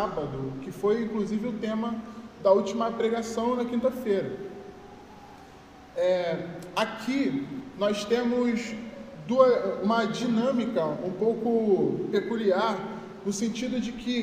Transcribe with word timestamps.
sábado, 0.00 0.54
que 0.62 0.72
foi 0.72 1.02
inclusive 1.02 1.48
o 1.48 1.52
tema 1.52 1.94
da 2.42 2.50
última 2.52 2.90
pregação 2.90 3.54
na 3.54 3.66
quinta-feira. 3.66 4.32
É, 5.94 6.38
aqui 6.74 7.46
nós 7.78 8.04
temos 8.06 8.74
duas, 9.28 9.82
uma 9.82 10.06
dinâmica 10.06 10.82
um 10.86 11.10
pouco 11.10 12.08
peculiar, 12.10 12.78
no 13.26 13.32
sentido 13.32 13.78
de 13.78 13.92
que, 13.92 14.16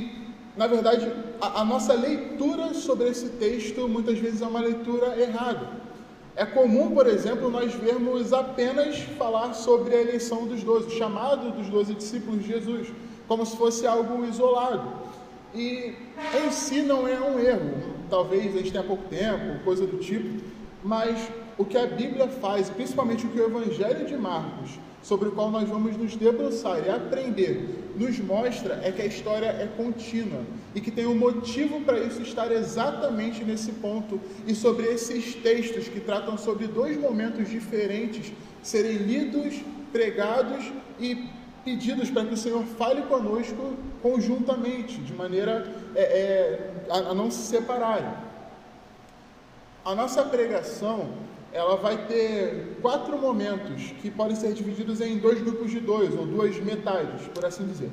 na 0.55 0.65
verdade, 0.65 1.11
a, 1.39 1.61
a 1.61 1.65
nossa 1.65 1.93
leitura 1.93 2.73
sobre 2.73 3.09
esse 3.09 3.29
texto 3.29 3.87
muitas 3.87 4.17
vezes 4.17 4.41
é 4.41 4.47
uma 4.47 4.61
leitura 4.61 5.15
errada. 5.19 5.77
É 6.35 6.43
comum, 6.45 6.91
por 6.91 7.05
exemplo, 7.05 7.51
nós 7.51 7.71
vermos 7.73 8.33
apenas 8.33 8.97
falar 9.19 9.53
sobre 9.53 9.93
a 9.93 10.01
eleição 10.01 10.47
dos 10.47 10.63
doze, 10.63 10.87
o 10.87 10.97
chamado 10.97 11.51
dos 11.51 11.67
doze 11.69 11.93
discípulos 11.93 12.41
de 12.41 12.47
Jesus, 12.47 12.87
como 13.27 13.45
se 13.45 13.55
fosse 13.55 13.85
algo 13.85 14.25
isolado. 14.25 15.06
E 15.57 15.95
em 16.45 16.51
si 16.51 16.83
não 16.83 17.07
é 17.07 17.19
um 17.19 17.39
erro, 17.39 17.77
talvez 18.11 18.55
a 18.55 18.59
gente 18.59 18.71
tenha 18.71 18.83
pouco 18.83 19.05
tempo, 19.09 19.63
coisa 19.63 19.87
do 19.87 19.97
tipo, 19.97 20.43
mas 20.83 21.29
o 21.57 21.65
que 21.65 21.75
a 21.75 21.87
Bíblia 21.87 22.27
faz, 22.27 22.69
principalmente 22.69 23.25
o 23.25 23.29
que 23.29 23.39
o 23.39 23.45
Evangelho 23.45 24.05
de 24.05 24.15
Marcos, 24.15 24.79
sobre 25.01 25.29
o 25.29 25.31
qual 25.31 25.49
nós 25.49 25.67
vamos 25.67 25.97
nos 25.97 26.15
debruçar 26.15 26.85
e 26.85 26.89
aprender, 26.91 27.91
nos 27.95 28.19
mostra 28.19 28.79
é 28.83 28.91
que 28.91 29.01
a 29.01 29.05
história 29.05 29.47
é 29.47 29.67
contínua 29.75 30.41
e 30.75 30.79
que 30.79 30.91
tem 30.91 31.07
um 31.07 31.15
motivo 31.15 31.81
para 31.81 31.99
isso 31.99 32.21
estar 32.21 32.51
exatamente 32.51 33.43
nesse 33.43 33.71
ponto 33.71 34.21
e 34.45 34.53
sobre 34.53 34.85
esses 34.85 35.33
textos 35.33 35.87
que 35.87 35.99
tratam 35.99 36.37
sobre 36.37 36.67
dois 36.67 36.99
momentos 36.99 37.49
diferentes 37.49 38.31
serem 38.61 38.97
lidos, 38.97 39.55
pregados 39.91 40.71
e 40.99 41.29
pedidos 41.67 42.09
para 42.09 42.23
que 42.23 42.33
o 42.33 42.37
Senhor 42.37 42.63
fale 42.63 43.01
conosco 43.01 43.75
conjuntamente, 44.01 45.01
de 45.01 45.13
maneira 45.13 45.69
é, 45.93 46.01
é, 46.01 46.73
a, 46.89 47.09
a 47.09 47.13
não 47.13 47.29
se 47.29 47.41
separarem. 47.41 48.09
A 49.83 49.93
nossa 49.93 50.23
pregação 50.23 51.09
ela 51.51 51.75
vai 51.75 52.05
ter 52.05 52.77
quatro 52.81 53.17
momentos 53.17 53.91
que 54.01 54.09
podem 54.09 54.37
ser 54.37 54.53
divididos 54.53 55.01
em 55.01 55.17
dois 55.17 55.41
grupos 55.41 55.69
de 55.69 55.81
dois, 55.81 56.17
ou 56.17 56.25
duas 56.25 56.55
metades, 56.61 57.27
por 57.33 57.43
assim 57.43 57.65
dizer. 57.65 57.91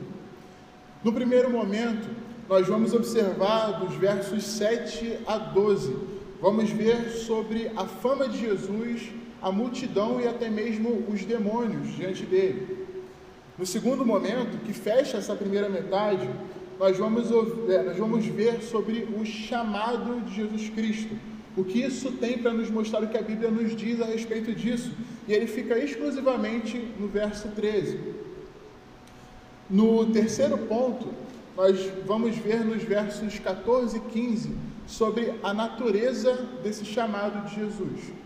No 1.02 1.12
primeiro 1.12 1.50
momento, 1.50 2.08
nós 2.48 2.68
vamos 2.68 2.92
observar 2.94 3.80
dos 3.80 3.96
versos 3.96 4.44
7 4.44 5.18
a 5.26 5.36
12. 5.36 5.96
Vamos 6.40 6.70
ver 6.70 7.10
sobre 7.10 7.72
a 7.74 7.86
fama 7.86 8.28
de 8.28 8.38
Jesus, 8.38 9.10
a 9.42 9.50
multidão 9.50 10.20
e 10.20 10.28
até 10.28 10.48
mesmo 10.48 11.04
os 11.08 11.24
demônios 11.24 11.88
diante 11.96 12.24
dele. 12.24 12.83
No 13.56 13.64
segundo 13.64 14.04
momento, 14.04 14.58
que 14.64 14.72
fecha 14.72 15.16
essa 15.16 15.36
primeira 15.36 15.68
metade, 15.68 16.28
nós 16.76 16.98
vamos, 16.98 17.28
é, 17.70 17.84
nós 17.84 17.96
vamos 17.96 18.26
ver 18.26 18.60
sobre 18.62 19.06
o 19.16 19.24
chamado 19.24 20.20
de 20.22 20.34
Jesus 20.34 20.70
Cristo. 20.70 21.14
O 21.56 21.62
que 21.62 21.80
isso 21.80 22.10
tem 22.10 22.38
para 22.38 22.52
nos 22.52 22.68
mostrar 22.68 23.04
o 23.04 23.08
que 23.08 23.16
a 23.16 23.22
Bíblia 23.22 23.52
nos 23.52 23.76
diz 23.76 24.00
a 24.00 24.06
respeito 24.06 24.52
disso. 24.52 24.90
E 25.28 25.32
ele 25.32 25.46
fica 25.46 25.78
exclusivamente 25.78 26.78
no 26.98 27.06
verso 27.06 27.46
13. 27.50 28.00
No 29.70 30.06
terceiro 30.06 30.58
ponto, 30.58 31.14
nós 31.56 31.78
vamos 32.04 32.36
ver 32.36 32.64
nos 32.64 32.82
versos 32.82 33.38
14 33.38 33.98
e 33.98 34.00
15 34.00 34.56
sobre 34.84 35.32
a 35.44 35.54
natureza 35.54 36.48
desse 36.64 36.84
chamado 36.84 37.48
de 37.48 37.54
Jesus 37.54 38.23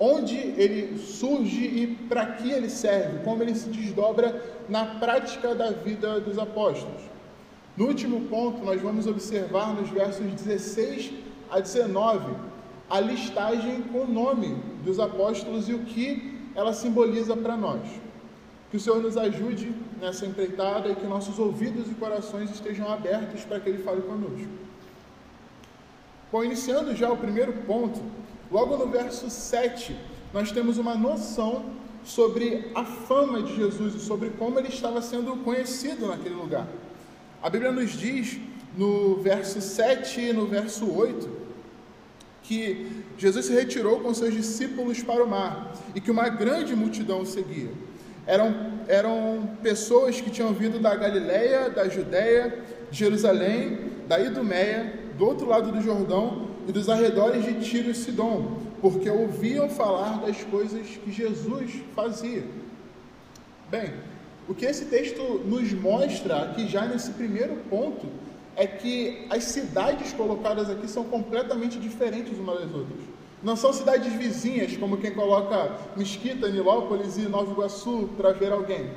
onde 0.00 0.36
ele 0.36 0.98
surge 0.98 1.64
e 1.64 1.86
para 2.08 2.26
que 2.26 2.50
ele 2.50 2.70
serve, 2.70 3.24
como 3.24 3.42
ele 3.42 3.54
se 3.54 3.68
desdobra 3.68 4.42
na 4.68 4.84
prática 4.84 5.54
da 5.54 5.70
vida 5.70 6.20
dos 6.20 6.38
apóstolos. 6.38 7.02
No 7.76 7.86
último 7.86 8.22
ponto, 8.28 8.64
nós 8.64 8.80
vamos 8.80 9.06
observar 9.06 9.74
nos 9.74 9.88
versos 9.90 10.26
16 10.34 11.12
a 11.50 11.60
19 11.60 12.34
a 12.90 13.00
listagem 13.00 13.82
com 13.82 14.00
o 14.00 14.06
nome 14.06 14.56
dos 14.84 14.98
apóstolos 14.98 15.68
e 15.68 15.74
o 15.74 15.80
que 15.80 16.38
ela 16.54 16.72
simboliza 16.72 17.36
para 17.36 17.56
nós. 17.56 17.82
Que 18.70 18.76
o 18.76 18.80
Senhor 18.80 19.02
nos 19.02 19.16
ajude 19.16 19.74
nessa 20.00 20.26
empreitada 20.26 20.88
e 20.88 20.94
que 20.94 21.06
nossos 21.06 21.38
ouvidos 21.38 21.90
e 21.90 21.94
corações 21.94 22.50
estejam 22.50 22.90
abertos 22.90 23.44
para 23.44 23.60
que 23.60 23.68
Ele 23.68 23.82
fale 23.82 24.02
conosco. 24.02 24.48
Bom, 26.30 26.44
iniciando 26.44 26.94
já 26.94 27.10
o 27.10 27.16
primeiro 27.16 27.52
ponto, 27.66 28.00
Logo 28.50 28.76
no 28.76 28.86
verso 28.86 29.28
7, 29.28 29.94
nós 30.32 30.50
temos 30.50 30.78
uma 30.78 30.94
noção 30.94 31.66
sobre 32.04 32.70
a 32.74 32.84
fama 32.84 33.42
de 33.42 33.56
Jesus 33.56 33.94
e 33.94 34.00
sobre 34.00 34.30
como 34.30 34.58
ele 34.58 34.68
estava 34.68 35.02
sendo 35.02 35.36
conhecido 35.44 36.06
naquele 36.06 36.34
lugar. 36.34 36.66
A 37.42 37.50
Bíblia 37.50 37.70
nos 37.70 37.90
diz 37.90 38.38
no 38.76 39.16
verso 39.16 39.60
7 39.60 40.20
e 40.20 40.32
no 40.32 40.46
verso 40.46 40.90
8 40.90 41.48
que 42.42 43.04
Jesus 43.18 43.44
se 43.44 43.52
retirou 43.52 44.00
com 44.00 44.14
seus 44.14 44.32
discípulos 44.32 45.02
para 45.02 45.22
o 45.22 45.28
mar 45.28 45.74
e 45.94 46.00
que 46.00 46.10
uma 46.10 46.30
grande 46.30 46.74
multidão 46.74 47.20
o 47.20 47.26
seguia. 47.26 47.70
Eram, 48.26 48.72
eram 48.88 49.50
pessoas 49.62 50.18
que 50.20 50.30
tinham 50.30 50.54
vindo 50.54 50.78
da 50.78 50.94
Galileia, 50.94 51.68
da 51.68 51.88
Judéia, 51.88 52.64
de 52.90 52.98
Jerusalém, 52.98 53.90
da 54.06 54.18
Idumeia, 54.18 54.94
do 55.18 55.26
outro 55.26 55.46
lado 55.46 55.70
do 55.70 55.82
Jordão 55.82 56.48
e 56.68 56.72
dos 56.72 56.90
arredores 56.90 57.46
de 57.46 57.54
Tiro 57.64 57.90
e 57.90 57.94
Sidom, 57.94 58.58
porque 58.82 59.08
ouviam 59.08 59.70
falar 59.70 60.20
das 60.20 60.44
coisas 60.44 60.86
que 60.86 61.10
Jesus 61.10 61.72
fazia. 61.96 62.44
Bem, 63.70 63.94
o 64.46 64.54
que 64.54 64.66
esse 64.66 64.84
texto 64.84 65.40
nos 65.46 65.72
mostra 65.72 66.42
aqui 66.42 66.68
já 66.68 66.84
nesse 66.84 67.12
primeiro 67.12 67.56
ponto 67.70 68.06
é 68.54 68.66
que 68.66 69.26
as 69.30 69.44
cidades 69.44 70.12
colocadas 70.12 70.68
aqui 70.68 70.86
são 70.88 71.04
completamente 71.04 71.78
diferentes 71.78 72.38
umas 72.38 72.60
das 72.60 72.74
outras. 72.74 73.00
Não 73.42 73.56
são 73.56 73.72
cidades 73.72 74.12
vizinhas, 74.12 74.76
como 74.76 74.98
quem 74.98 75.12
coloca 75.12 75.74
Mesquita, 75.96 76.50
Nilópolis 76.50 77.16
e 77.16 77.22
Nova 77.22 77.50
Iguaçu 77.50 78.10
para 78.16 78.32
ver 78.32 78.52
alguém. 78.52 78.90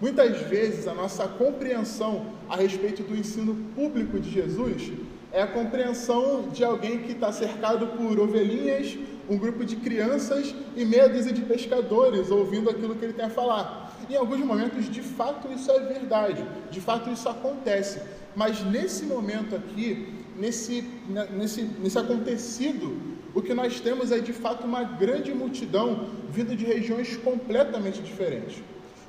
Muitas 0.00 0.40
vezes 0.40 0.88
a 0.88 0.94
nossa 0.94 1.28
compreensão 1.28 2.26
a 2.48 2.56
respeito 2.56 3.02
do 3.02 3.16
ensino 3.16 3.54
público 3.76 4.18
de 4.18 4.30
Jesus 4.30 4.90
é 5.36 5.42
a 5.42 5.46
compreensão 5.46 6.48
de 6.48 6.64
alguém 6.64 7.00
que 7.00 7.12
está 7.12 7.30
cercado 7.30 7.88
por 7.88 8.18
ovelhinhas, 8.18 8.96
um 9.28 9.36
grupo 9.36 9.66
de 9.66 9.76
crianças 9.76 10.54
e 10.74 10.82
meia 10.82 11.10
dúzia 11.10 11.30
de 11.30 11.42
pescadores 11.42 12.30
ouvindo 12.30 12.70
aquilo 12.70 12.94
que 12.94 13.04
ele 13.04 13.12
tem 13.12 13.26
a 13.26 13.28
falar. 13.28 13.94
Em 14.08 14.16
alguns 14.16 14.40
momentos, 14.40 14.90
de 14.90 15.02
fato, 15.02 15.52
isso 15.52 15.70
é 15.70 15.80
verdade, 15.80 16.42
de 16.70 16.80
fato, 16.80 17.10
isso 17.10 17.28
acontece. 17.28 18.00
Mas 18.34 18.64
nesse 18.64 19.04
momento 19.04 19.54
aqui, 19.54 20.08
nesse, 20.38 20.82
nesse, 21.30 21.64
nesse 21.82 21.98
acontecido, 21.98 22.96
o 23.34 23.42
que 23.42 23.52
nós 23.52 23.78
temos 23.78 24.10
é 24.12 24.18
de 24.18 24.32
fato 24.32 24.66
uma 24.66 24.84
grande 24.84 25.34
multidão 25.34 26.12
vindo 26.30 26.56
de 26.56 26.64
regiões 26.64 27.14
completamente 27.18 28.00
diferentes. 28.00 28.62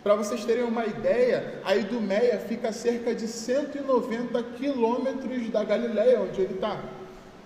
Para 0.07 0.16
vocês 0.16 0.45
terem 0.45 0.63
uma 0.63 0.85
ideia, 0.85 1.59
a 1.66 1.75
Idumeia 1.75 2.40
fica 2.40 2.69
a 2.69 2.72
cerca 2.72 3.13
de 3.13 3.28
190 3.28 4.41
quilômetros 4.57 5.50
da 5.50 5.66
Galileia, 5.66 6.22
onde 6.22 6.40
ele 6.40 6.53
está. 6.53 6.79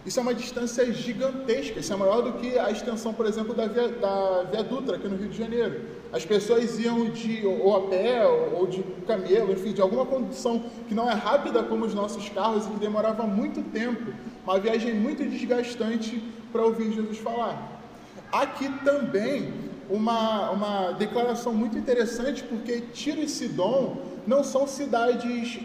Isso 0.06 0.20
é 0.20 0.22
uma 0.22 0.36
distância 0.36 0.94
gigantesca, 0.94 1.80
isso 1.80 1.92
é 1.92 1.96
maior 1.96 2.22
do 2.22 2.34
que 2.34 2.60
a 2.60 2.70
extensão, 2.70 3.16
por 3.16 3.26
exemplo, 3.26 3.56
da 3.56 3.66
Via, 3.66 3.88
da 3.88 4.44
Via 4.44 4.64
Dutra, 4.64 4.98
aqui 4.98 5.08
no 5.08 5.18
Rio 5.18 5.30
de 5.30 5.40
Janeiro. 5.40 5.82
As 6.14 6.24
pessoas 6.24 6.78
iam 6.78 7.10
de 7.10 7.44
ou 7.48 7.76
a 7.76 7.90
pé 7.90 8.28
ou 8.28 8.68
de 8.68 8.84
camelo, 9.08 9.52
enfim, 9.52 9.74
de 9.74 9.82
alguma 9.82 10.06
condição 10.06 10.64
que 10.88 10.94
não 10.94 11.10
é 11.10 11.16
rápida 11.16 11.64
como 11.64 11.84
os 11.84 11.96
nossos 11.96 12.30
carros 12.30 12.68
e 12.68 12.70
que 12.70 12.80
demorava 12.80 13.24
muito 13.24 13.64
tempo, 13.72 14.14
uma 14.44 14.60
viagem 14.60 14.94
muito 14.94 15.28
desgastante 15.28 16.24
para 16.52 16.62
ouvir 16.62 16.94
Jesus 16.94 17.18
falar. 17.18 17.82
Aqui 18.32 18.70
também 18.86 19.71
uma, 19.92 20.50
uma 20.52 20.92
declaração 20.94 21.54
muito 21.54 21.78
interessante, 21.78 22.44
porque 22.44 22.82
Tiro 22.94 23.22
e 23.22 23.28
Sidom 23.28 23.98
não 24.26 24.44
são 24.44 24.66
cidades 24.66 25.60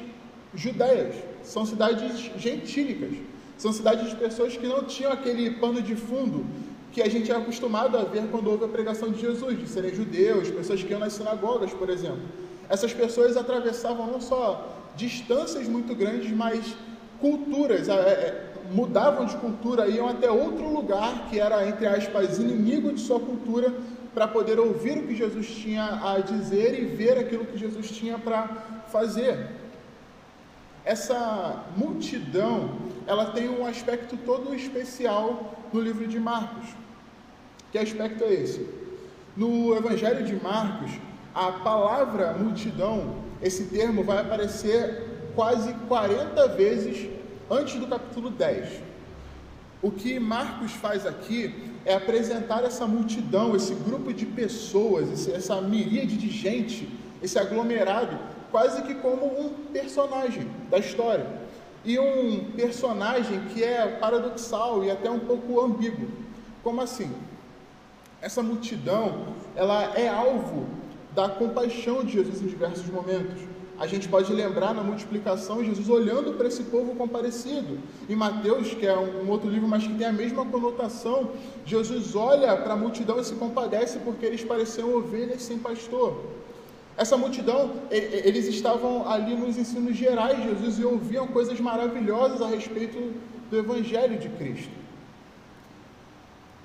judeias, 0.55 1.15
são 1.43 1.65
cidades 1.65 2.31
gentílicas, 2.37 3.17
são 3.57 3.73
cidades 3.73 4.11
de 4.11 4.17
pessoas 4.17 4.57
que 4.57 4.67
não 4.67 4.83
tinham 4.85 5.13
aquele 5.13 5.53
pano 5.53 5.81
de 5.81 5.95
fundo 5.95 6.45
que 6.93 7.03
a 7.03 7.09
gente 7.11 7.31
é 7.31 7.37
acostumado 7.37 7.97
a 7.99 8.05
ver 8.05 8.27
quando 8.31 8.51
houve 8.51 8.65
a 8.65 8.69
pregação 8.69 9.11
de 9.11 9.21
Jesus, 9.21 9.59
de 9.59 9.69
serem 9.69 9.95
judeus, 9.95 10.51
pessoas 10.51 10.83
que 10.83 10.91
iam 10.91 10.99
nas 10.99 11.13
sinagogas, 11.13 11.73
por 11.75 11.91
exemplo. 11.91 12.23
Essas 12.71 12.93
pessoas 12.95 13.37
atravessavam 13.37 14.07
não 14.07 14.21
só 14.21 14.75
distâncias 14.97 15.69
muito 15.69 15.95
grandes, 15.95 16.31
mas 16.33 16.75
culturas, 17.21 17.89
é, 17.91 17.93
é, 17.93 18.53
mudavam 18.73 19.27
de 19.27 19.37
cultura, 19.37 19.87
iam 19.89 20.09
até 20.09 20.31
outro 20.31 20.73
lugar 20.73 21.29
que 21.29 21.39
era, 21.39 21.69
entre 21.69 21.87
aspas, 21.87 22.39
inimigo 22.39 22.93
de 22.93 23.01
sua 23.01 23.21
cultura, 23.21 23.75
para 24.17 24.27
poder 24.27 24.59
ouvir 24.59 24.97
o 24.97 25.07
que 25.07 25.15
Jesus 25.15 25.47
tinha 25.47 26.01
a 26.03 26.19
dizer 26.21 26.83
e 26.83 26.87
ver 26.87 27.19
aquilo 27.19 27.45
que 27.45 27.59
Jesus 27.59 27.91
tinha 27.91 28.19
para 28.19 28.49
fazer. 28.91 29.51
Essa 30.87 31.67
multidão, 31.77 32.79
ela 33.07 33.27
tem 33.33 33.47
um 33.47 33.67
aspecto 33.67 34.17
todo 34.17 34.55
especial 34.55 35.55
no 35.71 35.83
livro 35.83 36.09
de 36.09 36.19
Marcos. 36.19 36.67
Que 37.71 37.77
aspecto 37.77 38.25
é 38.25 38.33
esse? 38.33 38.67
No 39.37 39.77
Evangelho 39.77 40.25
de 40.25 40.35
Marcos, 40.43 40.93
a 41.35 41.53
palavra 41.53 42.33
multidão, 42.33 43.17
esse 43.43 43.65
termo 43.65 44.03
vai 44.03 44.23
aparecer 44.23 45.31
quase 45.35 45.75
40 45.89 46.49
vezes 46.57 47.07
antes 47.51 47.79
do 47.79 47.87
capítulo 47.87 48.31
10. 48.31 48.81
O 49.83 49.91
que 49.91 50.19
Marcos 50.19 50.73
faz 50.73 51.05
aqui 51.05 51.76
é 51.87 51.95
apresentar 51.95 52.65
essa 52.65 52.85
multidão, 52.85 53.55
esse 53.55 53.73
grupo 53.73 54.13
de 54.13 54.27
pessoas, 54.27 55.29
essa 55.29 55.61
miríade 55.61 56.17
de 56.17 56.29
gente, 56.29 56.89
esse 57.23 57.39
aglomerado, 57.39 58.19
quase 58.51 58.83
que 58.83 58.97
como 58.97 59.25
um 59.25 59.51
personagem 59.73 60.51
da 60.69 60.79
história. 60.79 61.25
E 61.85 61.97
um 61.97 62.51
personagem 62.57 63.41
que 63.55 63.63
é 63.63 63.87
paradoxal 64.01 64.85
e 64.85 64.91
até 64.91 65.09
um 65.09 65.21
pouco 65.21 65.61
ambíguo. 65.61 66.09
Como 66.65 66.81
assim? 66.81 67.09
Essa 68.21 68.43
multidão, 68.43 69.29
ela 69.55 69.97
é 69.97 70.09
alvo 70.09 70.67
da 71.15 71.29
compaixão 71.29 72.05
de 72.05 72.15
Jesus 72.15 72.43
em 72.43 72.47
diversos 72.47 72.87
momentos. 72.87 73.41
A 73.79 73.87
gente 73.87 74.09
pode 74.09 74.33
lembrar 74.33 74.73
na 74.73 74.83
multiplicação 74.83 75.63
Jesus 75.63 75.89
olhando 75.91 76.33
para 76.33 76.49
esse 76.49 76.63
povo 76.65 76.95
comparecido. 76.97 77.79
Em 78.09 78.17
Mateus, 78.17 78.73
que 78.73 78.87
é 78.87 78.97
um, 78.97 79.29
outro 79.29 79.51
livro, 79.51 79.69
mas 79.69 79.87
que 79.87 79.95
tem 79.95 80.07
a 80.07 80.13
mesma 80.13 80.47
conotação, 80.47 81.31
Jesus 81.67 82.17
olha 82.17 82.57
para 82.57 82.73
a 82.73 82.77
multidão 82.77 83.21
e 83.21 83.25
se 83.25 83.35
compadece 83.35 83.99
porque 83.99 84.25
eles 84.25 84.43
pareciam 84.43 84.95
ovelhas 84.95 85.43
sem 85.43 85.59
pastor. 85.59 86.25
Essa 86.97 87.19
multidão, 87.19 87.73
eles 87.91 88.47
estavam 88.47 89.07
ali 89.07 89.37
nos 89.37 89.59
ensinos 89.59 89.95
gerais 89.95 90.39
de 90.39 90.49
Jesus 90.49 90.79
e 90.79 90.85
ouviam 90.85 91.27
coisas 91.27 91.61
maravilhosas 91.61 92.41
a 92.41 92.47
respeito 92.47 93.13
do 93.51 93.59
Evangelho 93.59 94.19
de 94.19 94.31
Cristo. 94.31 94.73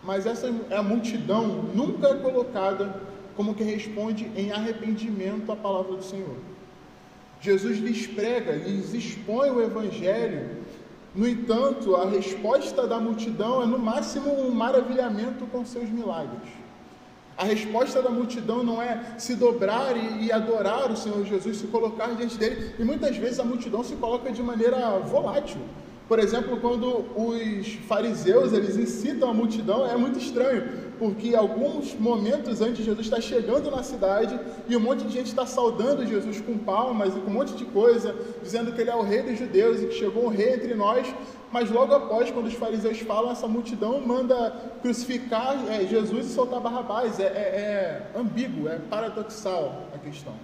Mas 0.01 0.25
essa 0.25 0.49
é 0.69 0.77
a 0.77 0.81
multidão 0.81 1.65
nunca 1.75 2.07
é 2.07 2.15
colocada 2.15 3.01
como 3.35 3.53
que 3.53 3.63
responde 3.63 4.31
em 4.35 4.51
arrependimento 4.51 5.51
à 5.51 5.55
palavra 5.55 5.97
do 5.97 6.03
Senhor. 6.03 6.50
Jesus 7.41 7.79
lhes 7.79 8.07
prega, 8.07 8.51
lhes 8.53 8.93
expõe 8.93 9.49
o 9.49 9.61
Evangelho, 9.61 10.61
no 11.13 11.27
entanto, 11.27 11.95
a 11.95 12.05
resposta 12.05 12.87
da 12.87 12.97
multidão 12.97 13.61
é 13.61 13.65
no 13.65 13.77
máximo 13.77 14.31
um 14.31 14.49
maravilhamento 14.51 15.45
com 15.47 15.65
seus 15.65 15.89
milagres. 15.89 16.49
A 17.37 17.43
resposta 17.43 18.01
da 18.01 18.09
multidão 18.09 18.63
não 18.63 18.81
é 18.81 19.15
se 19.17 19.35
dobrar 19.35 19.97
e, 19.97 20.25
e, 20.25 20.31
adorar 20.31 20.89
o 20.89 20.95
Senhor 20.95 21.25
Jesus, 21.25 21.57
se 21.57 21.67
colocar 21.67 22.15
diante 22.15 22.37
dele, 22.37 22.75
e 22.79 22.83
muitas 22.83 23.17
vezes 23.17 23.39
a 23.39 23.43
multidão 23.43 23.83
se 23.83 23.95
coloca 23.95 24.31
de 24.31 24.41
maneira 24.41 24.99
volátil. 24.99 25.59
Por 26.07 26.19
exemplo, 26.19 26.57
quando 26.61 27.05
os 27.15 27.73
fariseus 27.87 28.53
eles 28.53 28.77
incitam 28.77 29.29
a 29.29 29.33
multidão, 29.33 29.85
é 29.85 29.97
muito 29.97 30.19
estranho, 30.19 30.90
porque 31.01 31.33
alguns 31.35 31.95
momentos 31.95 32.61
antes 32.61 32.85
Jesus 32.85 33.07
está 33.07 33.19
chegando 33.19 33.71
na 33.71 33.81
cidade 33.81 34.39
e 34.69 34.77
um 34.77 34.79
monte 34.79 35.03
de 35.03 35.11
gente 35.11 35.29
está 35.29 35.47
saudando 35.47 36.05
Jesus 36.05 36.39
com 36.39 36.59
palmas 36.59 37.17
e 37.17 37.19
com 37.19 37.31
um 37.31 37.33
monte 37.33 37.55
de 37.55 37.65
coisa, 37.65 38.15
dizendo 38.43 38.71
que 38.71 38.81
ele 38.81 38.91
é 38.91 38.95
o 38.95 39.01
rei 39.01 39.23
dos 39.23 39.39
judeus 39.39 39.81
e 39.81 39.87
que 39.87 39.95
chegou 39.95 40.25
um 40.25 40.29
rei 40.29 40.53
entre 40.53 40.75
nós. 40.75 41.11
Mas 41.51 41.71
logo 41.71 41.95
após, 41.95 42.29
quando 42.29 42.45
os 42.45 42.53
fariseus 42.53 42.99
falam, 42.99 43.31
essa 43.31 43.47
multidão 43.47 43.99
manda 43.99 44.51
crucificar 44.83 45.57
é, 45.71 45.87
Jesus 45.87 46.27
e 46.27 46.29
soltar 46.29 46.59
Barrabás. 46.59 47.19
É, 47.19 47.23
é, 47.23 47.27
é 47.27 48.19
ambíguo, 48.19 48.69
é 48.69 48.77
paradoxal 48.77 49.87
a 49.95 49.97
questão. 49.97 50.35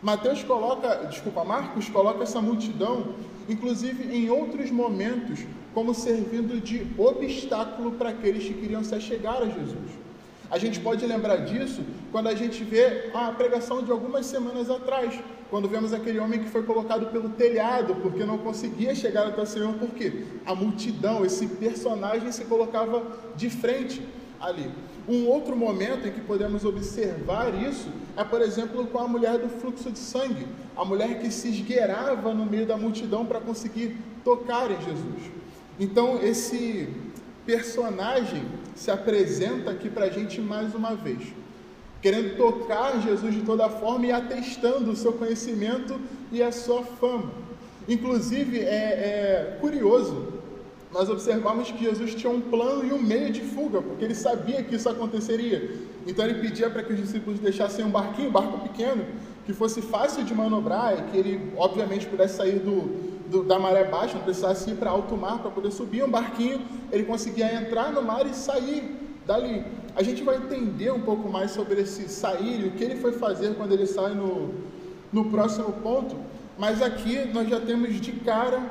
Mateus 0.00 0.40
coloca, 0.44 1.04
desculpa, 1.06 1.42
Marcos 1.42 1.88
coloca 1.88 2.22
essa 2.22 2.40
multidão 2.40 3.12
inclusive 3.48 4.14
em 4.14 4.30
outros 4.30 4.70
momentos, 4.70 5.40
como 5.74 5.92
servindo 5.92 6.60
de 6.60 6.86
obstáculo 6.96 7.92
para 7.92 8.10
aqueles 8.10 8.44
que 8.44 8.54
queriam 8.54 8.84
se 8.84 8.94
achegar 8.94 9.42
a 9.42 9.46
Jesus. 9.46 10.04
A 10.50 10.58
gente 10.58 10.78
pode 10.78 11.04
lembrar 11.04 11.38
disso 11.38 11.82
quando 12.12 12.28
a 12.28 12.34
gente 12.34 12.62
vê 12.62 13.10
a 13.12 13.32
pregação 13.32 13.82
de 13.82 13.90
algumas 13.90 14.24
semanas 14.26 14.70
atrás, 14.70 15.18
quando 15.50 15.68
vemos 15.68 15.92
aquele 15.92 16.20
homem 16.20 16.40
que 16.40 16.48
foi 16.48 16.62
colocado 16.62 17.06
pelo 17.06 17.30
telhado 17.30 17.96
porque 17.96 18.24
não 18.24 18.38
conseguia 18.38 18.94
chegar 18.94 19.26
até 19.26 19.42
o 19.42 19.46
Senhor, 19.46 19.74
porque 19.74 20.24
a 20.46 20.54
multidão, 20.54 21.24
esse 21.24 21.46
personagem 21.46 22.30
se 22.30 22.44
colocava 22.44 23.02
de 23.36 23.50
frente 23.50 24.00
ali. 24.40 24.70
Um 25.08 25.26
outro 25.26 25.56
momento 25.56 26.06
em 26.06 26.12
que 26.12 26.20
podemos 26.20 26.64
observar 26.64 27.52
isso 27.62 27.88
é, 28.16 28.22
por 28.22 28.40
exemplo, 28.40 28.86
com 28.86 28.98
a 28.98 29.08
mulher 29.08 29.38
do 29.38 29.48
fluxo 29.48 29.90
de 29.90 29.98
sangue, 29.98 30.46
a 30.76 30.84
mulher 30.84 31.20
que 31.20 31.30
se 31.30 31.48
esgueirava 31.48 32.32
no 32.32 32.46
meio 32.46 32.64
da 32.64 32.76
multidão 32.76 33.26
para 33.26 33.40
conseguir 33.40 33.96
tocar 34.22 34.70
em 34.70 34.80
Jesus. 34.82 35.43
Então, 35.78 36.22
esse 36.22 36.88
personagem 37.44 38.44
se 38.74 38.90
apresenta 38.90 39.70
aqui 39.70 39.88
para 39.88 40.06
a 40.06 40.10
gente 40.10 40.40
mais 40.40 40.74
uma 40.74 40.94
vez, 40.94 41.22
querendo 42.00 42.36
tocar 42.36 43.00
Jesus 43.00 43.34
de 43.34 43.42
toda 43.42 43.68
forma 43.68 44.06
e 44.06 44.12
atestando 44.12 44.90
o 44.90 44.96
seu 44.96 45.12
conhecimento 45.12 46.00
e 46.30 46.42
a 46.42 46.52
sua 46.52 46.82
fama. 46.82 47.32
Inclusive, 47.88 48.60
é, 48.60 48.64
é 48.64 49.58
curioso 49.60 50.34
nós 50.94 51.10
observamos 51.10 51.72
que 51.72 51.84
Jesus 51.84 52.14
tinha 52.14 52.32
um 52.32 52.40
plano 52.40 52.86
e 52.86 52.92
um 52.92 53.02
meio 53.02 53.32
de 53.32 53.40
fuga, 53.40 53.82
porque 53.82 54.04
ele 54.04 54.14
sabia 54.14 54.62
que 54.62 54.76
isso 54.76 54.88
aconteceria. 54.88 55.72
Então 56.06 56.24
ele 56.24 56.40
pedia 56.40 56.70
para 56.70 56.84
que 56.84 56.92
os 56.92 57.00
discípulos 57.00 57.40
deixassem 57.40 57.84
um 57.84 57.90
barquinho, 57.90 58.28
um 58.28 58.32
barco 58.32 58.60
pequeno, 58.60 59.04
que 59.44 59.52
fosse 59.52 59.82
fácil 59.82 60.22
de 60.22 60.32
manobrar 60.32 60.96
e 60.96 61.10
que 61.10 61.16
ele, 61.16 61.52
obviamente, 61.56 62.06
pudesse 62.06 62.36
sair 62.36 62.60
do, 62.60 63.13
do 63.34 63.42
da 63.42 63.58
maré 63.58 63.84
baixa, 63.84 64.14
não 64.14 64.22
precisasse 64.22 64.70
ir 64.70 64.76
para 64.76 64.90
alto 64.90 65.16
mar 65.16 65.40
para 65.40 65.50
poder 65.50 65.72
subir 65.72 66.04
um 66.04 66.10
barquinho, 66.10 66.60
ele 66.92 67.02
conseguia 67.04 67.52
entrar 67.52 67.92
no 67.92 68.00
mar 68.00 68.24
e 68.26 68.34
sair 68.34 68.96
dali. 69.26 69.64
A 69.96 70.02
gente 70.02 70.22
vai 70.22 70.36
entender 70.36 70.92
um 70.92 71.00
pouco 71.00 71.28
mais 71.28 71.50
sobre 71.50 71.80
esse 71.80 72.08
sair 72.08 72.60
e 72.60 72.68
o 72.68 72.72
que 72.72 72.84
ele 72.84 72.96
foi 72.96 73.12
fazer 73.12 73.54
quando 73.56 73.72
ele 73.72 73.86
sai 73.86 74.14
no, 74.14 74.54
no 75.12 75.24
próximo 75.26 75.72
ponto, 75.72 76.16
mas 76.56 76.80
aqui 76.80 77.24
nós 77.32 77.48
já 77.48 77.60
temos 77.60 78.00
de 78.00 78.12
cara 78.12 78.62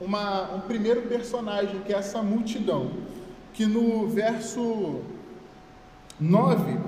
uma, 0.00 0.54
um 0.54 0.60
primeiro 0.60 1.02
personagem, 1.02 1.80
que 1.80 1.92
é 1.92 1.98
essa 1.98 2.22
multidão, 2.22 2.90
que 3.52 3.66
no 3.66 4.08
verso 4.08 5.00
9, 6.18 6.78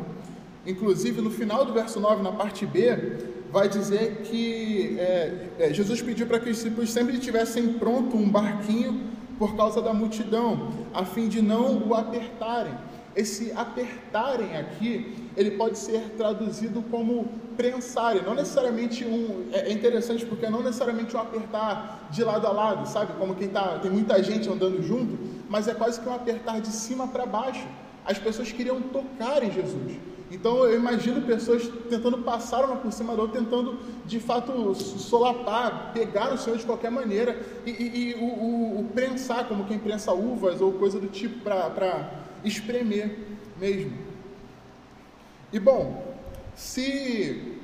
inclusive 0.66 1.20
no 1.20 1.30
final 1.30 1.66
do 1.66 1.75
verso 1.75 2.00
9, 2.00 2.22
na 2.22 2.32
parte 2.32 2.64
B, 2.64 3.31
vai 3.52 3.69
dizer 3.69 4.22
que 4.25 4.96
é, 4.99 5.49
é, 5.58 5.75
Jesus 5.75 6.00
pediu 6.00 6.26
para 6.26 6.40
que 6.40 6.49
os 6.49 6.56
discípulos 6.56 6.90
sempre 6.90 7.19
tivessem 7.19 7.75
pronto 7.75 8.16
um 8.16 8.28
barquinho 8.28 9.12
por 9.38 9.54
causa 9.54 9.82
da 9.82 9.93
multidão, 9.93 10.70
a 10.94 11.04
fim 11.04 11.28
de 11.28 11.43
não 11.43 11.87
o 11.87 11.94
apertarem. 11.94 12.72
Esse 13.14 13.52
apertarem 13.52 14.56
aqui, 14.56 15.14
ele 15.37 15.50
pode 15.50 15.76
ser 15.76 16.00
traduzido 16.16 16.82
como 16.90 17.28
prensarem, 17.54 18.22
não 18.22 18.34
necessariamente 18.34 19.04
um. 19.04 19.49
É, 19.52 19.69
é 19.69 19.72
interessante 19.72 20.25
porque 20.25 20.49
não 20.49 20.62
necessariamente 20.62 21.14
um 21.14 21.20
apertar 21.20 22.08
de 22.10 22.25
lado 22.25 22.46
a 22.46 22.52
lado, 22.52 22.88
sabe? 22.88 23.12
Como 23.19 23.34
quem 23.34 23.49
tá, 23.49 23.78
tem 23.81 23.90
muita 23.90 24.22
gente 24.22 24.49
andando 24.49 24.82
junto, 24.82 25.18
mas 25.50 25.68
é 25.68 25.75
quase 25.75 26.00
que 26.00 26.09
um 26.09 26.14
apertar 26.14 26.59
de 26.62 26.68
cima 26.68 27.06
para 27.06 27.26
baixo. 27.26 27.66
As 28.02 28.18
pessoas 28.18 28.50
queriam 28.50 28.80
tocar 28.80 29.42
em 29.42 29.52
Jesus. 29.52 30.12
Então 30.32 30.64
eu 30.64 30.74
imagino 30.76 31.20
pessoas 31.20 31.70
tentando 31.90 32.16
passar 32.18 32.64
uma 32.64 32.76
por 32.76 32.90
cima 32.90 33.14
da 33.14 33.20
outra, 33.20 33.38
tentando 33.38 33.78
de 34.06 34.18
fato 34.18 34.74
solapar, 34.74 35.92
pegar 35.92 36.32
o 36.32 36.38
Senhor 36.38 36.56
de 36.56 36.64
qualquer 36.64 36.90
maneira 36.90 37.38
e, 37.66 37.70
e, 37.70 38.10
e 38.10 38.14
o, 38.14 38.24
o, 38.24 38.80
o, 38.80 38.84
prensar, 38.94 39.46
como 39.46 39.66
quem 39.66 39.78
prensa 39.78 40.10
uvas 40.12 40.62
ou 40.62 40.72
coisa 40.72 40.98
do 40.98 41.08
tipo, 41.08 41.40
para 41.40 42.10
espremer 42.42 43.18
mesmo. 43.60 43.92
E 45.52 45.60
bom, 45.60 46.16
se 46.56 47.58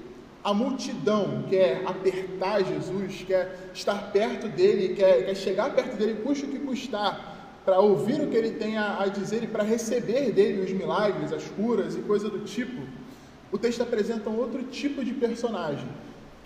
a 0.44 0.52
multidão 0.52 1.44
quer 1.48 1.82
apertar 1.86 2.62
Jesus, 2.62 3.24
quer 3.26 3.70
estar 3.72 4.12
perto 4.12 4.46
dele, 4.46 4.94
quer, 4.94 5.24
quer 5.24 5.34
chegar 5.34 5.74
perto 5.74 5.96
dele, 5.96 6.20
custe 6.22 6.44
o 6.44 6.48
que 6.48 6.58
custar, 6.58 7.37
para 7.68 7.80
ouvir 7.80 8.18
o 8.22 8.28
que 8.28 8.34
ele 8.34 8.52
tem 8.52 8.78
a, 8.78 9.02
a 9.02 9.08
dizer 9.08 9.44
e 9.44 9.46
para 9.46 9.62
receber 9.62 10.32
dele 10.32 10.62
os 10.62 10.72
milagres, 10.72 11.34
as 11.34 11.44
curas 11.48 11.94
e 11.96 11.98
coisa 11.98 12.30
do 12.30 12.38
tipo, 12.38 12.80
o 13.52 13.58
texto 13.58 13.82
apresenta 13.82 14.30
um 14.30 14.38
outro 14.38 14.62
tipo 14.62 15.04
de 15.04 15.12
personagem, 15.12 15.86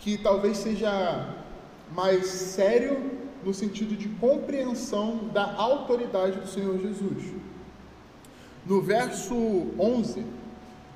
que 0.00 0.18
talvez 0.18 0.56
seja 0.56 1.32
mais 1.94 2.26
sério 2.26 2.98
no 3.44 3.54
sentido 3.54 3.94
de 3.96 4.08
compreensão 4.08 5.30
da 5.32 5.54
autoridade 5.54 6.40
do 6.40 6.48
Senhor 6.48 6.76
Jesus. 6.80 7.22
No 8.66 8.82
verso 8.82 9.36
11, 9.78 10.26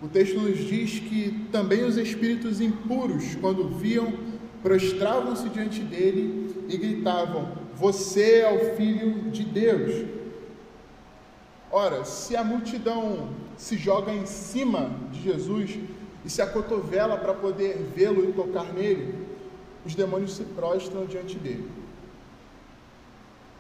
o 0.03 0.09
texto 0.09 0.41
nos 0.41 0.59
diz 0.59 0.99
que 0.99 1.47
também 1.53 1.85
os 1.85 1.97
espíritos 1.97 2.61
impuros, 2.61 3.37
quando 3.37 3.69
viam, 3.69 4.13
prostravam-se 4.61 5.49
diante 5.51 5.83
dele 5.83 6.67
e 6.69 6.77
gritavam: 6.77 7.66
você 7.77 8.41
é 8.41 8.51
o 8.51 8.75
Filho 8.75 9.31
de 9.31 9.45
Deus. 9.45 10.07
Ora, 11.71 12.05
se 12.05 12.35
a 12.35 12.43
multidão 12.43 13.29
se 13.57 13.77
joga 13.77 14.11
em 14.13 14.25
cima 14.25 14.91
de 15.13 15.23
Jesus 15.23 15.79
e 16.25 16.31
se 16.31 16.41
acotovela 16.41 17.19
para 17.19 17.35
poder 17.35 17.77
vê-lo 17.95 18.29
e 18.29 18.33
tocar 18.33 18.73
nele, 18.73 19.15
os 19.85 19.95
demônios 19.95 20.35
se 20.35 20.43
prostram 20.43 21.05
diante 21.05 21.37
dele. 21.37 21.71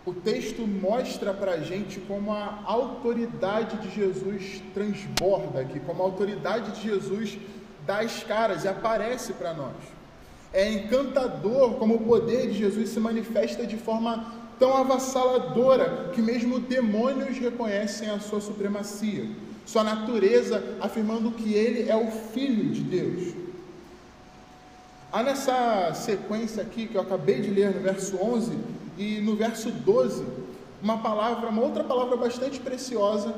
O 0.07 0.15
texto 0.15 0.67
mostra 0.67 1.35
para 1.35 1.53
a 1.53 1.61
gente 1.61 2.01
como 2.01 2.33
a 2.33 2.63
autoridade 2.65 3.77
de 3.79 3.95
Jesus 3.95 4.63
transborda 4.73 5.61
aqui, 5.61 5.79
como 5.81 6.03
a 6.03 6.07
autoridade 6.07 6.73
de 6.73 6.89
Jesus 6.89 7.39
dá 7.85 8.01
as 8.01 8.23
caras 8.23 8.65
e 8.65 8.69
aparece 8.69 9.35
para 9.35 9.53
nós. 9.53 9.75
É 10.53 10.73
encantador 10.73 11.75
como 11.75 11.97
o 11.97 12.01
poder 12.01 12.49
de 12.49 12.59
Jesus 12.59 12.89
se 12.91 13.01
manifesta 13.01 13.67
de 13.67 13.77
forma 13.77 14.25
tão 14.59 14.75
avassaladora 14.77 16.11
que 16.15 16.23
mesmo 16.23 16.59
demônios 16.59 17.39
reconhecem 17.39 18.09
a 18.09 18.19
sua 18.19 18.41
supremacia, 18.41 19.29
sua 19.67 19.85
natureza, 19.85 20.63
afirmando 20.81 21.31
que 21.33 21.53
ele 21.53 21.89
é 21.89 21.97
o 21.97 22.11
Filho 22.11 22.73
de 22.73 22.81
Deus. 22.81 23.35
Há 25.13 25.23
nessa 25.23 25.93
sequência 25.95 26.63
aqui 26.63 26.87
que 26.87 26.95
eu 26.95 27.01
acabei 27.01 27.41
de 27.41 27.51
ler 27.51 27.75
no 27.75 27.81
verso 27.81 28.17
11 28.17 28.59
e 28.99 29.21
no 29.21 29.37
verso 29.37 29.71
12, 29.71 30.25
uma 30.83 30.99
palavra, 30.99 31.49
uma 31.49 31.63
outra 31.63 31.85
palavra 31.85 32.17
bastante 32.17 32.61
preciosa, 32.61 33.35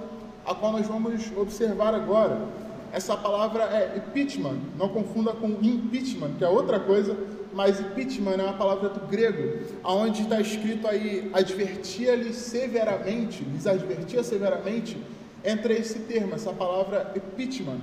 a 0.47 0.55
qual 0.55 0.73
nós 0.73 0.87
vamos 0.87 1.31
observar 1.37 1.95
agora. 1.95 2.47
Essa 2.93 3.17
palavra 3.17 3.65
é 3.65 3.99
impeachment, 3.99 4.59
não 4.77 4.89
confunda 4.89 5.33
com 5.33 5.49
impeachment, 5.63 6.35
que 6.39 6.45
é 6.45 6.49
outra 6.49 6.81
coisa, 6.81 7.17
mas 7.53 7.81
impeachment 7.81 8.37
é 8.39 8.43
uma 8.43 8.53
palavra 8.53 8.89
do 8.89 9.01
grego, 9.07 9.65
aonde 9.83 10.23
está 10.23 10.41
escrito 10.41 10.87
aí 10.87 11.31
advertia-lhe 11.33 12.33
severamente, 12.33 13.43
lhes 13.45 13.67
advertia 13.67 14.23
severamente, 14.23 14.97
entra 15.45 15.73
esse 15.73 16.01
termo, 16.01 16.35
essa 16.35 16.53
palavra 16.53 17.13
impeachment, 17.17 17.81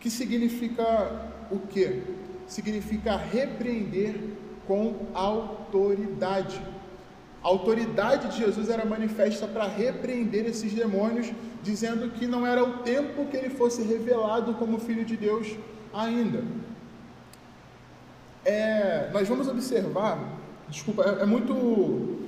que 0.00 0.10
significa 0.10 1.30
o 1.50 1.58
quê? 1.58 2.02
Significa 2.46 3.16
repreender 3.16 4.14
com 4.66 5.06
autoridade. 5.14 6.60
A 7.46 7.48
autoridade 7.48 8.26
de 8.30 8.38
Jesus 8.38 8.68
era 8.68 8.84
manifesta 8.84 9.46
para 9.46 9.68
repreender 9.68 10.46
esses 10.46 10.72
demônios, 10.72 11.30
dizendo 11.62 12.10
que 12.10 12.26
não 12.26 12.44
era 12.44 12.64
o 12.64 12.78
tempo 12.78 13.24
que 13.26 13.36
ele 13.36 13.50
fosse 13.50 13.82
revelado 13.82 14.54
como 14.54 14.80
Filho 14.80 15.04
de 15.04 15.16
Deus 15.16 15.54
ainda. 15.94 16.42
É, 18.44 19.10
nós 19.12 19.28
vamos 19.28 19.46
observar, 19.46 20.18
desculpa, 20.68 21.04
é, 21.04 21.22
é 21.22 21.24
muito 21.24 22.18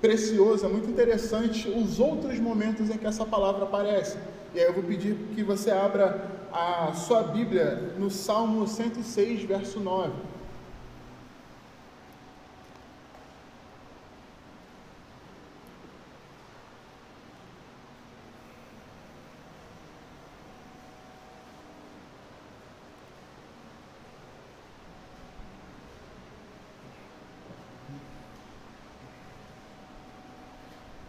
precioso, 0.00 0.66
é 0.66 0.68
muito 0.68 0.90
interessante 0.90 1.68
os 1.68 2.00
outros 2.00 2.40
momentos 2.40 2.90
em 2.90 2.98
que 2.98 3.06
essa 3.06 3.24
palavra 3.24 3.62
aparece. 3.66 4.18
E 4.52 4.58
aí 4.58 4.64
eu 4.64 4.72
vou 4.72 4.82
pedir 4.82 5.14
que 5.32 5.44
você 5.44 5.70
abra 5.70 6.28
a 6.52 6.92
sua 6.92 7.22
Bíblia 7.22 7.92
no 7.96 8.10
Salmo 8.10 8.66
106, 8.66 9.44
verso 9.44 9.78
9. 9.78 10.10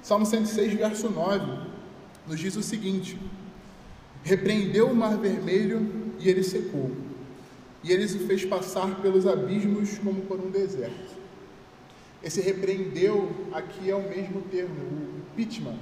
Salmo 0.07 0.25
106, 0.25 0.75
verso 0.75 1.09
9, 1.09 1.45
nos 2.25 2.39
diz 2.39 2.55
o 2.55 2.63
seguinte: 2.63 3.19
Repreendeu 4.23 4.87
o 4.87 4.95
mar 4.95 5.17
vermelho 5.17 6.13
e 6.17 6.29
ele 6.29 6.43
secou, 6.43 6.93
e 7.83 7.91
ele 7.91 8.07
se 8.07 8.19
fez 8.19 8.45
passar 8.45 9.01
pelos 9.01 9.27
abismos 9.27 9.97
como 9.97 10.21
por 10.21 10.39
um 10.39 10.49
deserto. 10.49 11.13
Esse 12.23 12.39
repreendeu 12.39 13.29
aqui 13.51 13.91
é 13.91 13.95
o 13.95 14.01
mesmo 14.07 14.43
termo, 14.43 14.75
o 14.75 15.35
pitman. 15.35 15.75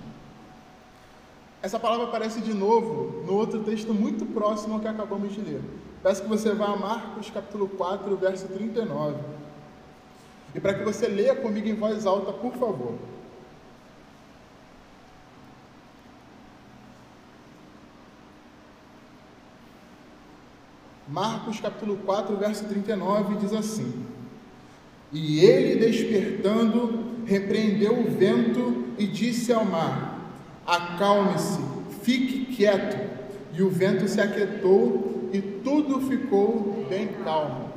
Essa 1.61 1.79
palavra 1.79 2.07
aparece 2.07 2.41
de 2.41 2.51
novo 2.51 3.23
no 3.27 3.33
outro 3.33 3.61
texto 3.61 3.93
muito 3.93 4.25
próximo 4.25 4.73
ao 4.73 4.79
que 4.79 4.87
acabamos 4.87 5.35
de 5.35 5.41
ler. 5.41 5.61
Peço 6.01 6.23
que 6.23 6.27
você 6.27 6.51
vá 6.51 6.73
a 6.73 6.75
Marcos 6.75 7.29
capítulo 7.29 7.67
4, 7.67 8.17
verso 8.17 8.47
39. 8.47 9.19
E 10.55 10.59
para 10.59 10.73
que 10.73 10.83
você 10.83 11.07
leia 11.07 11.35
comigo 11.35 11.67
em 11.67 11.75
voz 11.75 12.07
alta, 12.07 12.33
por 12.33 12.53
favor. 12.53 12.95
Marcos 21.15 21.61
capítulo 21.61 21.95
4, 22.05 22.35
verso 22.35 22.65
39 22.65 23.37
diz 23.37 23.53
assim: 23.53 24.05
E 25.13 25.39
ele 25.39 25.79
despertando, 25.79 27.23
repreendeu 27.25 27.97
o 27.97 28.11
vento 28.11 28.87
e 28.99 29.07
disse 29.07 29.53
ao 29.53 29.63
mar: 29.63 30.19
Acalme-se, 30.67 31.61
fique 32.01 32.53
quieto. 32.53 32.97
E 33.53 33.63
o 33.63 33.69
vento 33.69 34.05
se 34.09 34.19
aquietou 34.19 35.29
e 35.31 35.39
tudo 35.39 36.01
ficou 36.01 36.85
bem 36.89 37.07
calmo. 37.23 37.69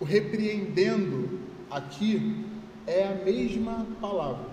O 0.00 0.04
repreendendo 0.06 1.40
aqui 1.70 2.46
é 2.86 3.06
a 3.06 3.22
mesma 3.22 3.86
palavra. 4.00 4.46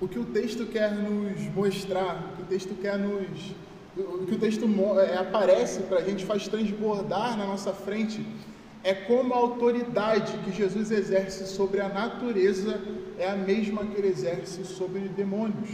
O 0.00 0.08
que 0.08 0.18
o 0.18 0.24
texto 0.24 0.64
quer 0.64 0.94
nos 0.94 1.42
mostrar, 1.54 2.24
o 2.24 2.36
que 2.36 2.42
o 2.42 2.46
texto 2.46 2.74
quer 2.80 2.98
nos 2.98 3.54
o 3.96 4.26
que 4.26 4.34
o 4.34 4.38
texto 4.38 4.66
é, 5.00 5.16
aparece 5.16 5.80
para 5.84 5.98
a 5.98 6.02
gente, 6.02 6.24
faz 6.24 6.46
transbordar 6.48 7.36
na 7.36 7.46
nossa 7.46 7.72
frente, 7.72 8.24
é 8.84 8.94
como 8.94 9.32
a 9.32 9.36
autoridade 9.38 10.36
que 10.44 10.52
Jesus 10.52 10.90
exerce 10.90 11.46
sobre 11.46 11.80
a 11.80 11.88
natureza 11.88 12.80
é 13.18 13.28
a 13.28 13.36
mesma 13.36 13.84
que 13.84 13.98
ele 13.98 14.08
exerce 14.08 14.64
sobre 14.64 15.00
demônios. 15.08 15.70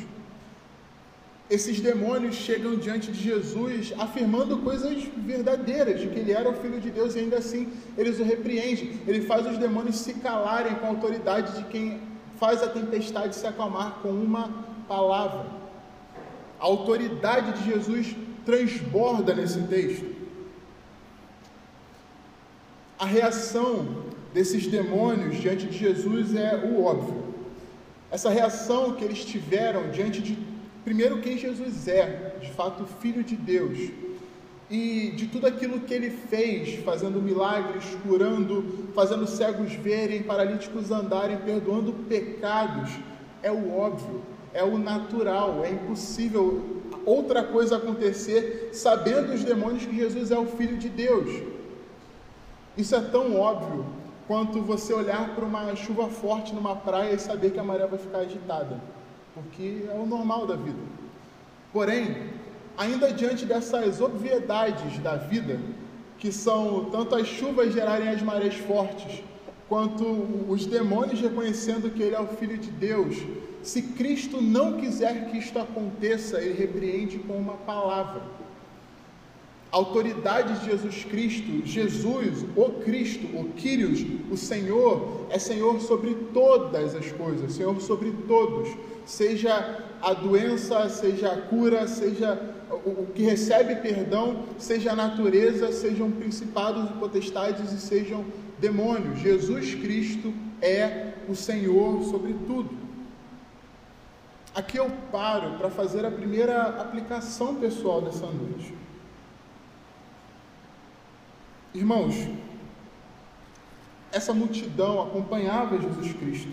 Esses 1.50 1.80
demônios 1.80 2.36
chegam 2.36 2.76
diante 2.76 3.12
de 3.12 3.22
Jesus 3.22 3.92
afirmando 3.98 4.58
coisas 4.58 5.02
verdadeiras, 5.18 6.00
de 6.00 6.06
que 6.06 6.18
ele 6.20 6.32
era 6.32 6.48
o 6.48 6.54
Filho 6.54 6.80
de 6.80 6.90
Deus 6.90 7.14
e 7.14 7.18
ainda 7.18 7.38
assim 7.38 7.68
eles 7.98 8.18
o 8.20 8.24
repreendem. 8.24 9.00
Ele 9.06 9.20
faz 9.22 9.46
os 9.46 9.58
demônios 9.58 9.96
se 9.96 10.14
calarem 10.14 10.76
com 10.76 10.86
a 10.86 10.88
autoridade 10.90 11.58
de 11.58 11.64
quem 11.64 12.00
faz 12.36 12.62
a 12.62 12.68
tempestade 12.68 13.34
se 13.34 13.46
acalmar 13.46 13.98
com 14.00 14.08
uma 14.08 14.48
palavra. 14.88 15.61
A 16.62 16.66
autoridade 16.66 17.58
de 17.58 17.72
Jesus 17.72 18.14
transborda 18.46 19.34
nesse 19.34 19.60
texto. 19.62 20.06
A 22.96 23.04
reação 23.04 24.04
desses 24.32 24.68
demônios 24.68 25.40
diante 25.40 25.66
de 25.66 25.76
Jesus 25.76 26.36
é 26.36 26.54
o 26.64 26.84
óbvio. 26.84 27.34
Essa 28.12 28.30
reação 28.30 28.92
que 28.92 29.02
eles 29.02 29.24
tiveram 29.24 29.90
diante 29.90 30.22
de, 30.22 30.38
primeiro, 30.84 31.20
quem 31.20 31.36
Jesus 31.36 31.88
é, 31.88 32.36
de 32.40 32.52
fato, 32.52 32.86
Filho 33.00 33.24
de 33.24 33.34
Deus, 33.34 33.90
e 34.70 35.10
de 35.16 35.26
tudo 35.26 35.48
aquilo 35.48 35.80
que 35.80 35.92
ele 35.92 36.10
fez, 36.10 36.78
fazendo 36.84 37.20
milagres, 37.20 37.84
curando, 38.06 38.88
fazendo 38.94 39.26
cegos 39.26 39.72
verem, 39.72 40.22
paralíticos 40.22 40.92
andarem, 40.92 41.38
perdoando 41.38 41.92
pecados, 42.08 42.88
é 43.42 43.50
o 43.50 43.76
óbvio 43.76 44.31
é 44.54 44.62
o 44.62 44.78
natural, 44.78 45.64
é 45.64 45.70
impossível 45.70 46.82
outra 47.04 47.42
coisa 47.42 47.76
acontecer 47.76 48.70
sabendo 48.72 49.32
os 49.32 49.42
demônios 49.42 49.84
que 49.84 49.96
Jesus 49.96 50.30
é 50.30 50.38
o 50.38 50.46
Filho 50.46 50.76
de 50.76 50.88
Deus. 50.88 51.42
Isso 52.76 52.94
é 52.94 53.00
tão 53.00 53.38
óbvio 53.38 53.84
quanto 54.26 54.60
você 54.62 54.92
olhar 54.92 55.34
para 55.34 55.44
uma 55.44 55.74
chuva 55.74 56.08
forte 56.08 56.54
numa 56.54 56.76
praia 56.76 57.14
e 57.14 57.18
saber 57.18 57.50
que 57.50 57.58
a 57.58 57.64
maré 57.64 57.86
vai 57.86 57.98
ficar 57.98 58.18
agitada, 58.18 58.80
porque 59.34 59.84
é 59.90 59.94
o 59.94 60.06
normal 60.06 60.46
da 60.46 60.54
vida. 60.56 60.78
Porém, 61.72 62.30
ainda 62.76 63.12
diante 63.12 63.44
dessas 63.44 64.00
obviedades 64.00 64.98
da 65.00 65.16
vida, 65.16 65.58
que 66.18 66.30
são 66.30 66.86
tanto 66.86 67.14
as 67.14 67.26
chuvas 67.26 67.72
gerarem 67.72 68.08
as 68.08 68.22
marés 68.22 68.54
fortes, 68.54 69.22
quanto 69.68 70.04
os 70.48 70.66
demônios 70.66 71.20
reconhecendo 71.20 71.90
que 71.90 72.02
Ele 72.02 72.14
é 72.14 72.20
o 72.20 72.26
Filho 72.26 72.56
de 72.58 72.70
Deus, 72.70 73.16
se 73.62 73.82
Cristo 73.82 74.40
não 74.40 74.74
quiser 74.74 75.30
que 75.30 75.38
isto 75.38 75.58
aconteça, 75.58 76.40
ele 76.40 76.54
repreende 76.54 77.18
com 77.18 77.34
uma 77.34 77.54
palavra. 77.54 78.22
A 79.70 79.76
autoridade 79.76 80.58
de 80.58 80.66
Jesus 80.66 81.04
Cristo, 81.04 81.64
Jesus, 81.64 82.44
o 82.54 82.70
Cristo, 82.84 83.26
o 83.34 83.44
Quírios, 83.54 84.04
o 84.30 84.36
Senhor, 84.36 85.26
é 85.30 85.38
Senhor 85.38 85.80
sobre 85.80 86.14
todas 86.34 86.94
as 86.94 87.10
coisas, 87.12 87.54
Senhor 87.54 87.80
sobre 87.80 88.12
todos, 88.28 88.68
seja 89.06 89.82
a 90.02 90.12
doença, 90.12 90.88
seja 90.90 91.32
a 91.32 91.40
cura, 91.40 91.88
seja 91.88 92.38
o 92.84 93.06
que 93.14 93.22
recebe 93.22 93.76
perdão, 93.76 94.44
seja 94.58 94.92
a 94.92 94.96
natureza, 94.96 95.72
sejam 95.72 96.10
principados 96.10 96.90
e 96.90 96.94
potestades 96.94 97.72
e 97.72 97.80
sejam 97.80 98.24
demônios. 98.60 99.20
Jesus 99.20 99.74
Cristo 99.74 100.34
é 100.60 101.12
o 101.28 101.34
Senhor 101.34 102.02
sobre 102.04 102.34
tudo. 102.46 102.81
Aqui 104.54 104.78
eu 104.78 104.90
paro 105.10 105.56
para 105.56 105.70
fazer 105.70 106.04
a 106.04 106.10
primeira 106.10 106.80
aplicação 106.80 107.54
pessoal 107.54 108.02
dessa 108.02 108.26
noite. 108.26 108.74
Irmãos, 111.74 112.14
essa 114.12 114.34
multidão 114.34 115.00
acompanhava 115.00 115.80
Jesus 115.80 116.12
Cristo. 116.12 116.52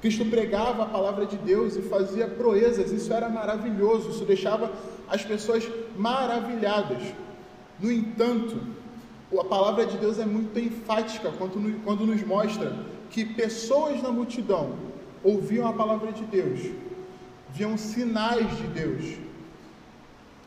Cristo 0.00 0.24
pregava 0.24 0.84
a 0.84 0.86
palavra 0.86 1.26
de 1.26 1.36
Deus 1.36 1.76
e 1.76 1.82
fazia 1.82 2.26
proezas, 2.26 2.90
isso 2.90 3.12
era 3.12 3.28
maravilhoso, 3.28 4.10
isso 4.10 4.24
deixava 4.24 4.72
as 5.06 5.22
pessoas 5.22 5.68
maravilhadas. 5.94 7.02
No 7.78 7.92
entanto, 7.92 8.58
a 9.38 9.44
palavra 9.44 9.84
de 9.84 9.98
Deus 9.98 10.18
é 10.18 10.24
muito 10.24 10.58
enfática 10.58 11.30
quando, 11.36 12.06
nos 12.06 12.22
mostra 12.24 12.74
que 13.10 13.26
pessoas 13.26 14.02
na 14.02 14.10
multidão 14.10 14.74
ouviam 15.22 15.68
a 15.68 15.72
palavra 15.74 16.12
de 16.12 16.24
Deus, 16.24 16.60
viam 17.52 17.76
sinais 17.76 18.56
de 18.56 18.66
Deus, 18.68 19.16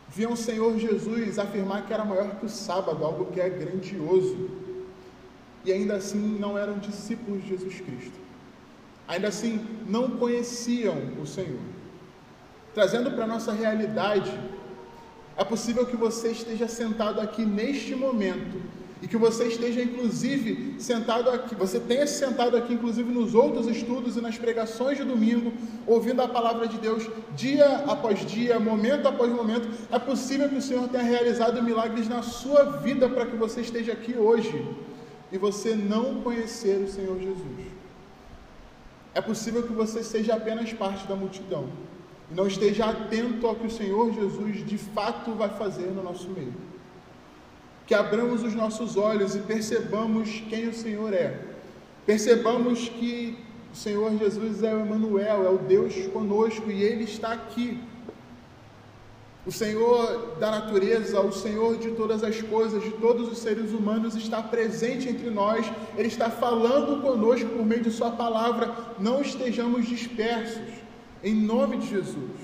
viam 0.10 0.34
o 0.34 0.38
Senhor 0.38 0.78
Jesus 0.78 1.40
afirmar 1.40 1.86
que 1.86 1.94
era 1.94 2.06
maior 2.06 2.36
que 2.36 2.46
o 2.46 2.50
sábado, 2.50 3.04
algo 3.04 3.26
que 3.26 3.40
é 3.40 3.50
grandioso, 3.50 4.50
e 5.66 5.72
ainda 5.72 5.96
assim 5.96 6.38
não 6.40 6.58
eram 6.58 6.78
discípulos 6.78 7.42
de 7.42 7.50
Jesus 7.50 7.82
Cristo, 7.82 8.20
ainda 9.08 9.28
assim 9.28 9.66
não 9.88 10.12
conheciam 10.12 10.98
o 11.22 11.26
Senhor. 11.26 11.60
Trazendo 12.74 13.12
para 13.12 13.24
a 13.26 13.28
nossa 13.28 13.52
realidade, 13.52 14.32
é 15.38 15.44
possível 15.44 15.86
que 15.86 15.96
você 15.96 16.32
esteja 16.32 16.68
sentado 16.68 17.20
aqui 17.22 17.46
neste 17.46 17.96
momento 17.96 18.62
e 19.04 19.08
que 19.08 19.18
você 19.18 19.48
esteja 19.48 19.84
inclusive 19.84 20.76
sentado 20.80 21.30
aqui, 21.30 21.54
você 21.56 21.78
tenha 21.78 22.08
se 22.08 22.20
sentado 22.26 22.56
aqui 22.56 22.74
inclusive 22.74 23.12
nos 23.12 23.36
outros 23.36 23.68
estudos 23.68 24.16
e 24.16 24.22
nas 24.22 24.38
pregações 24.38 24.98
de 24.98 25.04
domingo, 25.04 25.52
ouvindo 25.86 26.22
a 26.22 26.28
palavra 26.28 26.70
de 26.70 26.78
Deus 26.78 27.10
dia 27.36 27.84
após 27.86 28.26
dia, 28.26 28.58
momento 28.62 29.06
após 29.06 29.30
momento. 29.30 29.68
É 29.92 30.00
possível 30.00 30.48
que 30.48 30.56
o 30.56 30.62
Senhor 30.62 30.88
tenha 30.88 31.04
realizado 31.04 31.62
milagres 31.62 32.08
na 32.08 32.22
sua 32.22 32.64
vida 32.78 33.10
para 33.10 33.26
que 33.26 33.36
você 33.36 33.60
esteja 33.60 33.92
aqui 33.92 34.16
hoje 34.18 34.66
e 35.34 35.38
você 35.38 35.76
não 35.76 36.22
conhecer 36.22 36.78
o 36.78 36.90
Senhor 36.90 37.20
Jesus. 37.20 37.74
É 39.14 39.20
possível 39.20 39.64
que 39.64 39.74
você 39.74 40.02
seja 40.02 40.36
apenas 40.36 40.72
parte 40.72 41.06
da 41.08 41.16
multidão 41.16 41.68
e 42.32 42.34
não 42.34 42.48
esteja 42.48 42.86
atento 42.86 43.48
ao 43.48 43.56
que 43.56 43.68
o 43.68 43.70
Senhor 43.70 44.14
Jesus 44.14 44.66
de 44.66 44.78
fato 44.78 45.34
vai 45.34 45.50
fazer 45.50 45.88
no 45.88 46.02
nosso 46.02 46.30
meio. 46.30 46.54
Que 47.86 47.94
abramos 47.94 48.44
os 48.44 48.54
nossos 48.54 48.96
olhos 48.98 49.36
e 49.36 49.40
percebamos 49.40 50.44
quem 50.50 50.68
o 50.68 50.74
Senhor 50.74 51.14
é. 51.14 51.40
Percebamos 52.06 52.90
que 52.90 53.38
o 53.74 53.76
Senhor 53.76 54.16
Jesus 54.18 54.62
é 54.62 54.74
o 54.74 54.82
Emmanuel, 54.82 55.46
é 55.46 55.50
o 55.50 55.58
Deus 55.58 55.96
conosco 56.14 56.70
e 56.70 56.84
Ele 56.84 57.04
está 57.06 57.34
aqui. 57.34 57.80
O 59.46 59.52
Senhor 59.52 60.38
da 60.40 60.52
natureza, 60.52 61.20
o 61.20 61.32
Senhor 61.32 61.78
de 61.78 61.92
todas 61.92 62.24
as 62.24 62.42
coisas, 62.42 62.82
de 62.82 62.92
todos 62.92 63.30
os 63.30 63.40
seres 63.40 63.72
humanos, 63.72 64.16
está 64.16 64.42
presente 64.42 65.10
entre 65.10 65.30
nós, 65.30 65.66
Ele 65.98 66.08
está 66.08 66.30
falando 66.30 67.02
conosco 67.02 67.50
por 67.50 67.66
meio 67.66 67.84
de 67.84 67.92
Sua 67.92 68.12
palavra. 68.12 68.74
Não 69.00 69.22
estejamos 69.22 69.86
dispersos 69.86 70.62
em 71.22 71.34
nome 71.34 71.78
de 71.78 71.90
Jesus. 71.90 72.43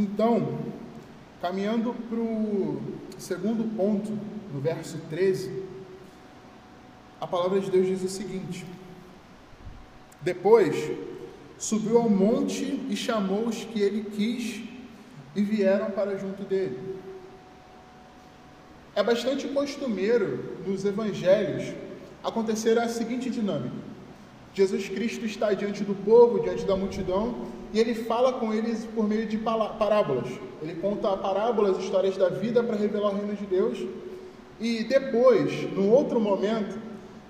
Então, 0.00 0.58
caminhando 1.42 1.92
para 2.08 2.18
o 2.18 2.80
segundo 3.18 3.76
ponto, 3.76 4.10
no 4.50 4.58
verso 4.58 4.96
13, 5.10 5.62
a 7.20 7.26
palavra 7.26 7.60
de 7.60 7.70
Deus 7.70 7.86
diz 7.86 8.02
o 8.02 8.08
seguinte: 8.08 8.64
Depois 10.22 10.90
subiu 11.58 11.98
ao 11.98 12.08
monte 12.08 12.64
e 12.88 12.96
chamou 12.96 13.46
os 13.46 13.62
que 13.62 13.78
ele 13.78 14.04
quis 14.04 14.62
e 15.36 15.42
vieram 15.42 15.90
para 15.90 16.16
junto 16.16 16.44
dele. 16.44 16.96
É 18.96 19.02
bastante 19.02 19.46
costumeiro 19.48 20.56
nos 20.66 20.86
evangelhos 20.86 21.74
acontecer 22.24 22.78
a 22.78 22.88
seguinte 22.88 23.28
dinâmica: 23.28 23.76
Jesus 24.52 24.88
Cristo 24.88 25.24
está 25.24 25.52
diante 25.52 25.84
do 25.84 25.94
povo, 25.94 26.40
diante 26.40 26.64
da 26.64 26.76
multidão, 26.76 27.46
e 27.72 27.78
ele 27.78 27.94
fala 27.94 28.32
com 28.34 28.52
eles 28.52 28.84
por 28.94 29.06
meio 29.06 29.26
de 29.26 29.38
parábolas. 29.38 30.28
Ele 30.60 30.74
conta 30.74 31.16
parábolas, 31.16 31.78
histórias 31.78 32.16
da 32.16 32.28
vida 32.28 32.62
para 32.62 32.76
revelar 32.76 33.10
o 33.10 33.16
reino 33.16 33.34
de 33.34 33.46
Deus. 33.46 33.78
E 34.58 34.84
depois, 34.84 35.72
num 35.72 35.90
outro 35.90 36.20
momento, 36.20 36.78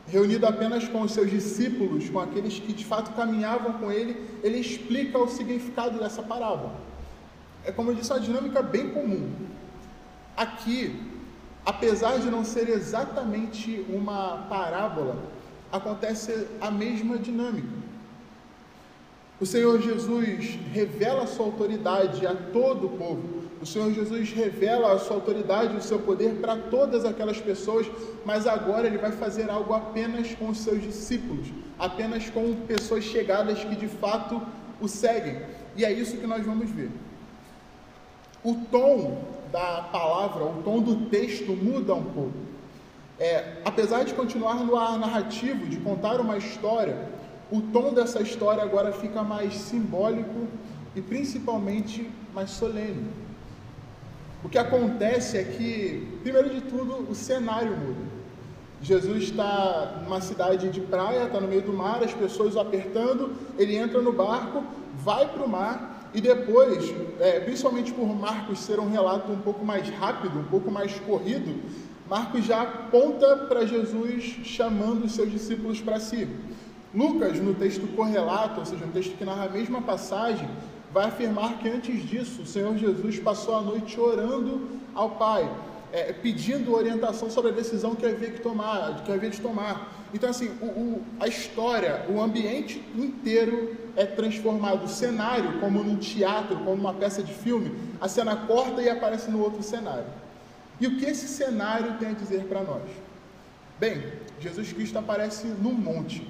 reunido 0.08 0.46
apenas 0.46 0.88
com 0.88 1.02
os 1.02 1.12
seus 1.12 1.30
discípulos, 1.30 2.08
com 2.08 2.18
aqueles 2.18 2.58
que 2.58 2.72
de 2.72 2.84
fato 2.84 3.12
caminhavam 3.14 3.74
com 3.74 3.92
ele, 3.92 4.16
ele 4.42 4.58
explica 4.58 5.18
o 5.18 5.28
significado 5.28 5.98
dessa 5.98 6.22
parábola. 6.22 6.74
É 7.64 7.70
como 7.70 7.90
eu 7.90 7.94
disse, 7.94 8.10
uma 8.12 8.18
dinâmica 8.18 8.62
bem 8.62 8.88
comum. 8.88 9.30
Aqui, 10.36 10.98
apesar 11.64 12.18
de 12.18 12.30
não 12.30 12.44
ser 12.44 12.68
exatamente 12.70 13.84
uma 13.90 14.46
parábola, 14.48 15.16
acontece 15.72 16.46
a 16.60 16.70
mesma 16.70 17.18
dinâmica. 17.18 17.80
O 19.40 19.46
Senhor 19.46 19.80
Jesus 19.80 20.58
revela 20.72 21.22
a 21.22 21.26
sua 21.26 21.46
autoridade 21.46 22.26
a 22.26 22.34
todo 22.34 22.88
o 22.88 22.90
povo. 22.90 23.40
O 23.62 23.66
Senhor 23.66 23.90
Jesus 23.92 24.30
revela 24.32 24.92
a 24.92 24.98
sua 24.98 25.16
autoridade, 25.16 25.76
o 25.76 25.82
seu 25.82 25.98
poder 25.98 26.36
para 26.40 26.56
todas 26.56 27.04
aquelas 27.04 27.40
pessoas, 27.40 27.86
mas 28.24 28.46
agora 28.46 28.86
ele 28.86 28.98
vai 28.98 29.12
fazer 29.12 29.50
algo 29.50 29.72
apenas 29.72 30.34
com 30.34 30.48
os 30.48 30.58
seus 30.58 30.82
discípulos, 30.82 31.48
apenas 31.78 32.28
com 32.28 32.54
pessoas 32.66 33.04
chegadas 33.04 33.62
que 33.64 33.76
de 33.76 33.88
fato 33.88 34.40
o 34.80 34.88
seguem. 34.88 35.42
E 35.76 35.84
é 35.84 35.92
isso 35.92 36.16
que 36.16 36.26
nós 36.26 36.44
vamos 36.44 36.70
ver. 36.70 36.90
O 38.42 38.54
tom 38.70 39.22
da 39.52 39.88
palavra, 39.92 40.44
o 40.44 40.62
tom 40.62 40.80
do 40.80 41.08
texto 41.10 41.52
muda 41.52 41.94
um 41.94 42.04
pouco. 42.04 42.49
É, 43.20 43.60
apesar 43.66 44.02
de 44.04 44.14
continuar 44.14 44.54
no 44.54 44.74
ar 44.76 44.98
narrativo, 44.98 45.66
de 45.66 45.76
contar 45.76 46.18
uma 46.20 46.38
história, 46.38 46.96
o 47.52 47.60
tom 47.60 47.92
dessa 47.92 48.22
história 48.22 48.62
agora 48.62 48.92
fica 48.92 49.22
mais 49.22 49.52
simbólico 49.54 50.48
e 50.96 51.02
principalmente 51.02 52.10
mais 52.34 52.50
solene. 52.50 53.10
O 54.42 54.48
que 54.48 54.56
acontece 54.56 55.36
é 55.36 55.44
que, 55.44 56.18
primeiro 56.22 56.48
de 56.48 56.62
tudo, 56.62 57.10
o 57.10 57.14
cenário 57.14 57.76
muda. 57.76 58.08
Jesus 58.80 59.24
está 59.24 60.00
numa 60.02 60.22
cidade 60.22 60.70
de 60.70 60.80
praia, 60.80 61.24
está 61.24 61.38
no 61.38 61.46
meio 61.46 61.60
do 61.60 61.74
mar, 61.74 62.02
as 62.02 62.14
pessoas 62.14 62.56
o 62.56 62.60
apertando, 62.60 63.34
ele 63.58 63.76
entra 63.76 64.00
no 64.00 64.14
barco, 64.14 64.64
vai 64.96 65.28
para 65.28 65.44
o 65.44 65.48
mar 65.48 66.08
e 66.14 66.22
depois, 66.22 66.90
é, 67.20 67.38
principalmente 67.40 67.92
por 67.92 68.06
Marcos 68.06 68.60
ser 68.60 68.80
um 68.80 68.90
relato 68.90 69.30
um 69.30 69.38
pouco 69.38 69.62
mais 69.62 69.88
rápido, 69.90 70.40
um 70.40 70.44
pouco 70.44 70.70
mais 70.70 70.98
corrido, 71.00 71.60
Marcos 72.10 72.44
já 72.44 72.62
aponta 72.62 73.36
para 73.36 73.64
Jesus 73.64 74.40
chamando 74.42 75.04
os 75.04 75.12
seus 75.12 75.30
discípulos 75.30 75.80
para 75.80 76.00
si. 76.00 76.26
Lucas, 76.92 77.38
no 77.38 77.54
texto 77.54 77.86
correlato, 77.94 78.58
ou 78.58 78.66
seja, 78.66 78.84
no 78.84 78.90
texto 78.90 79.16
que 79.16 79.24
narra 79.24 79.44
a 79.44 79.48
mesma 79.48 79.80
passagem, 79.80 80.50
vai 80.92 81.04
afirmar 81.06 81.58
que 81.58 81.68
antes 81.68 82.02
disso 82.02 82.42
o 82.42 82.46
Senhor 82.46 82.76
Jesus 82.76 83.20
passou 83.20 83.54
a 83.54 83.60
noite 83.60 83.98
orando 84.00 84.60
ao 84.92 85.10
Pai, 85.10 85.48
é, 85.92 86.12
pedindo 86.12 86.74
orientação 86.74 87.30
sobre 87.30 87.52
a 87.52 87.54
decisão 87.54 87.94
que 87.94 88.04
havia, 88.04 88.32
que, 88.32 88.40
tomar, 88.40 89.04
que 89.04 89.12
havia 89.12 89.30
de 89.30 89.40
tomar. 89.40 89.92
Então, 90.12 90.30
assim, 90.30 90.50
o, 90.60 90.66
o, 90.66 91.02
a 91.20 91.28
história, 91.28 92.06
o 92.08 92.20
ambiente 92.20 92.82
inteiro 92.92 93.76
é 93.94 94.04
transformado. 94.04 94.86
O 94.86 94.88
cenário, 94.88 95.60
como 95.60 95.80
num 95.84 95.94
teatro, 95.94 96.56
como 96.56 96.72
uma 96.72 96.92
peça 96.92 97.22
de 97.22 97.32
filme, 97.32 97.70
a 98.00 98.08
cena 98.08 98.34
corta 98.34 98.82
e 98.82 98.88
aparece 98.88 99.30
no 99.30 99.40
outro 99.40 99.62
cenário. 99.62 100.06
E 100.80 100.86
o 100.86 100.96
que 100.96 101.04
esse 101.04 101.28
cenário 101.28 101.98
tem 101.98 102.08
a 102.08 102.12
dizer 102.12 102.44
para 102.44 102.62
nós? 102.62 102.82
Bem, 103.78 104.02
Jesus 104.40 104.72
Cristo 104.72 104.98
aparece 104.98 105.46
num 105.46 105.72
monte. 105.72 106.26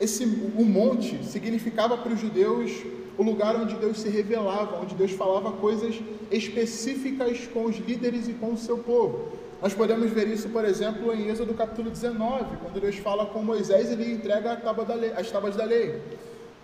Esse, 0.00 0.24
o 0.24 0.64
monte 0.64 1.22
significava 1.24 1.96
para 1.96 2.12
os 2.12 2.20
judeus 2.20 2.70
o 3.18 3.22
lugar 3.22 3.56
onde 3.56 3.76
Deus 3.76 4.00
se 4.00 4.08
revelava, 4.08 4.80
onde 4.80 4.94
Deus 4.94 5.12
falava 5.12 5.52
coisas 5.52 5.96
específicas 6.30 7.46
com 7.46 7.64
os 7.64 7.76
líderes 7.76 8.28
e 8.28 8.34
com 8.34 8.52
o 8.52 8.58
seu 8.58 8.78
povo. 8.78 9.32
Nós 9.62 9.72
podemos 9.72 10.10
ver 10.10 10.28
isso, 10.28 10.50
por 10.50 10.64
exemplo, 10.64 11.12
em 11.14 11.28
Êxodo 11.28 11.54
capítulo 11.54 11.90
19, 11.90 12.56
quando 12.58 12.80
Deus 12.80 12.96
fala 12.96 13.24
com 13.26 13.42
Moisés, 13.42 13.90
ele 13.90 14.12
entrega 14.12 14.52
a 14.52 14.56
tábua 14.56 14.94
lei, 14.94 15.12
as 15.12 15.30
tábuas 15.30 15.56
da 15.56 15.64
lei. 15.64 16.00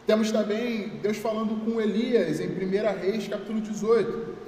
Temos 0.06 0.30
também 0.30 0.88
Deus 1.00 1.16
falando 1.16 1.64
com 1.64 1.80
Elias 1.80 2.40
em 2.40 2.48
1 2.48 3.00
Reis 3.00 3.28
capítulo 3.28 3.60
18. 3.60 4.41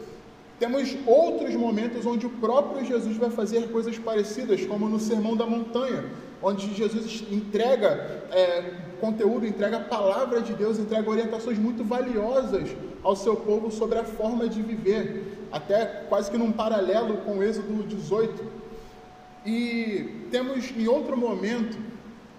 Temos 0.58 0.96
outros 1.06 1.54
momentos 1.54 2.06
onde 2.06 2.26
o 2.26 2.30
próprio 2.30 2.84
Jesus 2.84 3.16
vai 3.16 3.30
fazer 3.30 3.70
coisas 3.70 3.98
parecidas, 3.98 4.64
como 4.64 4.88
no 4.88 5.00
Sermão 5.00 5.36
da 5.36 5.44
Montanha, 5.44 6.04
onde 6.40 6.72
Jesus 6.74 7.24
entrega 7.30 8.22
é, 8.30 8.72
conteúdo, 9.00 9.46
entrega 9.46 9.78
a 9.78 9.80
palavra 9.80 10.40
de 10.40 10.52
Deus, 10.52 10.78
entrega 10.78 11.10
orientações 11.10 11.58
muito 11.58 11.82
valiosas 11.82 12.68
ao 13.02 13.16
seu 13.16 13.36
povo 13.36 13.70
sobre 13.70 13.98
a 13.98 14.04
forma 14.04 14.48
de 14.48 14.62
viver, 14.62 15.48
até 15.50 15.84
quase 16.08 16.30
que 16.30 16.38
num 16.38 16.52
paralelo 16.52 17.18
com 17.18 17.38
o 17.38 17.42
Êxodo 17.42 17.82
18. 17.82 18.44
E 19.44 20.28
temos 20.30 20.70
em 20.76 20.86
outro 20.86 21.16
momento 21.16 21.76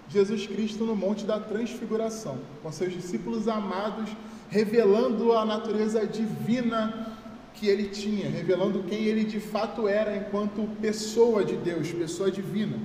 Jesus 0.08 0.46
Cristo 0.46 0.84
no 0.84 0.96
Monte 0.96 1.24
da 1.24 1.38
Transfiguração, 1.38 2.38
com 2.62 2.72
seus 2.72 2.92
discípulos 2.92 3.46
amados, 3.46 4.10
revelando 4.48 5.32
a 5.32 5.44
natureza 5.44 6.06
divina 6.06 7.15
que 7.56 7.66
ele 7.66 7.88
tinha, 7.88 8.28
revelando 8.28 8.84
quem 8.84 9.04
ele 9.04 9.24
de 9.24 9.40
fato 9.40 9.88
era 9.88 10.16
enquanto 10.16 10.68
pessoa 10.80 11.44
de 11.44 11.56
Deus, 11.56 11.90
pessoa 11.90 12.30
divina. 12.30 12.78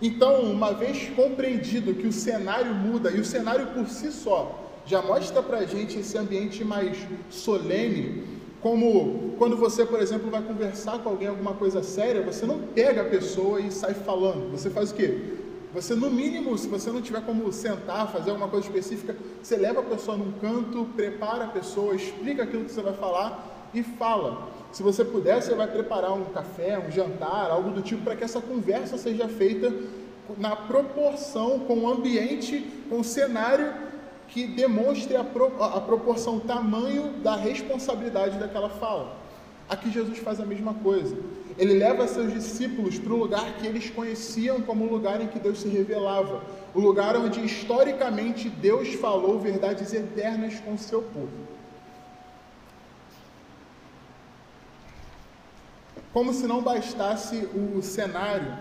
Então, 0.00 0.42
uma 0.42 0.72
vez 0.72 1.08
compreendido 1.16 1.94
que 1.94 2.06
o 2.06 2.12
cenário 2.12 2.74
muda, 2.74 3.10
e 3.10 3.20
o 3.20 3.24
cenário 3.24 3.66
por 3.68 3.88
si 3.88 4.10
só 4.10 4.40
já 4.84 5.00
mostra 5.00 5.42
para 5.42 5.58
a 5.58 5.64
gente 5.64 5.98
esse 5.98 6.18
ambiente 6.18 6.64
mais 6.64 6.96
solene, 7.30 8.24
Como 8.60 9.34
quando 9.38 9.56
você, 9.56 9.84
por 9.84 10.00
exemplo, 10.00 10.30
vai 10.30 10.40
conversar 10.40 11.00
com 11.00 11.08
alguém 11.08 11.26
alguma 11.26 11.52
coisa 11.54 11.82
séria, 11.82 12.22
você 12.22 12.46
não 12.46 12.60
pega 12.60 13.02
a 13.02 13.04
pessoa 13.04 13.60
e 13.60 13.72
sai 13.72 13.92
falando. 13.92 14.52
Você 14.52 14.70
faz 14.70 14.92
o 14.92 14.94
quê? 14.94 15.41
Você, 15.74 15.94
no 15.94 16.10
mínimo, 16.10 16.56
se 16.58 16.68
você 16.68 16.90
não 16.90 17.00
tiver 17.00 17.22
como 17.22 17.50
sentar, 17.50 18.12
fazer 18.12 18.30
alguma 18.30 18.48
coisa 18.48 18.66
específica, 18.66 19.16
você 19.42 19.56
leva 19.56 19.80
a 19.80 19.82
pessoa 19.82 20.16
num 20.16 20.32
canto, 20.32 20.86
prepara 20.94 21.44
a 21.44 21.48
pessoa, 21.48 21.94
explica 21.94 22.42
aquilo 22.42 22.66
que 22.66 22.72
você 22.72 22.82
vai 22.82 22.92
falar 22.92 23.70
e 23.72 23.82
fala. 23.82 24.48
Se 24.70 24.82
você 24.82 25.02
puder, 25.02 25.40
você 25.40 25.54
vai 25.54 25.66
preparar 25.66 26.12
um 26.12 26.24
café, 26.26 26.78
um 26.78 26.90
jantar, 26.90 27.50
algo 27.50 27.70
do 27.70 27.80
tipo, 27.80 28.02
para 28.02 28.14
que 28.14 28.22
essa 28.22 28.40
conversa 28.40 28.98
seja 28.98 29.26
feita 29.28 29.72
na 30.36 30.54
proporção, 30.54 31.60
com 31.60 31.78
o 31.80 31.90
ambiente, 31.90 32.60
com 32.90 33.00
o 33.00 33.04
cenário 33.04 33.72
que 34.28 34.46
demonstre 34.46 35.16
a, 35.16 35.24
pro, 35.24 35.62
a 35.62 35.80
proporção, 35.80 36.38
tamanho 36.38 37.14
da 37.22 37.36
responsabilidade 37.36 38.38
daquela 38.38 38.68
fala. 38.68 39.16
Aqui 39.68 39.90
Jesus 39.90 40.18
faz 40.18 40.40
a 40.40 40.44
mesma 40.44 40.74
coisa. 40.74 41.16
Ele 41.62 41.74
leva 41.74 42.08
seus 42.08 42.32
discípulos 42.32 42.98
para 42.98 43.12
o 43.12 43.16
lugar 43.16 43.54
que 43.58 43.64
eles 43.64 43.88
conheciam 43.88 44.60
como 44.60 44.84
o 44.84 44.90
lugar 44.90 45.20
em 45.20 45.28
que 45.28 45.38
Deus 45.38 45.60
se 45.60 45.68
revelava, 45.68 46.42
o 46.74 46.80
lugar 46.80 47.16
onde 47.16 47.38
historicamente 47.38 48.48
Deus 48.48 48.94
falou 48.94 49.38
verdades 49.38 49.92
eternas 49.92 50.58
com 50.58 50.74
o 50.74 50.78
seu 50.78 51.02
povo. 51.02 51.30
Como 56.12 56.32
se 56.32 56.48
não 56.48 56.60
bastasse 56.60 57.48
o 57.54 57.80
cenário, 57.80 58.58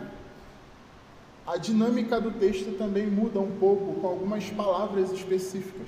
a 1.47 1.57
dinâmica 1.57 2.21
do 2.21 2.29
texto 2.29 2.77
também 2.77 3.07
muda 3.07 3.39
um 3.39 3.57
pouco 3.57 3.99
com 3.99 4.07
algumas 4.07 4.47
palavras 4.51 5.11
específicas. 5.11 5.87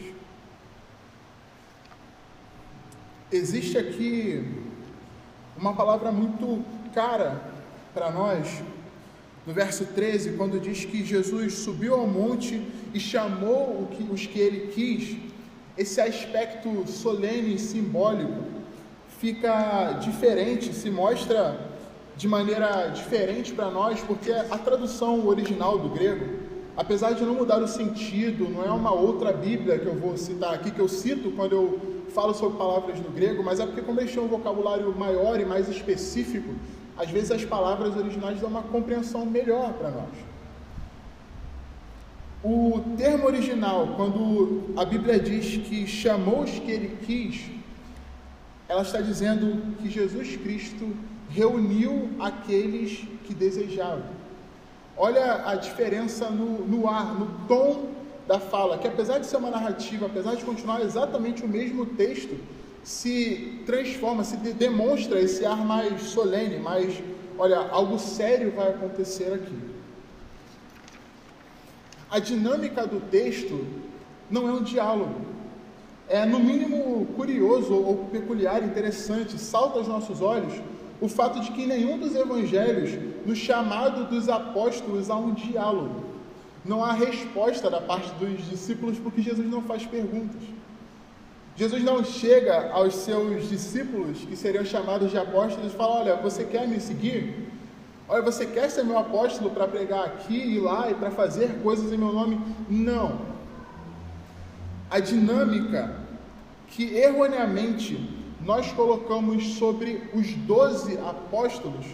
Existe 3.32 3.78
aqui 3.78 4.44
uma 5.56 5.76
palavra 5.76 6.12
muito 6.12 6.66
cara 6.94 7.42
para 7.94 8.12
nós, 8.12 8.62
no 9.46 9.54
verso 9.54 9.86
13, 9.86 10.34
quando 10.34 10.60
diz 10.60 10.86
que 10.86 11.04
Jesus 11.04 11.56
subiu 11.56 11.96
ao 11.96 12.08
monte 12.08 12.62
e 12.94 13.00
chamou 13.00 13.90
os 14.12 14.26
que 14.26 14.40
ele 14.40 14.72
quis, 14.72 15.18
esse 15.78 16.00
aspecto 16.00 16.88
solene 16.88 17.56
e 17.56 17.60
simbólico 17.60 18.44
fica 19.20 19.94
diferente, 19.94 20.74
se 20.74 20.90
mostra 20.90 21.60
de 22.16 22.28
maneira 22.28 22.90
diferente 22.90 23.54
para 23.54 23.72
nós, 23.72 24.00
porque 24.02 24.32
a 24.32 24.58
tradução 24.58 25.26
original 25.28 25.80
do 25.80 25.90
grego, 25.90 26.26
apesar 26.78 27.14
de 27.14 27.24
não 27.24 27.34
mudar 27.34 27.58
o 27.58 27.68
sentido, 27.68 28.48
não 28.50 28.64
é 28.64 28.72
uma 28.72 28.94
outra 28.94 29.34
Bíblia 29.34 29.80
que 29.80 29.88
eu 29.88 29.96
vou 29.96 30.16
citar 30.16 30.54
aqui, 30.54 30.72
que 30.72 30.80
eu 30.80 30.88
cito 30.88 31.32
quando 31.32 31.54
eu 31.54 31.80
falo 32.10 32.34
sobre 32.34 32.58
palavras 32.58 33.00
no 33.00 33.10
grego, 33.10 33.44
mas 33.44 33.60
é 33.60 33.66
porque 33.66 33.82
como 33.82 34.00
têm 34.00 34.20
um 34.20 34.28
vocabulário 34.28 34.96
maior 34.96 35.40
e 35.40 35.46
mais 35.46 35.68
específico, 35.68 36.54
às 36.98 37.10
vezes 37.10 37.32
as 37.32 37.46
palavras 37.46 37.96
originais 37.96 38.40
dão 38.40 38.50
uma 38.50 38.64
compreensão 38.64 39.26
melhor 39.26 39.74
para 39.74 39.90
nós. 39.90 40.10
O 42.44 42.82
termo 42.98 43.26
original, 43.26 43.94
quando 43.96 44.74
a 44.76 44.84
Bíblia 44.84 45.20
diz 45.20 45.66
que 45.66 45.88
chamou 45.88 46.42
os 46.42 46.52
que 46.52 46.70
ele 46.70 46.98
quis, 47.06 47.50
ela 48.68 48.82
está 48.82 49.00
dizendo 49.00 49.76
que 49.78 49.90
Jesus 49.90 50.36
Cristo 50.36 50.92
reuniu 51.30 52.10
aqueles 52.20 53.06
que 53.24 53.34
desejavam. 53.34 54.04
Olha 54.96 55.48
a 55.48 55.56
diferença 55.56 56.30
no, 56.30 56.66
no 56.68 56.88
ar, 56.88 57.16
no 57.16 57.28
tom 57.48 57.90
da 58.28 58.40
fala, 58.40 58.78
que 58.78 58.88
apesar 58.88 59.20
de 59.20 59.26
ser 59.26 59.38
uma 59.38 59.50
narrativa, 59.50 60.06
apesar 60.06 60.36
de 60.36 60.44
continuar 60.44 60.82
exatamente 60.82 61.44
o 61.44 61.48
mesmo 61.48 61.86
texto, 61.86 62.38
se 62.84 63.62
transforma, 63.66 64.24
se 64.24 64.36
demonstra 64.36 65.20
esse 65.20 65.46
ar 65.46 65.64
mais 65.66 66.02
solene, 66.04 66.58
mais, 66.60 67.02
olha, 67.38 67.58
algo 67.58 67.98
sério 67.98 68.52
vai 68.52 68.70
acontecer 68.70 69.34
aqui. 69.34 69.58
A 72.12 72.20
dinâmica 72.20 72.86
do 72.86 73.00
texto 73.10 73.66
não 74.30 74.48
é 74.48 74.52
um 74.52 74.62
diálogo, 74.62 75.34
é 76.10 76.26
no 76.26 76.40
mínimo 76.40 77.06
curioso 77.16 77.74
ou 77.74 78.06
peculiar, 78.12 78.62
interessante, 78.64 79.40
salta 79.40 79.80
aos 79.80 79.88
nossos 79.88 80.22
olhos 80.22 80.54
o 81.02 81.08
fato 81.08 81.40
de 81.40 81.52
que 81.52 81.66
nenhum 81.66 81.98
dos 81.98 82.16
evangelhos, 82.16 82.92
no 83.26 83.36
chamado 83.36 84.06
dos 84.06 84.30
apóstolos, 84.30 85.10
há 85.10 85.16
um 85.16 85.34
diálogo. 85.34 86.04
Não 86.64 86.84
há 86.84 86.94
resposta 86.94 87.70
da 87.70 87.82
parte 87.82 88.10
dos 88.14 88.50
discípulos 88.50 88.98
porque 89.00 89.22
Jesus 89.22 89.50
não 89.50 89.62
faz 89.62 89.86
perguntas. 89.86 90.42
Jesus 91.56 91.84
não 91.84 92.04
chega 92.04 92.72
aos 92.72 92.96
seus 92.96 93.48
discípulos, 93.48 94.20
que 94.20 94.36
seriam 94.36 94.66
chamados 94.66 95.12
de 95.12 95.18
apóstolos, 95.18 95.72
e 95.72 95.76
fala: 95.76 96.00
Olha, 96.02 96.16
você 96.16 96.44
quer 96.44 96.68
me 96.68 96.80
seguir? 96.80 97.50
Olha, 98.08 98.22
você 98.22 98.46
quer 98.46 98.70
ser 98.70 98.84
meu 98.84 98.98
apóstolo 98.98 99.52
para 99.52 99.68
pregar 99.68 100.06
aqui 100.06 100.36
e 100.36 100.60
lá 100.60 100.90
e 100.90 100.94
para 100.96 101.12
fazer 101.12 101.62
coisas 101.62 101.92
em 101.92 101.98
meu 101.98 102.12
nome? 102.12 102.40
Não 102.70 103.34
a 104.94 105.00
dinâmica 105.00 105.96
que 106.68 106.94
erroneamente 106.94 107.98
nós 108.40 108.72
colocamos 108.74 109.56
sobre 109.56 110.04
os 110.14 110.34
doze 110.36 111.00
apóstolos 111.00 111.88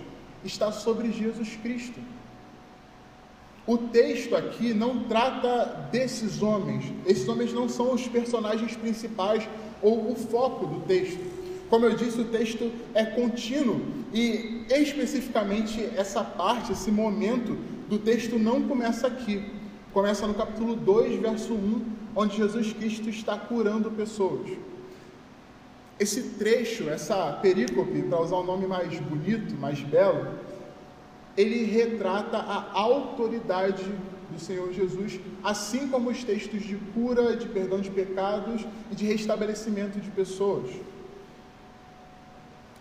está 0.44 0.70
sobre 0.70 1.10
Jesus 1.10 1.58
Cristo. 1.64 1.98
O 3.70 3.78
texto 3.78 4.36
aqui 4.36 4.74
não 4.74 5.04
trata 5.04 5.88
desses 5.92 6.42
homens, 6.42 6.92
esses 7.06 7.30
homens 7.30 7.54
não 7.54 7.70
são 7.70 7.94
os 7.94 8.08
personagens 8.08 8.76
principais 8.76 9.48
ou 9.80 10.12
o 10.12 10.16
foco 10.16 10.66
do 10.66 10.80
texto. 10.88 11.20
Como 11.70 11.86
eu 11.86 11.94
disse, 11.94 12.20
o 12.20 12.26
texto 12.26 12.72
é 12.96 13.06
contínuo 13.06 13.80
e 14.12 14.66
especificamente 14.72 15.88
essa 15.96 16.24
parte, 16.24 16.72
esse 16.72 16.90
momento 16.90 17.56
do 17.88 18.00
texto 18.00 18.40
não 18.40 18.64
começa 18.64 19.06
aqui. 19.06 19.46
Começa 19.94 20.26
no 20.26 20.34
capítulo 20.34 20.76
2, 20.76 21.22
verso 21.22 21.54
1 21.54 21.82
onde 22.16 22.38
Jesus 22.38 22.74
Cristo 22.74 23.08
está 23.08 23.38
curando 23.38 23.92
pessoas. 23.92 24.50
Esse 26.00 26.24
trecho, 26.40 26.90
essa 26.90 27.34
perícope, 27.34 28.02
para 28.02 28.20
usar 28.20 28.38
um 28.38 28.46
nome 28.46 28.66
mais 28.66 29.00
bonito, 29.00 29.54
mais 29.60 29.80
belo, 29.80 30.40
ele 31.40 31.64
retrata 31.64 32.36
a 32.38 32.70
autoridade 32.74 33.86
do 34.30 34.38
Senhor 34.38 34.74
Jesus, 34.74 35.22
assim 35.42 35.88
como 35.88 36.10
os 36.10 36.22
textos 36.22 36.62
de 36.64 36.76
cura, 36.94 37.34
de 37.38 37.48
perdão 37.48 37.80
de 37.80 37.90
pecados 37.90 38.66
e 38.92 38.96
de 38.96 39.06
restabelecimento 39.06 40.02
de 40.02 40.12
pessoas. 40.12 40.70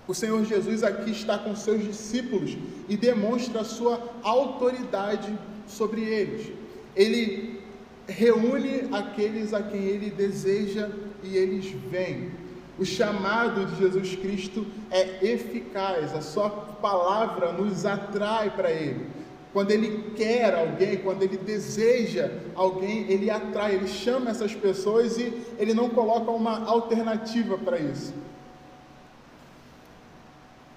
O 0.08 0.12
Senhor 0.12 0.44
Jesus 0.44 0.82
aqui 0.82 1.12
está 1.12 1.38
com 1.38 1.54
seus 1.54 1.84
discípulos 1.84 2.58
e 2.88 2.96
demonstra 2.96 3.60
a 3.60 3.64
sua 3.64 4.02
autoridade 4.24 5.32
sobre 5.68 6.00
eles. 6.00 6.52
Ele 6.96 7.60
reúne 8.08 8.88
aqueles 8.90 9.54
a 9.54 9.62
quem 9.62 9.84
ele 9.84 10.10
deseja 10.10 10.90
e 11.22 11.36
eles 11.36 11.66
vêm. 11.88 12.32
O 12.78 12.84
chamado 12.84 13.66
de 13.66 13.76
Jesus 13.76 14.14
Cristo 14.14 14.64
é 14.90 15.24
eficaz, 15.24 16.14
a 16.14 16.20
sua 16.20 16.48
palavra 16.48 17.52
nos 17.52 17.84
atrai 17.84 18.50
para 18.50 18.70
ele. 18.70 19.06
Quando 19.52 19.72
ele 19.72 20.12
quer 20.14 20.54
alguém, 20.54 20.98
quando 20.98 21.22
ele 21.22 21.36
deseja 21.36 22.30
alguém, 22.54 23.10
ele 23.10 23.30
atrai, 23.30 23.74
ele 23.74 23.88
chama 23.88 24.30
essas 24.30 24.54
pessoas 24.54 25.18
e 25.18 25.42
ele 25.58 25.74
não 25.74 25.88
coloca 25.88 26.30
uma 26.30 26.64
alternativa 26.66 27.58
para 27.58 27.80
isso. 27.80 28.14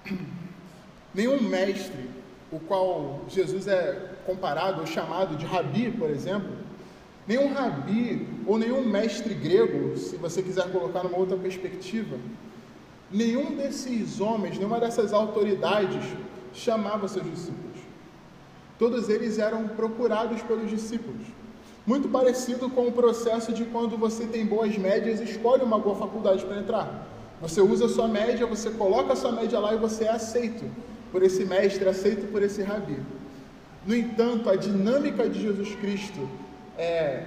Nenhum 1.14 1.40
mestre, 1.42 2.10
o 2.50 2.58
qual 2.58 3.20
Jesus 3.28 3.68
é 3.68 4.10
comparado 4.26 4.80
ou 4.80 4.86
chamado 4.86 5.36
de 5.36 5.46
rabi, 5.46 5.90
por 5.90 6.10
exemplo, 6.10 6.50
Nenhum 7.26 7.52
rabi 7.52 8.26
ou 8.46 8.58
nenhum 8.58 8.84
mestre 8.84 9.32
grego, 9.34 9.96
se 9.96 10.16
você 10.16 10.42
quiser 10.42 10.70
colocar 10.72 11.04
numa 11.04 11.18
outra 11.18 11.36
perspectiva, 11.36 12.16
nenhum 13.10 13.54
desses 13.54 14.20
homens, 14.20 14.58
nenhuma 14.58 14.80
dessas 14.80 15.12
autoridades 15.12 16.04
chamava 16.52 17.06
seus 17.06 17.24
discípulos. 17.24 17.78
Todos 18.78 19.08
eles 19.08 19.38
eram 19.38 19.68
procurados 19.68 20.42
pelos 20.42 20.68
discípulos. 20.68 21.26
Muito 21.86 22.08
parecido 22.08 22.68
com 22.68 22.88
o 22.88 22.92
processo 22.92 23.52
de 23.52 23.64
quando 23.66 23.96
você 23.96 24.26
tem 24.26 24.44
boas 24.44 24.76
médias 24.76 25.20
e 25.20 25.24
escolhe 25.24 25.62
uma 25.62 25.78
boa 25.78 25.94
faculdade 25.96 26.44
para 26.44 26.58
entrar. 26.58 27.06
Você 27.40 27.60
usa 27.60 27.86
a 27.86 27.88
sua 27.88 28.08
média, 28.08 28.46
você 28.46 28.70
coloca 28.70 29.12
a 29.12 29.16
sua 29.16 29.32
média 29.32 29.58
lá 29.58 29.74
e 29.74 29.76
você 29.76 30.04
é 30.04 30.10
aceito 30.10 30.64
por 31.12 31.22
esse 31.22 31.44
mestre, 31.44 31.88
aceito 31.88 32.30
por 32.30 32.42
esse 32.42 32.62
rabi. 32.62 32.98
No 33.84 33.94
entanto, 33.94 34.48
a 34.48 34.56
dinâmica 34.56 35.28
de 35.28 35.42
Jesus 35.42 35.74
Cristo 35.76 36.28
é, 36.78 37.24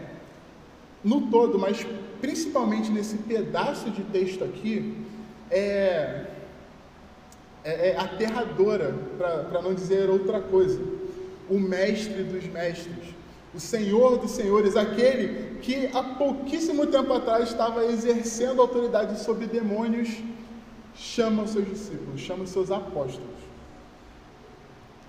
no 1.04 1.30
todo, 1.30 1.60
mas 1.60 1.86
principalmente 2.20 2.92
nesse 2.92 3.18
pedaço 3.18 3.90
de 3.92 4.02
texto 4.04 4.44
aqui, 4.44 4.96
é, 5.52 6.26
é, 7.64 7.90
é 7.90 7.98
aterradora, 7.98 8.96
para 9.18 9.62
não 9.62 9.74
dizer 9.74 10.10
outra 10.10 10.42
coisa. 10.42 10.82
O 11.48 11.60
mestre 11.60 12.24
dos 12.24 12.46
mestres, 12.48 13.14
o 13.54 13.60
senhor 13.60 14.18
dos 14.18 14.32
senhores, 14.32 14.76
aquele 14.76 15.60
que 15.60 15.90
há 15.94 16.02
pouquíssimo 16.02 16.88
tempo 16.88 17.14
atrás 17.14 17.50
estava 17.50 17.86
exercendo 17.86 18.62
autoridade 18.62 19.20
sobre 19.20 19.46
demônios, 19.46 20.10
chama 20.96 21.44
os 21.44 21.52
seus 21.52 21.68
discípulos, 21.68 22.20
chama 22.20 22.44
os 22.44 22.50
seus 22.50 22.72
apóstolos. 22.72 23.45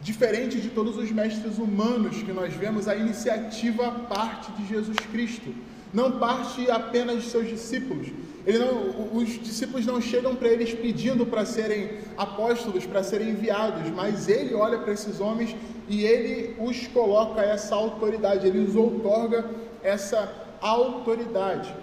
Diferente 0.03 0.61
de 0.61 0.69
todos 0.69 0.97
os 0.97 1.11
mestres 1.11 1.59
humanos 1.59 2.23
que 2.23 2.33
nós 2.33 2.55
vemos, 2.55 2.87
a 2.87 2.95
iniciativa 2.95 3.91
parte 4.09 4.53
de 4.53 4.67
Jesus 4.67 4.97
Cristo. 5.11 5.55
Não 5.93 6.19
parte 6.19 6.71
apenas 6.71 7.23
de 7.23 7.31
seus 7.31 7.49
discípulos. 7.49 8.09
Não, 8.47 9.17
os 9.17 9.29
discípulos 9.43 9.85
não 9.85 10.01
chegam 10.01 10.37
para 10.37 10.49
eles 10.49 10.73
pedindo 10.73 11.27
para 11.27 11.45
serem 11.45 11.99
apóstolos, 12.17 12.87
para 12.87 13.03
serem 13.03 13.31
enviados, 13.31 13.91
mas 13.91 14.29
ele 14.29 14.55
olha 14.55 14.79
para 14.79 14.93
esses 14.93 15.21
homens 15.21 15.57
e 15.89 16.05
ele 16.05 16.55
os 16.61 16.87
coloca 16.89 17.41
essa 17.41 17.75
autoridade, 17.75 18.47
ele 18.47 18.61
os 18.61 18.77
outorga 18.77 19.51
essa 19.83 20.33
autoridade. 20.61 21.75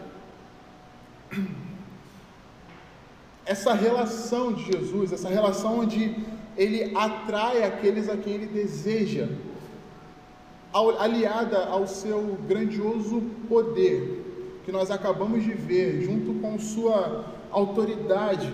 Essa 3.46 3.74
relação 3.74 4.54
de 4.54 4.72
Jesus, 4.72 5.12
essa 5.12 5.28
relação 5.28 5.80
onde 5.80 6.16
ele 6.58 6.96
atrai 6.96 7.64
aqueles 7.64 8.10
a 8.10 8.18
quem 8.18 8.34
ele 8.34 8.48
deseja, 8.48 9.28
aliada 11.00 11.66
ao 11.66 11.86
seu 11.88 12.38
grandioso 12.48 13.22
poder, 13.48 14.22
que 14.66 14.72
nós 14.72 14.90
acabamos 14.90 15.44
de 15.44 15.54
ver, 15.54 16.02
junto 16.02 16.40
com 16.40 16.58
sua 16.58 17.26
autoridade, 17.52 18.52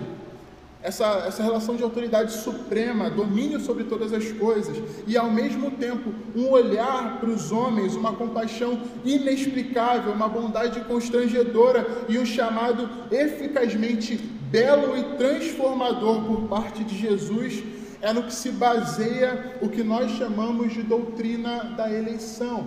essa, 0.82 1.24
essa 1.26 1.42
relação 1.42 1.76
de 1.76 1.82
autoridade 1.82 2.32
suprema, 2.32 3.10
domínio 3.10 3.60
sobre 3.60 3.84
todas 3.84 4.12
as 4.12 4.32
coisas, 4.32 4.76
e 5.06 5.16
ao 5.16 5.30
mesmo 5.30 5.70
tempo 5.72 6.12
um 6.34 6.48
olhar 6.48 7.20
para 7.20 7.28
os 7.28 7.52
homens, 7.52 7.94
uma 7.94 8.14
compaixão 8.14 8.80
inexplicável, 9.04 10.12
uma 10.12 10.28
bondade 10.28 10.80
constrangedora 10.82 11.86
e 12.08 12.18
um 12.18 12.24
chamado 12.24 12.88
eficazmente 13.10 14.16
belo 14.16 14.96
e 14.96 15.16
transformador 15.16 16.22
por 16.24 16.48
parte 16.48 16.82
de 16.82 16.98
Jesus 16.98 17.62
é 18.02 18.12
no 18.12 18.22
que 18.22 18.34
se 18.34 18.50
baseia 18.50 19.56
o 19.60 19.68
que 19.68 19.82
nós 19.82 20.12
chamamos 20.12 20.72
de 20.72 20.82
doutrina 20.82 21.64
da 21.76 21.92
eleição. 21.92 22.66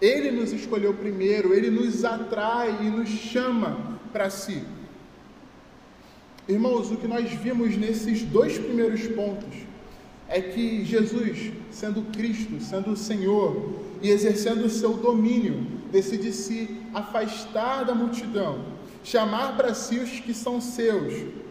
Ele 0.00 0.30
nos 0.30 0.52
escolheu 0.52 0.94
primeiro, 0.94 1.54
ele 1.54 1.70
nos 1.70 2.04
atrai 2.04 2.78
e 2.82 2.90
nos 2.90 3.08
chama 3.08 3.98
para 4.12 4.30
si. 4.30 4.62
Irmãos, 6.48 6.90
o 6.90 6.96
que 6.96 7.06
nós 7.06 7.30
vimos 7.30 7.76
nesses 7.76 8.22
dois 8.22 8.58
primeiros 8.58 9.06
pontos 9.08 9.54
é 10.28 10.40
que 10.40 10.84
Jesus, 10.84 11.52
sendo 11.70 12.02
Cristo, 12.12 12.60
sendo 12.60 12.92
o 12.92 12.96
Senhor 12.96 13.80
e 14.00 14.10
exercendo 14.10 14.64
o 14.64 14.70
seu 14.70 14.94
domínio, 14.94 15.66
decide 15.90 16.32
se 16.32 16.80
afastar 16.94 17.84
da 17.84 17.94
multidão, 17.94 18.64
chamar 19.04 19.56
para 19.56 19.74
si 19.74 19.98
os 19.98 20.20
que 20.20 20.34
são 20.34 20.60
seus 20.60 21.41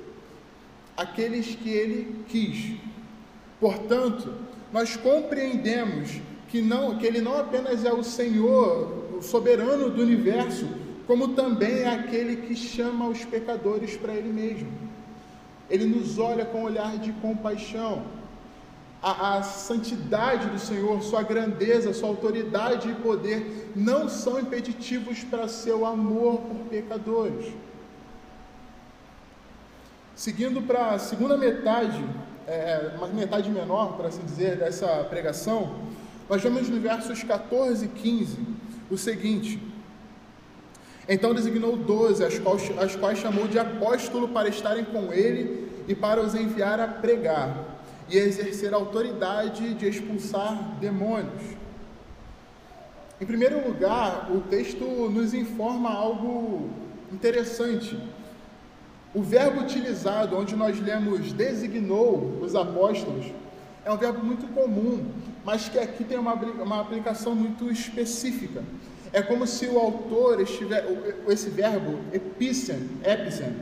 aqueles 0.96 1.56
que 1.56 1.70
ele 1.70 2.24
quis. 2.28 2.78
Portanto, 3.60 4.34
nós 4.72 4.96
compreendemos 4.96 6.20
que, 6.50 6.62
não, 6.62 6.98
que 6.98 7.06
ele 7.06 7.22
não 7.22 7.38
apenas 7.38 7.86
é 7.86 7.94
o 7.94 8.04
Senhor, 8.04 9.18
o 9.18 9.22
soberano 9.22 9.90
do 9.90 10.02
universo, 10.02 10.68
como 11.08 11.30
também 11.30 11.80
é 11.80 11.90
aquele 11.90 12.38
que 12.38 12.56
chama 12.56 13.08
os 13.08 13.24
pecadores 13.26 13.98
para 13.98 14.14
ele 14.14 14.30
mesmo. 14.30 14.72
Ele 15.70 15.86
nos 15.86 16.18
olha 16.18 16.46
com 16.46 16.62
um 16.62 16.64
olhar 16.64 16.98
de 16.98 17.12
compaixão. 17.14 18.04
A, 19.02 19.38
a, 19.38 19.44
santidade 19.44 20.48
do 20.48 20.60
Senhor, 20.60 21.02
sua 21.02 21.24
grandeza, 21.24 21.94
sua 21.94 22.10
autoridade 22.10 22.90
e 22.90 22.96
poder 22.96 23.72
não 23.76 24.08
são 24.08 24.40
impeditivos 24.40 25.24
para 25.24 25.48
seu 25.48 25.86
amor 25.86 26.42
por 26.42 26.58
pecadores. 26.70 27.52
Seguindo 30.22 30.62
para 30.62 30.92
a 30.92 31.00
segunda 31.00 31.36
metade, 31.36 32.00
é, 32.48 32.92
uma 32.96 33.08
metade 33.08 33.50
menor, 33.50 33.98
por 33.98 34.06
assim 34.06 34.22
dizer, 34.24 34.56
dessa 34.56 34.86
pregação, 35.06 35.78
nós 36.30 36.44
vemos 36.44 36.70
no 36.70 36.80
versos 36.80 37.24
14 37.24 37.86
e 37.86 37.88
15 37.88 38.38
o 38.92 39.00
seguinte: 39.00 39.60
Então 41.10 41.34
designou 41.34 41.76
doze, 41.76 42.24
as 42.24 42.38
quais, 42.38 42.72
as 42.78 42.96
quais 42.96 43.18
chamou 43.18 43.48
de 43.48 43.58
apóstolo 43.58 44.28
para 44.28 44.48
estarem 44.48 44.86
com 44.86 45.12
ele 45.12 45.68
e 45.88 45.96
para 45.96 46.22
os 46.22 46.36
enviar 46.36 46.80
a 46.80 46.88
pregar 46.88 47.82
e 48.08 48.16
exercer 48.16 48.76
a 48.76 48.78
autoridade 48.78 49.74
de 49.74 49.88
expulsar 49.88 50.78
demônios. 50.80 51.42
Em 53.20 53.26
primeiro 53.26 53.68
lugar, 53.68 54.32
o 54.32 54.42
texto 54.42 54.86
nos 55.10 55.34
informa 55.34 55.92
algo 55.92 56.70
interessante 57.12 57.98
o 59.14 59.22
verbo 59.22 59.62
utilizado, 59.62 60.38
onde 60.38 60.56
nós 60.56 60.80
lemos 60.80 61.34
designou 61.34 62.40
os 62.42 62.56
apóstolos, 62.56 63.26
é 63.84 63.92
um 63.92 63.98
verbo 63.98 64.24
muito 64.24 64.48
comum, 64.54 65.06
mas 65.44 65.68
que 65.68 65.78
aqui 65.78 66.04
tem 66.04 66.18
uma, 66.18 66.34
uma 66.34 66.80
aplicação 66.80 67.36
muito 67.36 67.70
específica. 67.70 68.64
É 69.12 69.22
como 69.22 69.46
se 69.46 69.68
o 69.68 69.78
autor 69.78 70.40
estiver, 70.40 70.86
esse 71.28 71.50
verbo 71.50 72.00
epicen, 72.14 72.90
epicen, 73.04 73.54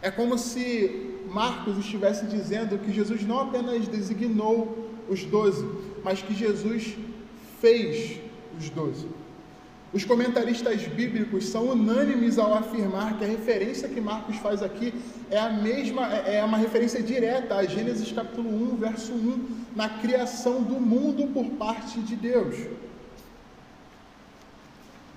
é 0.00 0.10
como 0.10 0.38
se 0.38 1.18
Marcos 1.28 1.76
estivesse 1.78 2.24
dizendo 2.26 2.78
que 2.78 2.90
Jesus 2.90 3.22
não 3.26 3.40
apenas 3.40 3.86
designou 3.86 4.88
os 5.08 5.24
doze, 5.24 5.66
mas 6.02 6.22
que 6.22 6.34
Jesus 6.34 6.96
fez 7.60 8.18
os 8.58 8.70
doze. 8.70 9.06
Os 9.92 10.04
comentaristas 10.04 10.86
bíblicos 10.86 11.46
são 11.46 11.70
unânimes 11.70 12.38
ao 12.38 12.54
afirmar 12.54 13.18
que 13.18 13.24
a 13.24 13.26
referência 13.26 13.88
que 13.88 14.00
Marcos 14.00 14.36
faz 14.36 14.62
aqui 14.62 14.94
é 15.28 15.38
a 15.38 15.50
mesma, 15.50 16.06
é, 16.14 16.36
é 16.36 16.44
uma 16.44 16.58
referência 16.58 17.02
direta 17.02 17.56
a 17.56 17.66
Gênesis 17.66 18.12
capítulo 18.12 18.48
1, 18.74 18.76
verso 18.76 19.12
1, 19.12 19.46
na 19.74 19.88
criação 19.88 20.62
do 20.62 20.74
mundo 20.74 21.26
por 21.32 21.44
parte 21.56 21.98
de 22.00 22.14
Deus. 22.14 22.54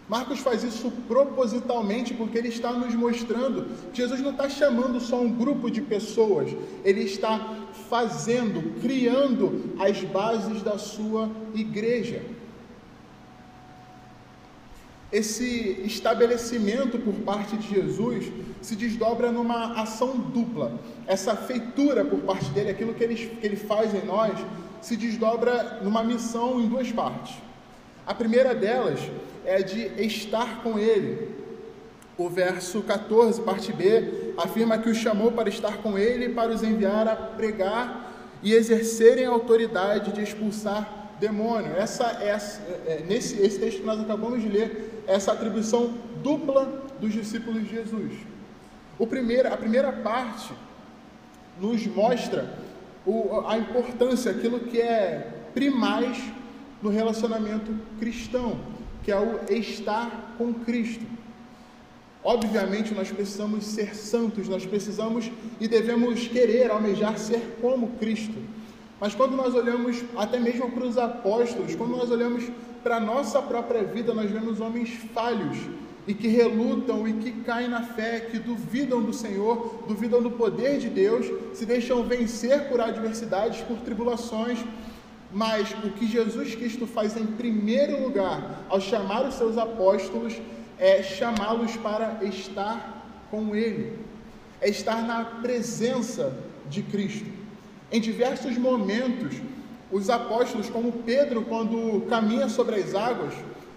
Marcos 0.09 0.39
faz 0.39 0.63
isso 0.63 0.91
propositalmente 1.07 2.13
porque 2.15 2.37
ele 2.37 2.49
está 2.49 2.73
nos 2.73 2.95
mostrando 2.95 3.67
que 3.91 4.01
Jesus 4.01 4.21
não 4.21 4.31
está 4.31 4.49
chamando 4.49 4.99
só 4.99 5.21
um 5.21 5.31
grupo 5.31 5.69
de 5.69 5.81
pessoas, 5.81 6.49
ele 6.83 7.03
está 7.03 7.57
fazendo, 7.89 8.81
criando 8.81 9.75
as 9.79 10.03
bases 10.03 10.63
da 10.63 10.79
sua 10.79 11.29
igreja 11.53 12.21
esse 15.13 15.79
estabelecimento 15.85 16.97
por 16.97 17.13
parte 17.13 17.55
de 17.55 17.75
Jesus 17.75 18.31
se 18.63 18.75
desdobra 18.75 19.31
numa 19.31 19.79
ação 19.79 20.17
dupla. 20.17 20.73
Essa 21.05 21.35
feitura 21.35 22.03
por 22.03 22.19
parte 22.21 22.49
dele, 22.49 22.71
aquilo 22.71 22.95
que 22.95 23.03
ele, 23.03 23.15
que 23.15 23.45
ele 23.45 23.55
faz 23.55 23.93
em 23.93 24.03
nós, 24.03 24.33
se 24.81 24.97
desdobra 24.97 25.81
numa 25.83 26.03
missão 26.03 26.59
em 26.59 26.67
duas 26.67 26.91
partes. 26.91 27.35
A 28.07 28.13
primeira 28.15 28.55
delas 28.55 28.99
é 29.45 29.61
de 29.61 29.85
estar 30.03 30.63
com 30.63 30.79
ele. 30.79 31.29
O 32.17 32.27
verso 32.27 32.81
14, 32.81 33.39
parte 33.41 33.71
B, 33.71 34.33
afirma 34.35 34.79
que 34.79 34.89
o 34.89 34.95
chamou 34.95 35.31
para 35.31 35.47
estar 35.47 35.77
com 35.77 35.95
ele 35.95 36.25
e 36.25 36.29
para 36.29 36.51
os 36.51 36.63
enviar 36.63 37.07
a 37.07 37.15
pregar 37.15 38.11
e 38.41 38.51
exercerem 38.51 39.27
a 39.27 39.29
autoridade 39.29 40.11
de 40.11 40.23
expulsar 40.23 41.02
demônio. 41.23 41.71
Essa 41.77 42.05
é, 42.21 42.37
é, 42.91 43.03
nesse 43.07 43.41
esse 43.41 43.57
texto 43.57 43.79
que 43.79 43.85
nós 43.85 43.99
acabamos 43.99 44.41
de 44.41 44.49
ler, 44.49 45.03
essa 45.07 45.31
atribuição 45.31 45.93
dupla 46.21 46.83
dos 46.99 47.13
discípulos 47.13 47.63
de 47.63 47.69
Jesus. 47.69 48.11
O 48.99 49.07
primeiro, 49.07 49.47
a 49.51 49.57
primeira 49.57 49.91
parte 49.91 50.53
nos 51.59 51.85
mostra 51.87 52.53
o, 53.05 53.41
a 53.47 53.57
importância, 53.57 54.31
aquilo 54.31 54.59
que 54.61 54.81
é 54.81 55.31
primaz 55.53 56.21
no 56.81 56.89
relacionamento 56.89 57.73
cristão, 57.99 58.59
que 59.03 59.11
é 59.11 59.17
o 59.17 59.39
estar 59.49 60.35
com 60.37 60.53
Cristo. 60.53 61.05
Obviamente, 62.23 62.93
nós 62.93 63.11
precisamos 63.11 63.65
ser 63.65 63.95
santos, 63.95 64.49
nós 64.49 64.65
precisamos 64.65 65.31
e 65.59 65.67
devemos 65.67 66.27
querer, 66.27 66.69
almejar 66.69 67.17
ser 67.17 67.57
como 67.61 67.91
Cristo. 67.99 68.35
Mas 69.03 69.13
quando 69.13 69.35
nós 69.35 69.53
olhamos 69.53 70.01
até 70.15 70.39
mesmo 70.39 70.71
para 70.71 70.85
os 70.85 70.97
apóstolos, 70.97 71.75
quando 71.75 71.91
nós 71.91 72.09
olhamos 72.09 72.45
para 72.81 72.95
a 72.95 72.99
nossa 73.01 73.41
própria 73.41 73.83
vida, 73.83 74.13
nós 74.13 74.31
vemos 74.31 74.61
homens 74.61 74.91
falhos 75.13 75.57
e 76.07 76.13
que 76.13 76.29
relutam 76.29 77.05
e 77.05 77.11
que 77.15 77.33
caem 77.41 77.67
na 77.67 77.81
fé, 77.81 78.21
que 78.21 78.39
duvidam 78.39 79.01
do 79.01 79.11
Senhor, 79.11 79.83
duvidam 79.89 80.21
do 80.21 80.31
poder 80.31 80.79
de 80.79 80.87
Deus, 80.87 81.29
se 81.53 81.65
deixam 81.65 82.01
vencer 82.05 82.69
por 82.69 82.79
adversidades, 82.79 83.59
por 83.63 83.75
tribulações. 83.79 84.59
Mas 85.29 85.69
o 85.83 85.89
que 85.89 86.07
Jesus 86.07 86.55
Cristo 86.55 86.87
faz 86.87 87.17
em 87.17 87.25
primeiro 87.25 88.01
lugar, 88.01 88.63
ao 88.69 88.79
chamar 88.79 89.27
os 89.27 89.35
seus 89.35 89.57
apóstolos, 89.57 90.33
é 90.79 91.03
chamá-los 91.03 91.75
para 91.75 92.23
estar 92.23 93.25
com 93.29 93.53
Ele, 93.53 93.99
é 94.61 94.69
estar 94.69 95.05
na 95.05 95.25
presença 95.25 96.33
de 96.69 96.81
Cristo. 96.83 97.42
Em 97.93 98.01
diversos 98.01 98.57
momentos, 98.57 99.35
os 99.91 100.09
apóstolos, 100.09 100.67
como 100.67 100.91
Pedro, 100.91 101.43
quando 101.43 102.07
caminha 102.09 102.49
sobre 102.49 102.77
as 102.77 102.95
águas, 102.95 103.35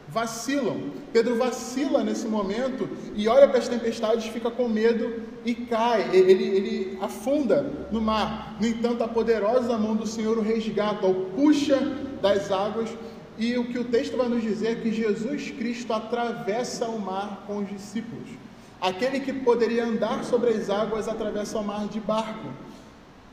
vacilam. 0.09 0.90
Pedro 1.12 1.37
vacila 1.37 2.02
nesse 2.02 2.26
momento 2.26 2.88
e 3.14 3.29
olha 3.29 3.46
para 3.46 3.59
as 3.59 3.68
tempestades, 3.68 4.24
fica 4.24 4.50
com 4.50 4.70
medo 4.70 5.22
e 5.44 5.55
cai. 5.55 6.16
Ele, 6.16 6.44
ele 6.44 6.98
afunda 7.02 7.70
no 7.92 8.00
mar. 8.00 8.57
No 8.59 8.66
entanto, 8.66 9.05
a 9.05 9.09
poderosa 9.09 9.76
mão 9.76 9.94
do 9.94 10.07
Senhor 10.07 10.38
o 10.38 10.40
resgata, 10.40 11.07
o 11.07 11.26
puxa 11.37 11.79
das 12.22 12.50
águas. 12.50 12.88
E 13.37 13.59
o 13.59 13.66
que 13.66 13.79
o 13.79 13.85
texto 13.85 14.16
vai 14.16 14.31
nos 14.31 14.42
dizer 14.42 14.68
é 14.68 14.74
que 14.76 14.90
Jesus 14.90 15.50
Cristo 15.50 15.92
atravessa 15.92 16.87
o 16.87 16.98
mar 16.98 17.44
com 17.46 17.59
os 17.59 17.68
discípulos. 17.68 18.31
Aquele 18.81 19.20
que 19.20 19.35
poderia 19.35 19.85
andar 19.85 20.24
sobre 20.24 20.50
as 20.50 20.70
águas 20.70 21.07
atravessa 21.07 21.59
o 21.59 21.62
mar 21.62 21.87
de 21.87 22.00
barco. 22.00 22.48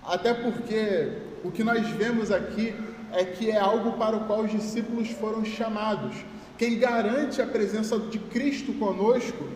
Até 0.05 0.33
porque 0.33 1.13
o 1.43 1.51
que 1.51 1.63
nós 1.63 1.87
vemos 1.89 2.31
aqui 2.31 2.75
é 3.11 3.23
que 3.23 3.51
é 3.51 3.59
algo 3.59 3.93
para 3.93 4.17
o 4.17 4.25
qual 4.25 4.41
os 4.41 4.51
discípulos 4.51 5.09
foram 5.09 5.45
chamados. 5.45 6.15
Quem 6.57 6.77
garante 6.79 7.41
a 7.41 7.45
presença 7.45 7.97
de 7.97 8.19
Cristo 8.19 8.73
conosco 8.73 9.47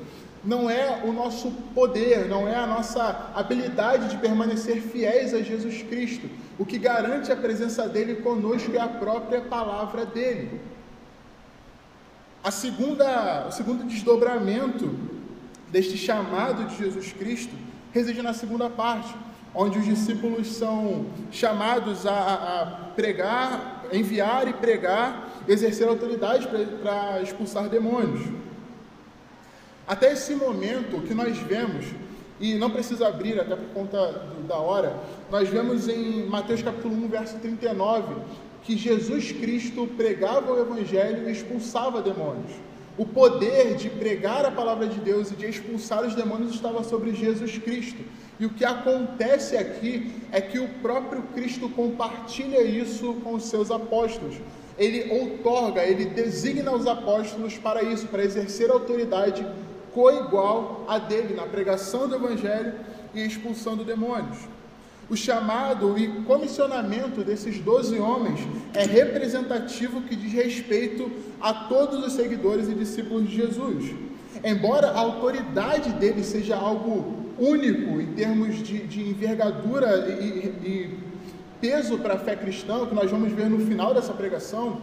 não 0.43 0.69
é 0.69 1.01
o 1.03 1.11
nosso 1.11 1.51
poder, 1.73 2.27
não 2.27 2.47
é 2.47 2.55
a 2.55 2.65
nossa 2.65 3.31
habilidade 3.35 4.09
de 4.09 4.17
permanecer 4.17 4.81
fiéis 4.81 5.33
a 5.33 5.41
Jesus 5.41 5.83
Cristo. 5.83 6.29
O 6.57 6.65
que 6.65 6.77
garante 6.77 7.31
a 7.31 7.35
presença 7.35 7.87
dele 7.87 8.15
conosco 8.15 8.73
é 8.73 8.79
a 8.79 8.87
própria 8.87 9.41
palavra 9.41 10.05
dele. 10.05 10.61
A 12.43 12.51
segunda, 12.51 13.47
o 13.47 13.51
segundo 13.51 13.83
desdobramento 13.83 14.95
deste 15.69 15.97
chamado 15.97 16.65
de 16.65 16.77
Jesus 16.77 17.11
Cristo 17.11 17.53
reside 17.91 18.21
na 18.21 18.33
segunda 18.33 18.69
parte, 18.69 19.13
onde 19.57 19.79
os 19.79 19.85
discípulos 19.85 20.47
são 20.53 21.07
chamados 21.31 22.05
a, 22.05 22.11
a 22.11 22.65
pregar, 22.95 23.85
enviar 23.91 24.47
e 24.47 24.53
pregar, 24.53 25.43
exercer 25.47 25.87
autoridade 25.87 26.47
para 26.47 27.21
expulsar 27.23 27.67
demônios. 27.67 28.21
Até 29.87 30.13
esse 30.13 30.35
momento, 30.35 30.97
o 30.97 31.01
que 31.01 31.13
nós 31.15 31.35
vemos, 31.39 31.85
e 32.39 32.53
não 32.55 32.69
precisa 32.69 33.07
abrir 33.07 33.39
até 33.39 33.55
por 33.55 33.69
conta 33.69 34.21
da 34.47 34.57
hora, 34.57 34.95
nós 35.31 35.49
vemos 35.49 35.87
em 35.87 36.27
Mateus 36.27 36.61
capítulo 36.61 36.93
1, 37.05 37.07
verso 37.07 37.39
39, 37.39 38.13
que 38.61 38.77
Jesus 38.77 39.31
Cristo 39.31 39.87
pregava 39.97 40.53
o 40.53 40.59
Evangelho 40.59 41.27
e 41.27 41.31
expulsava 41.31 41.99
demônios. 41.99 42.51
O 42.95 43.07
poder 43.07 43.75
de 43.75 43.89
pregar 43.89 44.45
a 44.45 44.51
palavra 44.51 44.87
de 44.87 44.99
Deus 44.99 45.31
e 45.31 45.35
de 45.35 45.47
expulsar 45.47 46.05
os 46.05 46.13
demônios 46.13 46.53
estava 46.53 46.83
sobre 46.83 47.13
Jesus 47.13 47.57
Cristo. 47.57 48.03
E 48.39 48.45
o 48.45 48.49
que 48.49 48.63
acontece 48.63 49.57
aqui 49.57 50.11
é 50.31 50.39
que 50.39 50.59
o 50.59 50.67
próprio 50.81 51.23
Cristo 51.33 51.67
compartilha 51.69 52.61
isso 52.61 53.15
com 53.23 53.33
os 53.33 53.43
seus 53.45 53.71
apóstolos. 53.71 54.35
Ele 54.77 55.11
outorga, 55.11 55.83
ele 55.83 56.05
designa 56.05 56.71
os 56.71 56.85
apóstolos 56.85 57.57
para 57.57 57.81
isso, 57.81 58.07
para 58.07 58.23
exercer 58.23 58.69
autoridade 58.69 59.45
coigual 59.91 60.85
a 60.87 60.99
dele 60.99 61.33
na 61.33 61.47
pregação 61.47 62.07
do 62.07 62.15
evangelho 62.15 62.73
e 63.15 63.25
expulsando 63.25 63.83
demônios. 63.83 64.37
O 65.09 65.15
chamado 65.15 65.97
e 65.97 66.07
comissionamento 66.23 67.23
desses 67.23 67.59
doze 67.59 67.97
homens 67.97 68.41
é 68.75 68.83
representativo 68.83 70.01
que 70.01 70.15
diz 70.15 70.31
respeito 70.33 71.09
a 71.41 71.53
todos 71.53 72.05
os 72.05 72.13
seguidores 72.13 72.67
e 72.67 72.75
discípulos 72.75 73.27
de 73.27 73.37
Jesus. 73.37 73.95
Embora 74.43 74.91
a 74.91 74.99
autoridade 74.99 75.93
deles 75.93 76.27
seja 76.27 76.55
algo 76.55 77.26
único 77.39 78.01
em 78.01 78.13
termos 78.13 78.61
de, 78.61 78.79
de 78.79 79.01
envergadura 79.01 80.07
e, 80.09 80.47
e 80.65 80.99
peso 81.61 81.97
para 81.97 82.15
a 82.15 82.19
fé 82.19 82.35
cristã, 82.35 82.85
que 82.85 82.95
nós 82.95 83.09
vamos 83.09 83.31
ver 83.31 83.49
no 83.49 83.65
final 83.65 83.93
dessa 83.93 84.13
pregação, 84.13 84.81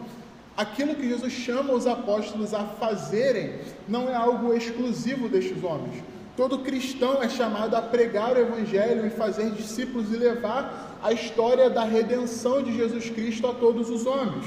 aquilo 0.56 0.94
que 0.94 1.08
Jesus 1.08 1.32
chama 1.32 1.72
os 1.72 1.86
apóstolos 1.86 2.54
a 2.54 2.64
fazerem 2.64 3.54
não 3.88 4.08
é 4.08 4.14
algo 4.14 4.52
exclusivo 4.52 5.28
destes 5.28 5.62
homens. 5.62 6.02
Todo 6.36 6.58
cristão 6.58 7.22
é 7.22 7.28
chamado 7.28 7.76
a 7.76 7.82
pregar 7.82 8.36
o 8.36 8.40
Evangelho 8.40 9.06
e 9.06 9.10
fazer 9.10 9.50
discípulos 9.50 10.12
e 10.12 10.16
levar 10.16 10.98
a 11.00 11.12
história 11.12 11.70
da 11.70 11.84
redenção 11.84 12.60
de 12.60 12.74
Jesus 12.74 13.08
Cristo 13.08 13.46
a 13.46 13.54
todos 13.54 13.88
os 13.88 14.04
homens. 14.04 14.44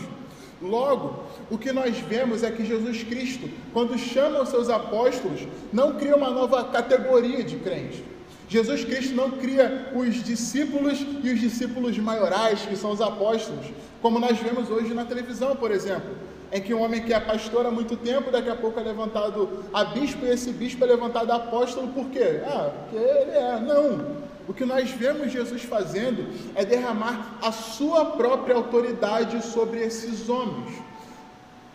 Logo, 0.61 1.23
o 1.51 1.57
que 1.57 1.71
nós 1.71 1.97
vemos 1.97 2.43
é 2.43 2.49
que 2.49 2.65
Jesus 2.65 3.03
Cristo, 3.03 3.49
quando 3.73 3.97
chama 3.97 4.41
os 4.41 4.49
seus 4.49 4.69
apóstolos, 4.69 5.41
não 5.71 5.95
cria 5.95 6.15
uma 6.15 6.31
nova 6.31 6.63
categoria 6.65 7.43
de 7.43 7.57
crentes. 7.57 8.01
Jesus 8.49 8.83
Cristo 8.83 9.13
não 9.13 9.31
cria 9.31 9.91
os 9.93 10.23
discípulos 10.23 11.05
e 11.23 11.29
os 11.29 11.39
discípulos 11.39 11.97
maiorais, 11.97 12.61
que 12.61 12.75
são 12.75 12.91
os 12.91 13.01
apóstolos, 13.01 13.67
como 14.01 14.19
nós 14.19 14.37
vemos 14.39 14.69
hoje 14.69 14.93
na 14.93 15.05
televisão, 15.05 15.55
por 15.55 15.69
exemplo 15.69 16.27
em 16.51 16.61
que 16.61 16.73
um 16.73 16.81
homem 16.81 17.03
que 17.03 17.13
é 17.13 17.19
pastor 17.19 17.65
há 17.65 17.71
muito 17.71 17.95
tempo, 17.97 18.31
daqui 18.31 18.49
a 18.49 18.55
pouco 18.55 18.79
é 18.79 18.83
levantado 18.83 19.63
a 19.73 19.83
bispo, 19.83 20.25
e 20.25 20.29
esse 20.29 20.51
bispo 20.51 20.83
é 20.83 20.87
levantado 20.87 21.31
a 21.31 21.35
apóstolo, 21.35 21.89
por 21.89 22.05
quê? 22.09 22.41
Ah, 22.45 22.71
porque 22.89 22.95
ele 22.95 23.31
é. 23.31 23.59
Não. 23.59 24.26
O 24.47 24.53
que 24.53 24.63
nós 24.63 24.89
vemos 24.91 25.31
Jesus 25.31 25.63
fazendo 25.63 26.25
é 26.55 26.63
derramar 26.63 27.37
a 27.41 27.51
sua 27.51 28.05
própria 28.05 28.55
autoridade 28.55 29.45
sobre 29.45 29.81
esses 29.81 30.29
homens. 30.29 30.81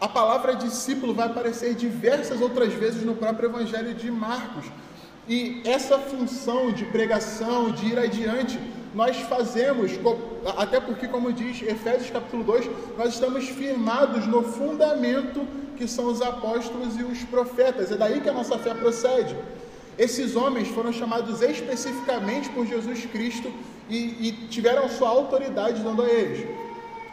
A 0.00 0.08
palavra 0.08 0.56
discípulo 0.56 1.12
vai 1.12 1.26
aparecer 1.26 1.74
diversas 1.74 2.40
outras 2.40 2.72
vezes 2.72 3.02
no 3.02 3.14
próprio 3.14 3.50
Evangelho 3.50 3.94
de 3.94 4.10
Marcos. 4.10 4.64
E 5.28 5.62
essa 5.64 5.98
função 5.98 6.72
de 6.72 6.84
pregação, 6.86 7.70
de 7.70 7.86
ir 7.86 7.98
adiante, 7.98 8.58
nós 8.94 9.16
fazemos, 9.18 9.92
até 10.56 10.80
porque, 10.80 11.06
como 11.06 11.32
diz 11.32 11.62
Efésios 11.62 12.10
capítulo 12.10 12.42
2, 12.42 12.70
nós 12.98 13.14
estamos 13.14 13.48
firmados 13.48 14.26
no 14.26 14.42
fundamento 14.42 15.46
que 15.76 15.86
são 15.86 16.06
os 16.06 16.20
apóstolos 16.20 16.98
e 16.98 17.02
os 17.02 17.22
profetas. 17.24 17.92
É 17.92 17.96
daí 17.96 18.20
que 18.20 18.28
a 18.28 18.32
nossa 18.32 18.58
fé 18.58 18.74
procede. 18.74 19.36
Esses 20.02 20.34
homens 20.34 20.66
foram 20.66 20.92
chamados 20.92 21.40
especificamente 21.42 22.50
por 22.50 22.66
Jesus 22.66 23.06
Cristo 23.06 23.52
e, 23.88 23.96
e 24.26 24.32
tiveram 24.48 24.88
sua 24.88 25.08
autoridade 25.08 25.80
dando 25.80 26.02
a 26.02 26.08
eles. 26.08 26.44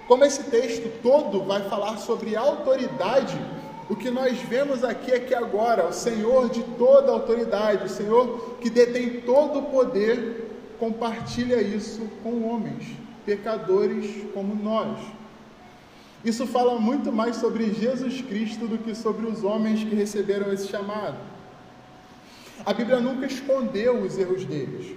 Como 0.08 0.25
esse 0.25 0.45
texto 0.45 0.89
todo 1.04 1.43
vai 1.43 1.69
falar 1.69 1.97
sobre 1.97 2.36
autoridade, 2.36 3.39
o 3.88 3.95
que 3.95 4.10
nós 4.10 4.39
vemos 4.39 4.84
aqui 4.84 5.12
é 5.12 5.19
que 5.19 5.36
agora 5.36 5.86
o 5.86 5.93
Senhor 5.93 6.49
de 6.49 6.63
toda 6.80 7.12
autoridade, 7.12 7.86
o 7.86 7.89
Senhor 7.89 8.58
que 8.60 8.71
detém 8.71 9.21
todo 9.21 9.60
o 9.60 9.65
poder, 9.65 10.49
compartilha 10.80 11.62
isso 11.62 12.02
com 12.23 12.43
homens, 12.49 12.88
pecadores 13.23 14.25
como 14.34 14.56
nós. 14.56 14.97
Isso 16.25 16.47
fala 16.47 16.80
muito 16.80 17.12
mais 17.12 17.36
sobre 17.36 17.71
Jesus 17.71 18.19
Cristo 18.19 18.65
do 18.65 18.80
que 18.80 18.95
sobre 18.95 19.28
os 19.28 19.43
homens 19.43 19.84
que 19.84 19.93
receberam 19.93 20.52
esse 20.52 20.67
chamado. 20.67 21.38
A 22.65 22.74
Bíblia 22.74 23.00
nunca 23.00 23.26
escondeu 23.26 24.02
os 24.02 24.17
erros 24.17 24.45
deles. 24.45 24.95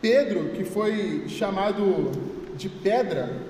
Pedro, 0.00 0.50
que 0.50 0.64
foi 0.64 1.28
chamado 1.28 2.10
de 2.56 2.68
pedra, 2.68 3.40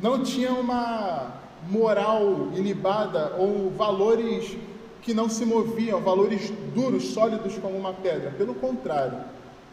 não 0.00 0.22
tinha 0.22 0.52
uma 0.52 1.34
moral 1.68 2.48
ilibada 2.54 3.34
ou 3.38 3.70
valores 3.70 4.56
que 5.02 5.14
não 5.14 5.28
se 5.28 5.44
moviam, 5.44 6.00
valores 6.00 6.52
duros, 6.74 7.04
sólidos 7.04 7.56
como 7.58 7.76
uma 7.76 7.92
pedra. 7.92 8.30
Pelo 8.36 8.54
contrário, 8.54 9.18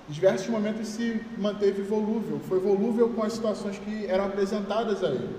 em 0.10 0.14
diversos 0.14 0.48
momentos 0.48 0.88
se 0.88 1.22
manteve 1.38 1.82
volúvel, 1.82 2.40
foi 2.48 2.60
volúvel 2.60 3.10
com 3.10 3.24
as 3.24 3.34
situações 3.34 3.78
que 3.78 4.06
eram 4.08 4.26
apresentadas 4.26 5.04
a 5.04 5.10
ele. 5.10 5.36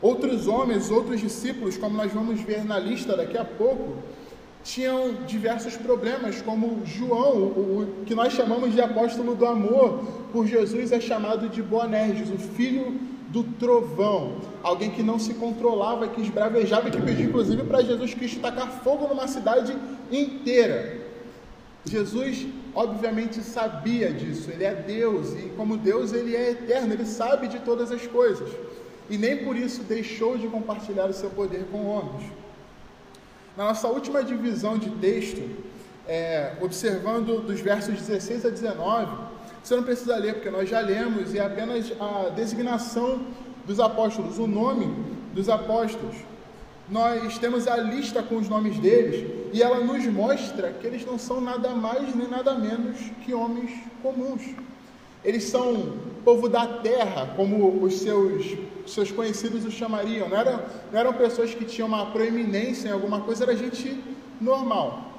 Outros 0.00 0.48
homens, 0.48 0.90
outros 0.90 1.20
discípulos, 1.20 1.76
como 1.76 1.96
nós 1.96 2.12
vamos 2.12 2.40
ver 2.40 2.64
na 2.64 2.78
lista 2.78 3.16
daqui 3.16 3.36
a 3.36 3.44
pouco, 3.44 3.96
tinham 4.64 5.14
diversos 5.26 5.76
problemas, 5.76 6.40
como 6.40 6.84
João, 6.86 7.36
o, 7.36 8.00
o 8.00 8.04
que 8.04 8.14
nós 8.14 8.32
chamamos 8.32 8.72
de 8.72 8.80
apóstolo 8.80 9.34
do 9.34 9.46
amor, 9.46 10.04
por 10.32 10.46
Jesus 10.46 10.92
é 10.92 11.00
chamado 11.00 11.48
de 11.48 11.62
Boanerges, 11.62 12.30
o 12.30 12.38
filho 12.38 12.98
do 13.28 13.42
trovão, 13.44 14.36
alguém 14.62 14.90
que 14.90 15.02
não 15.02 15.18
se 15.18 15.34
controlava, 15.34 16.08
que 16.08 16.20
esbravejava 16.20 16.88
e 16.88 16.90
que 16.92 17.00
pediu 17.00 17.30
inclusive 17.30 17.62
para 17.64 17.82
Jesus 17.82 18.14
Cristo 18.14 18.40
tacar 18.40 18.70
fogo 18.82 19.08
numa 19.08 19.26
cidade 19.26 19.74
inteira. 20.10 21.00
Jesus 21.84 22.46
obviamente 22.74 23.42
sabia 23.42 24.12
disso, 24.12 24.50
ele 24.50 24.64
é 24.64 24.74
Deus 24.74 25.32
e, 25.32 25.50
como 25.56 25.76
Deus, 25.76 26.12
ele 26.12 26.36
é 26.36 26.50
eterno, 26.50 26.92
ele 26.92 27.04
sabe 27.04 27.48
de 27.48 27.58
todas 27.60 27.90
as 27.90 28.06
coisas 28.06 28.48
e 29.10 29.18
nem 29.18 29.44
por 29.44 29.56
isso 29.56 29.82
deixou 29.82 30.38
de 30.38 30.46
compartilhar 30.46 31.06
o 31.06 31.12
seu 31.12 31.30
poder 31.30 31.66
com 31.70 31.86
homens. 31.86 32.41
Na 33.56 33.64
nossa 33.64 33.88
última 33.88 34.24
divisão 34.24 34.78
de 34.78 34.90
texto, 34.90 35.42
é, 36.06 36.54
observando 36.60 37.42
dos 37.46 37.60
versos 37.60 37.94
16 37.94 38.46
a 38.46 38.50
19, 38.50 39.16
você 39.62 39.76
não 39.76 39.82
precisa 39.82 40.16
ler, 40.16 40.34
porque 40.34 40.50
nós 40.50 40.68
já 40.68 40.80
lemos, 40.80 41.34
e 41.34 41.38
é 41.38 41.44
apenas 41.44 41.92
a 42.00 42.30
designação 42.30 43.26
dos 43.66 43.78
apóstolos, 43.78 44.38
o 44.38 44.46
nome 44.46 44.86
dos 45.32 45.48
apóstolos 45.48 46.16
nós 46.88 47.38
temos 47.38 47.66
a 47.66 47.76
lista 47.76 48.22
com 48.22 48.36
os 48.36 48.48
nomes 48.48 48.78
deles 48.78 49.26
e 49.52 49.62
ela 49.62 49.80
nos 49.80 50.04
mostra 50.06 50.72
que 50.72 50.86
eles 50.86 51.06
não 51.06 51.18
são 51.18 51.40
nada 51.40 51.70
mais 51.70 52.14
nem 52.14 52.28
nada 52.28 52.54
menos 52.54 52.98
que 53.24 53.32
homens 53.32 53.70
comuns. 54.02 54.42
Eles 55.24 55.44
são 55.44 55.94
povo 56.24 56.48
da 56.48 56.66
terra, 56.66 57.32
como 57.36 57.82
os 57.84 57.98
seus, 57.98 58.56
seus 58.86 59.10
conhecidos 59.10 59.64
os 59.64 59.74
chamariam. 59.74 60.28
Não 60.28 60.36
eram, 60.36 60.60
não 60.92 60.98
eram 60.98 61.12
pessoas 61.12 61.54
que 61.54 61.64
tinham 61.64 61.88
uma 61.88 62.06
proeminência 62.06 62.88
em 62.88 62.92
alguma 62.92 63.20
coisa, 63.20 63.44
era 63.44 63.56
gente 63.56 64.02
normal. 64.40 65.10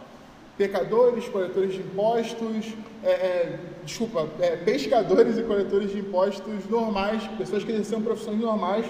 Pecadores, 0.58 1.28
coletores 1.30 1.74
de 1.74 1.80
impostos, 1.80 2.74
é, 3.04 3.10
é, 3.10 3.60
desculpa, 3.84 4.28
é, 4.40 4.56
pescadores 4.58 5.38
e 5.38 5.44
coletores 5.44 5.92
de 5.92 6.00
impostos 6.00 6.70
normais, 6.70 7.24
pessoas 7.38 7.64
que 7.64 7.72
exerciam 7.72 8.02
profissões 8.02 8.40
normais, 8.40 8.86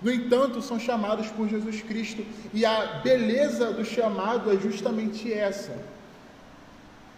no 0.00 0.12
entanto, 0.12 0.60
são 0.60 0.78
chamados 0.78 1.28
por 1.28 1.48
Jesus 1.48 1.80
Cristo, 1.80 2.22
e 2.52 2.64
a 2.64 3.00
beleza 3.02 3.72
do 3.72 3.84
chamado 3.84 4.52
é 4.52 4.56
justamente 4.56 5.32
essa 5.32 5.72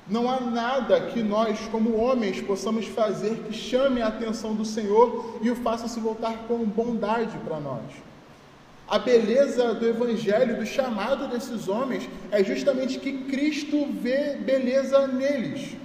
não 0.09 0.30
há 0.30 0.40
nada 0.40 1.00
que 1.00 1.22
nós, 1.22 1.59
como 1.70 1.96
homens, 1.96 2.40
possamos 2.40 2.86
fazer 2.86 3.34
que 3.38 3.52
chame 3.52 4.00
a 4.00 4.07
atenção 4.07 4.54
do 4.54 4.64
Senhor 4.64 5.38
e 5.42 5.50
o 5.50 5.57
faça 5.57 5.88
se 5.88 5.98
voltar 5.98 6.44
com 6.46 6.64
bondade 6.64 7.36
para 7.38 7.59
nós. 7.59 7.82
A 8.88 9.00
beleza 9.00 9.74
do 9.74 9.84
Evangelho, 9.84 10.59
do 10.59 10.64
chamado 10.64 11.26
desses 11.26 11.66
homens, 11.66 12.09
é 12.30 12.44
justamente 12.44 13.00
que 13.00 13.24
Cristo 13.24 13.84
vê 14.00 14.36
beleza 14.36 15.09
neles. 15.09 15.76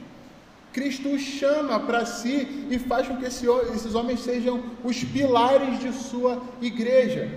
Cristo 0.72 1.10
os 1.10 1.22
chama 1.22 1.80
para 1.80 2.06
si 2.06 2.68
e 2.70 2.78
faz 2.78 3.08
com 3.08 3.18
que 3.18 3.26
esses 3.26 3.96
homens 3.96 4.22
sejam 4.22 4.64
os 4.84 5.04
pilares 5.04 5.80
de 5.80 5.92
sua 5.92 6.42
igreja. 6.62 7.28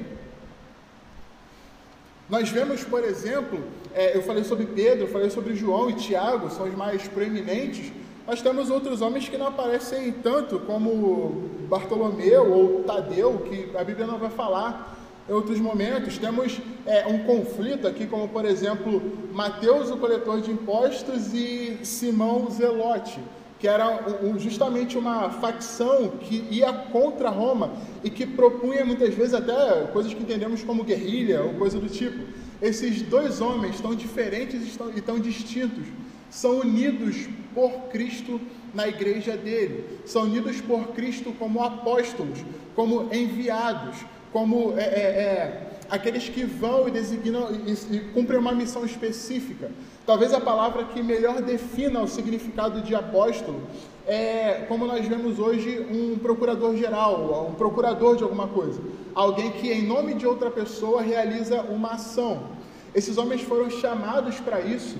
Nós 2.28 2.48
vemos, 2.48 2.82
por 2.82 3.04
exemplo, 3.04 3.62
é, 3.92 4.16
eu 4.16 4.22
falei 4.22 4.44
sobre 4.44 4.64
Pedro, 4.64 5.06
falei 5.08 5.28
sobre 5.28 5.54
João 5.54 5.90
e 5.90 5.94
Tiago, 5.94 6.48
são 6.48 6.66
os 6.66 6.74
mais 6.74 7.06
proeminentes. 7.06 7.92
Nós 8.26 8.40
temos 8.40 8.70
outros 8.70 9.02
homens 9.02 9.28
que 9.28 9.36
não 9.36 9.48
aparecem 9.48 10.10
tanto, 10.10 10.58
como 10.60 11.50
Bartolomeu 11.68 12.50
ou 12.50 12.82
Tadeu, 12.84 13.40
que 13.40 13.76
a 13.76 13.84
Bíblia 13.84 14.06
não 14.06 14.18
vai 14.18 14.30
falar 14.30 14.96
em 15.28 15.32
outros 15.34 15.60
momentos. 15.60 16.16
Temos 16.16 16.58
é, 16.86 17.06
um 17.06 17.24
conflito 17.24 17.86
aqui, 17.86 18.06
como 18.06 18.26
por 18.26 18.46
exemplo, 18.46 19.02
Mateus, 19.30 19.90
o 19.90 19.98
coletor 19.98 20.40
de 20.40 20.50
impostos, 20.50 21.34
e 21.34 21.80
Simão 21.82 22.50
Zelote 22.50 23.20
que 23.64 23.68
era 23.68 23.98
justamente 24.36 24.98
uma 24.98 25.30
facção 25.30 26.18
que 26.20 26.46
ia 26.50 26.70
contra 26.70 27.30
Roma 27.30 27.72
e 28.02 28.10
que 28.10 28.26
propunha 28.26 28.84
muitas 28.84 29.14
vezes 29.14 29.32
até 29.32 29.86
coisas 29.86 30.12
que 30.12 30.22
entendemos 30.22 30.62
como 30.62 30.84
guerrilha 30.84 31.42
ou 31.42 31.54
coisa 31.54 31.78
do 31.78 31.88
tipo. 31.88 32.26
Esses 32.60 33.00
dois 33.00 33.40
homens 33.40 33.80
tão 33.80 33.94
diferentes 33.94 34.78
e 34.94 35.00
tão 35.00 35.18
distintos 35.18 35.86
são 36.28 36.58
unidos 36.58 37.26
por 37.54 37.70
Cristo 37.88 38.38
na 38.74 38.86
igreja 38.86 39.34
dele, 39.34 39.98
são 40.04 40.24
unidos 40.24 40.60
por 40.60 40.88
Cristo 40.88 41.32
como 41.38 41.62
apóstolos, 41.62 42.40
como 42.76 43.08
enviados, 43.14 43.96
como 44.30 44.74
é, 44.76 44.82
é, 44.82 44.84
é, 44.84 45.70
aqueles 45.88 46.28
que 46.28 46.44
vão 46.44 46.86
e 46.86 46.90
designam 46.90 47.48
e, 47.66 47.96
e 47.96 48.00
cumprem 48.12 48.38
uma 48.38 48.52
missão 48.52 48.84
específica. 48.84 49.70
Talvez 50.06 50.34
a 50.34 50.40
palavra 50.40 50.84
que 50.84 51.02
melhor 51.02 51.40
defina 51.40 52.02
o 52.02 52.08
significado 52.08 52.82
de 52.82 52.94
apóstolo 52.94 53.62
é, 54.06 54.66
como 54.68 54.86
nós 54.86 55.06
vemos 55.06 55.38
hoje, 55.38 55.86
um 55.90 56.18
procurador-geral, 56.18 57.48
um 57.50 57.54
procurador 57.54 58.16
de 58.16 58.22
alguma 58.22 58.48
coisa. 58.48 58.80
Alguém 59.14 59.50
que, 59.52 59.72
em 59.72 59.86
nome 59.86 60.14
de 60.14 60.26
outra 60.26 60.50
pessoa, 60.50 61.00
realiza 61.00 61.62
uma 61.62 61.92
ação. 61.92 62.50
Esses 62.94 63.16
homens 63.16 63.40
foram 63.42 63.70
chamados 63.70 64.38
para 64.40 64.60
isso, 64.60 64.96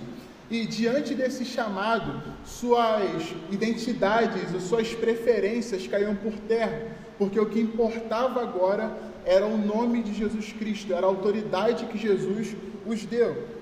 e 0.50 0.66
diante 0.66 1.14
desse 1.14 1.44
chamado, 1.44 2.22
suas 2.44 3.34
identidades, 3.50 4.62
suas 4.62 4.94
preferências 4.94 5.86
caíam 5.86 6.14
por 6.16 6.32
terra, 6.48 6.96
porque 7.18 7.38
o 7.38 7.46
que 7.46 7.60
importava 7.60 8.42
agora 8.42 8.96
era 9.24 9.46
o 9.46 9.56
nome 9.56 10.02
de 10.02 10.14
Jesus 10.14 10.52
Cristo, 10.52 10.92
era 10.92 11.06
a 11.06 11.08
autoridade 11.08 11.86
que 11.86 11.98
Jesus 11.98 12.56
os 12.86 13.04
deu. 13.04 13.53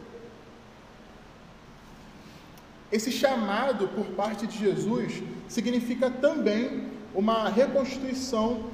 Esse 2.92 3.10
chamado 3.10 3.88
por 3.88 4.04
parte 4.08 4.46
de 4.46 4.58
Jesus 4.58 5.22
significa 5.48 6.10
também 6.10 6.84
uma 7.14 7.48
reconstituição 7.48 8.66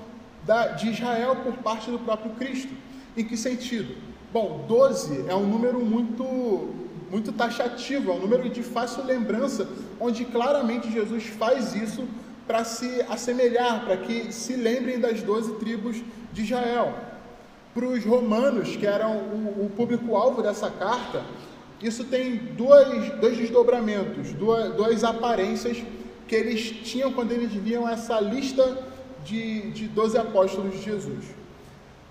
da, 0.45 0.69
de 0.69 0.91
Israel 0.91 1.37
por 1.37 1.55
parte 1.59 1.89
do 1.89 2.01
próprio 2.01 2.33
Cristo. 2.33 2.73
Em 3.16 3.25
que 3.25 3.37
sentido? 3.37 3.95
Bom, 4.33 4.64
12 4.66 5.27
é 5.29 5.35
um 5.35 5.47
número 5.47 5.81
muito, 5.85 6.75
muito 7.11 7.33
taxativo, 7.33 8.11
é 8.11 8.14
um 8.14 8.19
número 8.19 8.51
de 8.51 8.62
fácil 8.62 9.05
lembrança, 9.05 9.69
onde 10.01 10.25
claramente 10.25 10.91
Jesus 10.91 11.25
faz 11.25 11.75
isso 11.75 12.07
para 12.47 12.64
se 12.64 13.03
assemelhar, 13.09 13.85
para 13.85 13.99
que 13.99 14.33
se 14.33 14.55
lembrem 14.55 14.99
das 14.99 15.23
12 15.23 15.55
tribos 15.55 16.03
de 16.33 16.43
Israel. 16.43 16.95
Para 17.73 17.87
os 17.87 18.05
romanos, 18.05 18.75
que 18.75 18.87
eram 18.87 19.16
o, 19.19 19.66
o 19.66 19.71
público-alvo 19.77 20.43
dessa 20.43 20.71
carta, 20.71 21.23
isso 21.83 22.05
tem 22.05 22.37
dois, 22.37 23.11
dois 23.20 23.37
desdobramentos, 23.37 24.33
duas, 24.33 24.74
duas 24.74 25.05
aparências 25.05 25.83
que 26.26 26.35
eles 26.35 26.70
tinham 26.70 27.12
quando 27.12 27.33
eles 27.33 27.53
viam 27.53 27.89
essa 27.89 28.20
lista 28.20 28.79
de, 29.24 29.70
de 29.70 29.89
12 29.89 30.18
apóstolos 30.18 30.72
de 30.72 30.83
Jesus. 30.83 31.24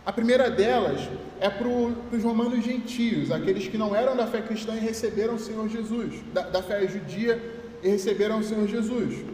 A 0.05 0.13
primeira 0.13 0.49
delas 0.49 1.01
é 1.39 1.49
para 1.49 1.67
os 1.67 2.23
romanos 2.23 2.63
gentios, 2.63 3.29
aqueles 3.29 3.67
que 3.67 3.77
não 3.77 3.95
eram 3.95 4.15
da 4.15 4.25
fé 4.25 4.41
cristã 4.41 4.73
e 4.75 4.79
receberam 4.79 5.35
o 5.35 5.39
Senhor 5.39 5.67
Jesus, 5.67 6.13
da, 6.33 6.43
da 6.43 6.63
fé 6.63 6.87
judia 6.87 7.41
e 7.83 7.89
receberam 7.89 8.39
o 8.39 8.43
Senhor 8.43 8.67
Jesus. 8.67 9.25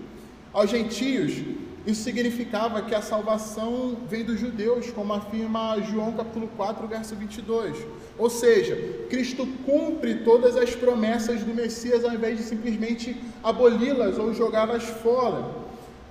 Aos 0.52 0.70
gentios, 0.70 1.34
isso 1.86 2.04
significava 2.04 2.82
que 2.82 2.96
a 2.96 3.02
salvação 3.02 3.98
vem 4.10 4.24
dos 4.24 4.40
judeus, 4.40 4.90
como 4.92 5.12
afirma 5.14 5.82
João 5.82 6.14
capítulo 6.14 6.48
4, 6.56 6.88
verso 6.88 7.14
22. 7.14 7.76
Ou 8.18 8.30
seja, 8.30 9.06
Cristo 9.10 9.46
cumpre 9.66 10.16
todas 10.24 10.56
as 10.56 10.74
promessas 10.74 11.44
do 11.44 11.54
Messias 11.54 12.06
ao 12.06 12.14
invés 12.14 12.38
de 12.38 12.44
simplesmente 12.44 13.18
aboli-las 13.44 14.18
ou 14.18 14.34
jogá-las 14.34 14.84
fora. 14.84 15.64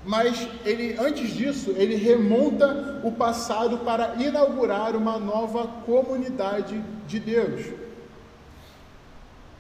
Mas 0.05 0.47
ele, 0.67 0.97
antes 0.99 1.31
disso, 1.31 1.73
ele 1.77 1.95
remonta 1.95 3.01
o 3.03 3.13
passado 3.13 3.79
para 3.79 4.17
inaugurar 4.17 4.95
uma 4.95 5.19
nova 5.19 5.67
comunidade 5.87 6.85
de 7.07 7.19
Deus. 7.19 7.67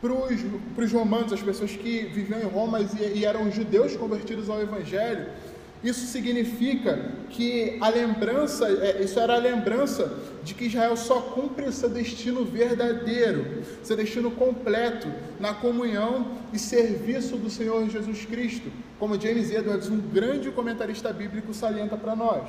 Para 0.02 0.84
os 0.84 0.92
romanos, 0.92 1.32
as 1.32 1.40
pessoas 1.40 1.70
que 1.70 2.02
viviam 2.06 2.40
em 2.40 2.44
Roma 2.44 2.80
e, 2.80 3.18
e 3.18 3.24
eram 3.24 3.50
judeus 3.52 3.96
convertidos 3.96 4.50
ao 4.50 4.60
Evangelho, 4.60 5.28
isso 5.82 6.06
significa 6.06 7.10
que 7.28 7.76
a 7.80 7.88
lembrança, 7.88 8.68
é, 8.68 9.02
isso 9.02 9.18
era 9.18 9.34
a 9.34 9.38
lembrança 9.38 10.12
de 10.44 10.54
que 10.54 10.66
Israel 10.66 10.96
só 10.96 11.20
cumpre 11.20 11.72
seu 11.72 11.88
destino 11.88 12.44
verdadeiro, 12.44 13.64
seu 13.82 13.96
destino 13.96 14.30
completo, 14.30 15.08
na 15.40 15.54
comunhão 15.54 16.38
e 16.52 16.58
serviço 16.58 17.36
do 17.36 17.50
Senhor 17.50 17.88
Jesus 17.88 18.24
Cristo, 18.24 18.70
como 18.98 19.20
James 19.20 19.50
Edwards, 19.50 19.88
um 19.88 19.98
grande 19.98 20.50
comentarista 20.52 21.12
bíblico, 21.12 21.52
salienta 21.52 21.96
para 21.96 22.14
nós. 22.14 22.48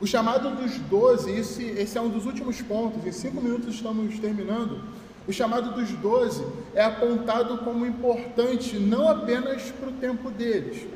O 0.00 0.06
chamado 0.06 0.56
dos 0.56 0.78
doze, 0.78 1.30
esse, 1.32 1.64
esse 1.64 1.98
é 1.98 2.00
um 2.00 2.08
dos 2.08 2.26
últimos 2.26 2.60
pontos, 2.62 3.04
em 3.04 3.12
cinco 3.12 3.40
minutos 3.40 3.74
estamos 3.74 4.18
terminando. 4.18 4.82
O 5.26 5.32
chamado 5.32 5.72
dos 5.74 5.90
doze 5.90 6.44
é 6.74 6.82
apontado 6.82 7.58
como 7.58 7.86
importante 7.86 8.76
não 8.78 9.08
apenas 9.08 9.70
para 9.70 9.88
o 9.88 9.92
tempo 9.92 10.30
deles, 10.30 10.86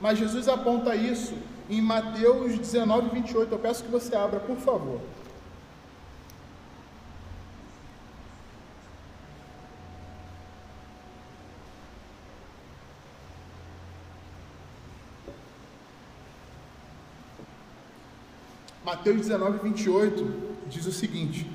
mas 0.00 0.18
Jesus 0.18 0.48
aponta 0.48 0.94
isso 0.94 1.34
em 1.68 1.80
Mateus 1.82 2.58
19, 2.58 3.10
28. 3.10 3.52
Eu 3.52 3.58
peço 3.58 3.84
que 3.84 3.90
você 3.90 4.14
abra, 4.14 4.40
por 4.40 4.56
favor. 4.56 5.00
Mateus 18.84 19.18
19, 19.18 19.58
28 19.58 20.34
diz 20.66 20.86
o 20.86 20.92
seguinte: 20.92 21.46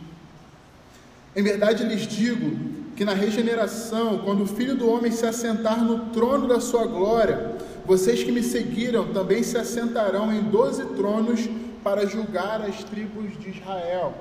Em 1.35 1.41
verdade 1.41 1.83
lhes 1.83 2.05
digo 2.05 2.73
que 2.95 3.03
na 3.03 3.13
regeneração, 3.13 4.19
quando 4.19 4.43
o 4.43 4.47
Filho 4.47 4.75
do 4.75 4.87
Homem 4.87 5.11
se 5.11 5.25
assentar 5.25 5.83
no 5.83 6.11
trono 6.11 6.47
da 6.47 6.59
sua 6.59 6.85
glória, 6.85 7.57
vocês 7.85 8.23
que 8.23 8.31
me 8.31 8.41
seguiram 8.41 9.11
também 9.13 9.43
se 9.43 9.57
assentarão 9.57 10.31
em 10.31 10.41
doze 10.41 10.85
tronos 10.95 11.49
para 11.83 12.05
julgar 12.05 12.61
as 12.61 12.83
tribos 12.83 13.37
de 13.39 13.49
Israel. 13.49 14.13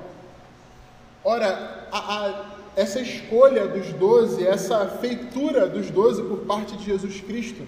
Ora, 1.23 1.87
a, 1.91 1.97
a, 1.97 2.45
essa 2.75 2.99
escolha 2.99 3.67
dos 3.67 3.93
doze, 3.93 4.45
essa 4.45 4.85
feitura 4.87 5.67
dos 5.67 5.89
doze 5.89 6.21
por 6.23 6.39
parte 6.39 6.75
de 6.75 6.83
Jesus 6.83 7.21
Cristo, 7.21 7.63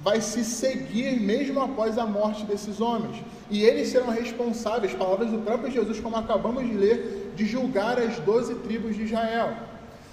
vai 0.00 0.20
se 0.20 0.44
seguir 0.44 1.20
mesmo 1.20 1.60
após 1.60 1.96
a 1.98 2.06
morte 2.06 2.44
desses 2.44 2.80
homens. 2.80 3.22
E 3.48 3.62
eles 3.62 3.88
serão 3.88 4.10
responsáveis, 4.10 4.92
palavras 4.92 5.30
do 5.30 5.38
próprio 5.38 5.70
Jesus, 5.70 6.00
como 6.00 6.16
acabamos 6.16 6.66
de 6.66 6.74
ler, 6.74 7.32
de 7.36 7.46
julgar 7.46 7.98
as 7.98 8.18
doze 8.20 8.54
tribos 8.56 8.96
de 8.96 9.04
Israel. 9.04 9.54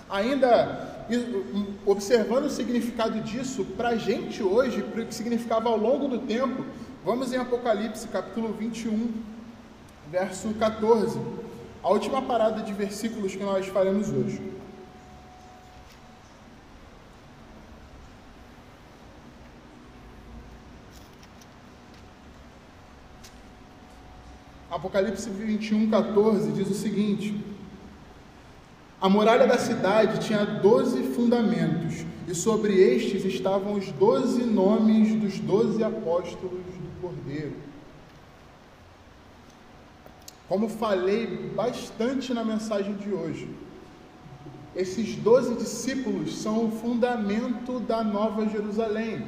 Ainda 0.10 0.93
observando 1.86 2.46
o 2.46 2.50
significado 2.50 3.20
disso, 3.22 3.66
para 3.78 3.90
a 3.90 3.96
gente 3.96 4.42
hoje, 4.42 4.82
para 4.82 5.02
o 5.02 5.06
que 5.06 5.14
significava 5.14 5.70
ao 5.70 5.78
longo 5.78 6.08
do 6.08 6.20
tempo, 6.20 6.66
vamos 7.04 7.34
em 7.34 7.38
Apocalipse 7.38 8.08
capítulo 8.08 8.54
21, 8.54 9.12
verso 10.10 10.54
14, 10.54 11.20
a 11.82 11.90
última 11.90 12.22
parada 12.22 12.62
de 12.62 12.74
versículos 12.74 13.36
que 13.36 13.44
nós 13.44 13.68
faremos 13.68 14.10
hoje. 14.10 14.54
Apocalipse 24.70 25.30
21, 25.30 25.90
14 25.90 26.52
diz 26.52 26.70
o 26.70 26.74
seguinte: 26.74 27.53
A 29.04 29.10
muralha 29.10 29.46
da 29.46 29.58
cidade 29.58 30.26
tinha 30.26 30.46
doze 30.46 31.04
fundamentos, 31.04 32.06
e 32.26 32.34
sobre 32.34 32.74
estes 32.74 33.26
estavam 33.26 33.74
os 33.74 33.92
doze 33.92 34.46
nomes 34.46 35.14
dos 35.16 35.40
doze 35.40 35.84
apóstolos 35.84 36.64
do 36.64 37.02
Cordeiro. 37.02 37.52
Como 40.48 40.70
falei 40.70 41.28
bastante 41.54 42.34
na 42.34 42.46
mensagem 42.46 42.94
de 42.94 43.12
hoje, 43.12 43.50
esses 44.74 45.18
doze 45.18 45.54
discípulos 45.56 46.38
são 46.38 46.68
o 46.68 46.72
fundamento 46.72 47.82
da 47.82 48.06
Nova 48.06 48.48
Jerusalém 48.48 49.22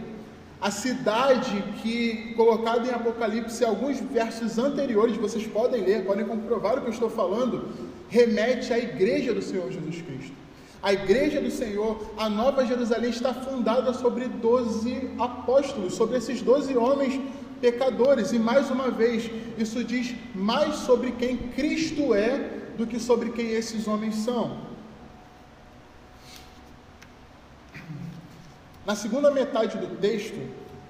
a 0.62 0.72
cidade 0.72 1.64
que, 1.82 2.34
colocada 2.36 2.88
em 2.88 2.92
Apocalipse, 2.92 3.64
alguns 3.64 4.00
versos 4.00 4.58
anteriores, 4.58 5.18
vocês 5.18 5.46
podem 5.46 5.84
ler, 5.84 6.06
podem 6.06 6.26
comprovar 6.26 6.78
o 6.78 6.82
que 6.82 6.88
eu 6.88 6.94
estou 6.94 7.10
falando, 7.10 7.70
remete 8.10 8.74
à 8.74 8.78
igreja 8.78 9.34
do 9.34 9.42
Senhor 9.42 9.72
Jesus 9.72 10.02
Cristo. 10.02 10.34
A 10.82 10.94
igreja 10.94 11.42
do 11.42 11.50
Senhor, 11.50 12.14
a 12.18 12.30
Nova 12.30 12.66
Jerusalém, 12.66 13.10
está 13.10 13.34
fundada 13.34 13.94
sobre 13.94 14.28
doze 14.28 15.10
apóstolos, 15.18 15.96
sobre 15.96 16.18
esses 16.18 16.42
doze 16.42 16.78
homens 16.78 17.20
pecadores. 17.60 18.32
E 18.32 18.38
mais 18.38 18.70
uma 18.70 18.92
vez, 18.92 19.30
isso 19.58 19.84
diz 19.84 20.14
mais 20.36 20.76
sobre 20.76 21.12
quem 21.14 21.38
Cristo 21.38 22.14
é 22.14 22.52
do 22.78 22.86
que 22.86 23.00
sobre 23.00 23.32
quem 23.32 23.50
esses 23.50 23.88
homens 23.88 24.16
são. 24.16 24.60
Na 28.86 28.96
segunda 28.96 29.32
metade 29.32 29.80
do 29.80 29.96
texto, 29.98 30.40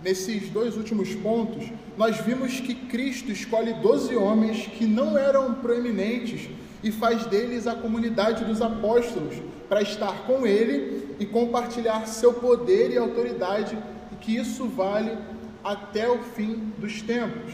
nesses 0.03 0.49
dois 0.49 0.76
últimos 0.76 1.16
pontos, 1.16 1.72
nós 1.97 2.18
vimos 2.18 2.59
que 2.59 2.76
Cristo 2.76 3.32
escolhe 3.32 3.74
doze 3.76 4.16
homens 4.18 4.68
que 4.68 4.86
não 4.86 5.18
eram 5.18 5.53
proeminentes 5.55 6.49
e 6.84 6.91
faz 6.91 7.26
deles 7.26 7.67
a 7.67 7.76
comunidade 7.76 8.43
dos 8.45 8.61
apóstolos 8.61 9.36
para 9.67 9.82
estar 9.82 10.26
com 10.26 10.45
ele 10.45 11.15
e 11.19 11.26
compartilhar 11.26 12.07
seu 12.07 12.34
poder 12.34 12.91
e 12.91 12.97
autoridade, 12.97 13.78
e 14.11 14.15
que 14.15 14.36
isso 14.36 14.67
vale 14.67 15.17
até 15.63 16.09
o 16.09 16.19
fim 16.19 16.71
dos 16.78 17.01
tempos. 17.01 17.53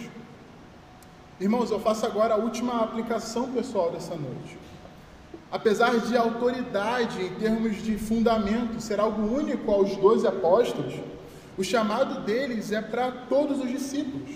Irmãos, 1.39 1.72
eu 1.72 1.80
faço 1.80 2.05
agora 2.05 2.36
a 2.36 2.38
última 2.38 2.84
aplicação 2.84 3.51
pessoal 3.51 3.91
dessa 3.91 4.15
noite. 4.15 4.57
Apesar 5.51 5.99
de 5.99 6.15
autoridade 6.15 7.22
em 7.22 7.34
termos 7.36 7.82
de 7.82 7.97
fundamento 7.97 8.80
ser 8.80 8.99
algo 8.99 9.36
único 9.36 9.72
aos 9.72 9.95
doze 9.97 10.28
apóstolos, 10.28 10.93
o 11.57 11.63
chamado 11.63 12.22
deles 12.22 12.72
é 12.72 12.82
para 12.82 13.11
todos 13.11 13.59
os 13.59 13.69
discípulos. 13.69 14.30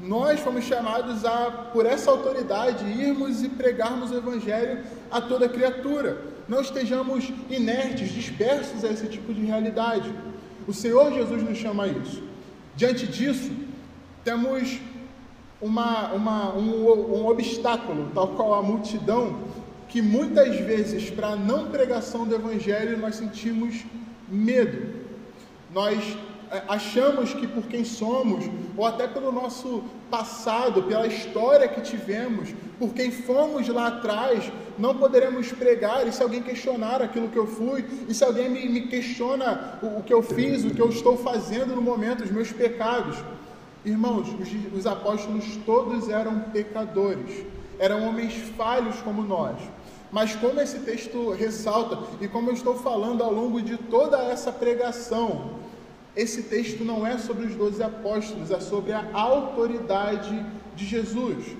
Nós 0.00 0.40
fomos 0.40 0.64
chamados 0.64 1.24
a, 1.26 1.50
por 1.72 1.84
essa 1.84 2.10
autoridade, 2.10 2.84
irmos 2.86 3.42
e 3.42 3.48
pregarmos 3.48 4.10
o 4.10 4.16
Evangelho 4.16 4.82
a 5.10 5.20
toda 5.20 5.48
criatura. 5.48 6.22
Não 6.48 6.62
estejamos 6.62 7.30
inertes, 7.50 8.08
dispersos 8.10 8.82
a 8.82 8.88
esse 8.88 9.06
tipo 9.08 9.32
de 9.34 9.44
realidade. 9.44 10.12
O 10.66 10.72
Senhor 10.72 11.12
Jesus 11.12 11.42
nos 11.42 11.58
chama 11.58 11.84
a 11.84 11.88
isso. 11.88 12.22
Diante 12.74 13.06
disso, 13.06 13.52
temos 14.24 14.80
uma, 15.60 16.12
uma, 16.12 16.54
um, 16.54 17.20
um 17.20 17.26
obstáculo, 17.26 18.10
tal 18.14 18.28
qual 18.28 18.54
a 18.54 18.62
multidão, 18.62 19.38
que 19.88 20.00
muitas 20.00 20.56
vezes, 20.60 21.10
para 21.10 21.28
a 21.28 21.36
não 21.36 21.68
pregação 21.68 22.26
do 22.26 22.34
Evangelho, 22.34 22.96
nós 22.98 23.16
sentimos 23.16 23.84
medo. 24.28 24.94
Nós 25.74 26.16
achamos 26.68 27.32
que 27.32 27.46
por 27.46 27.64
quem 27.64 27.84
somos, 27.84 28.44
ou 28.76 28.84
até 28.84 29.06
pelo 29.06 29.30
nosso 29.30 29.84
passado, 30.10 30.82
pela 30.82 31.06
história 31.06 31.68
que 31.68 31.80
tivemos, 31.80 32.52
por 32.78 32.92
quem 32.92 33.10
fomos 33.10 33.68
lá 33.68 33.86
atrás, 33.86 34.50
não 34.76 34.96
poderemos 34.96 35.52
pregar. 35.52 36.06
E 36.06 36.12
se 36.12 36.22
alguém 36.22 36.42
questionar 36.42 37.00
aquilo 37.02 37.28
que 37.28 37.38
eu 37.38 37.46
fui, 37.46 37.84
e 38.08 38.14
se 38.14 38.24
alguém 38.24 38.48
me, 38.48 38.68
me 38.68 38.80
questiona 38.88 39.78
o, 39.82 39.98
o, 39.98 40.02
que 40.02 40.12
eu 40.12 40.22
fiz, 40.22 40.64
o 40.64 40.70
que 40.70 40.82
eu 40.82 40.88
estou 40.88 41.16
fazendo 41.16 41.76
no 41.76 41.82
momento, 41.82 42.24
os 42.24 42.30
meus 42.30 42.50
pecados. 42.50 43.16
Irmãos, 43.84 44.28
os, 44.40 44.78
os 44.78 44.86
apóstolos 44.86 45.44
todos 45.64 46.08
eram 46.08 46.40
pecadores, 46.52 47.44
eram 47.78 48.08
homens 48.08 48.34
falhos 48.56 48.96
como 49.02 49.22
nós. 49.22 49.56
Mas 50.10 50.34
como 50.34 50.60
esse 50.60 50.80
texto 50.80 51.30
ressalta, 51.30 51.96
e 52.20 52.26
como 52.26 52.50
eu 52.50 52.54
estou 52.54 52.74
falando 52.74 53.22
ao 53.22 53.32
longo 53.32 53.62
de 53.62 53.76
toda 53.76 54.18
essa 54.24 54.50
pregação, 54.50 55.59
esse 56.16 56.44
texto 56.44 56.84
não 56.84 57.06
é 57.06 57.18
sobre 57.18 57.46
os 57.46 57.54
doze 57.54 57.82
apóstolos, 57.82 58.50
é 58.50 58.60
sobre 58.60 58.92
a 58.92 59.08
autoridade 59.12 60.44
de 60.74 60.84
Jesus. 60.84 61.56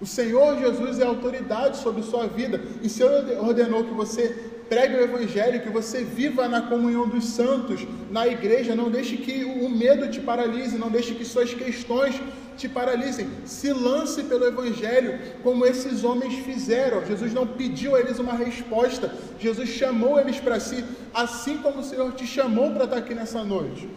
O 0.00 0.06
Senhor 0.06 0.58
Jesus 0.58 0.98
é 0.98 1.04
autoridade 1.04 1.78
sobre 1.78 2.02
sua 2.02 2.26
vida, 2.26 2.62
e 2.82 2.88
se 2.88 3.02
Ele 3.02 3.36
ordenou 3.36 3.84
que 3.84 3.94
você 3.94 4.55
pregue 4.68 4.96
o 4.96 5.02
Evangelho, 5.02 5.60
que 5.60 5.68
você 5.68 6.04
viva 6.04 6.48
na 6.48 6.62
comunhão 6.62 7.08
dos 7.08 7.24
santos, 7.24 7.86
na 8.10 8.26
igreja, 8.26 8.74
não 8.74 8.90
deixe 8.90 9.16
que 9.16 9.44
o 9.44 9.68
medo 9.68 10.08
te 10.08 10.20
paralise, 10.20 10.78
não 10.78 10.90
deixe 10.90 11.14
que 11.14 11.24
suas 11.24 11.52
questões 11.54 12.20
te 12.56 12.68
paralisem. 12.68 13.28
Se 13.44 13.72
lance 13.72 14.24
pelo 14.24 14.46
Evangelho, 14.46 15.18
como 15.42 15.66
esses 15.66 16.04
homens 16.04 16.34
fizeram. 16.44 17.04
Jesus 17.04 17.32
não 17.32 17.46
pediu 17.46 17.94
a 17.94 18.00
eles 18.00 18.18
uma 18.18 18.32
resposta, 18.32 19.12
Jesus 19.38 19.68
chamou 19.68 20.18
eles 20.18 20.40
para 20.40 20.58
si, 20.58 20.84
assim 21.14 21.58
como 21.58 21.80
o 21.80 21.84
Senhor 21.84 22.12
te 22.12 22.26
chamou 22.26 22.72
para 22.72 22.84
estar 22.84 22.96
aqui 22.96 23.14
nessa 23.14 23.44
noite. 23.44 23.88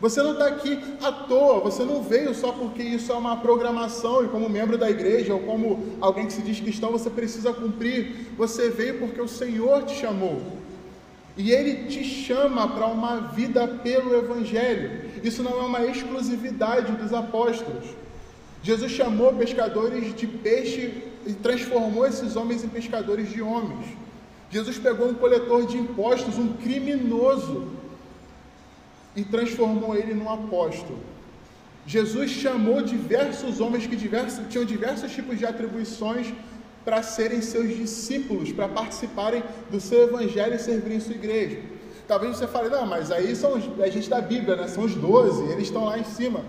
Você 0.00 0.22
não 0.22 0.32
está 0.32 0.46
aqui 0.46 0.78
à 1.02 1.12
toa, 1.12 1.60
você 1.60 1.84
não 1.84 2.02
veio 2.02 2.34
só 2.34 2.52
porque 2.52 2.82
isso 2.82 3.12
é 3.12 3.14
uma 3.14 3.36
programação 3.36 4.24
e 4.24 4.28
como 4.28 4.48
membro 4.48 4.78
da 4.78 4.90
igreja 4.90 5.34
ou 5.34 5.40
como 5.40 5.94
alguém 6.00 6.26
que 6.26 6.32
se 6.32 6.40
diz 6.40 6.58
cristão 6.58 6.90
você 6.90 7.10
precisa 7.10 7.52
cumprir. 7.52 8.28
Você 8.38 8.70
veio 8.70 8.98
porque 8.98 9.20
o 9.20 9.28
Senhor 9.28 9.82
te 9.82 9.94
chamou. 9.94 10.40
E 11.36 11.52
Ele 11.52 11.88
te 11.88 12.02
chama 12.02 12.66
para 12.68 12.86
uma 12.86 13.16
vida 13.16 13.68
pelo 13.68 14.16
Evangelho. 14.16 15.02
Isso 15.22 15.42
não 15.42 15.52
é 15.60 15.64
uma 15.64 15.84
exclusividade 15.84 16.92
dos 16.92 17.12
apóstolos. 17.12 17.84
Jesus 18.62 18.92
chamou 18.92 19.34
pescadores 19.34 20.14
de 20.14 20.26
peixe 20.26 21.02
e 21.26 21.32
transformou 21.34 22.06
esses 22.06 22.36
homens 22.36 22.64
em 22.64 22.68
pescadores 22.68 23.30
de 23.30 23.42
homens. 23.42 23.86
Jesus 24.50 24.78
pegou 24.78 25.08
um 25.08 25.14
coletor 25.14 25.66
de 25.66 25.76
impostos, 25.76 26.36
um 26.36 26.54
criminoso, 26.54 27.68
e 29.14 29.24
transformou 29.24 29.94
ele 29.94 30.14
num 30.14 30.30
apóstolo. 30.30 30.98
Jesus 31.86 32.30
chamou 32.30 32.82
diversos 32.82 33.60
homens 33.60 33.86
que 33.86 33.96
diversos, 33.96 34.46
tinham 34.48 34.64
diversos 34.64 35.10
tipos 35.12 35.38
de 35.38 35.46
atribuições 35.46 36.32
para 36.84 37.02
serem 37.02 37.40
seus 37.40 37.76
discípulos, 37.76 38.52
para 38.52 38.68
participarem 38.68 39.42
do 39.70 39.80
seu 39.80 40.04
evangelho 40.04 40.54
e 40.54 40.58
servirem 40.58 41.00
sua 41.00 41.14
igreja. 41.14 41.60
Talvez 42.06 42.36
você 42.36 42.46
fale, 42.46 42.68
não, 42.68 42.86
mas 42.86 43.10
aí 43.10 43.36
são 43.36 43.54
a 43.54 43.88
gente 43.88 44.08
da 44.08 44.20
Bíblia, 44.20 44.56
né? 44.56 44.68
são 44.68 44.84
os 44.84 44.94
doze, 44.94 45.42
eles 45.44 45.64
estão 45.64 45.84
lá 45.84 45.98
em 45.98 46.04
cima. 46.04 46.40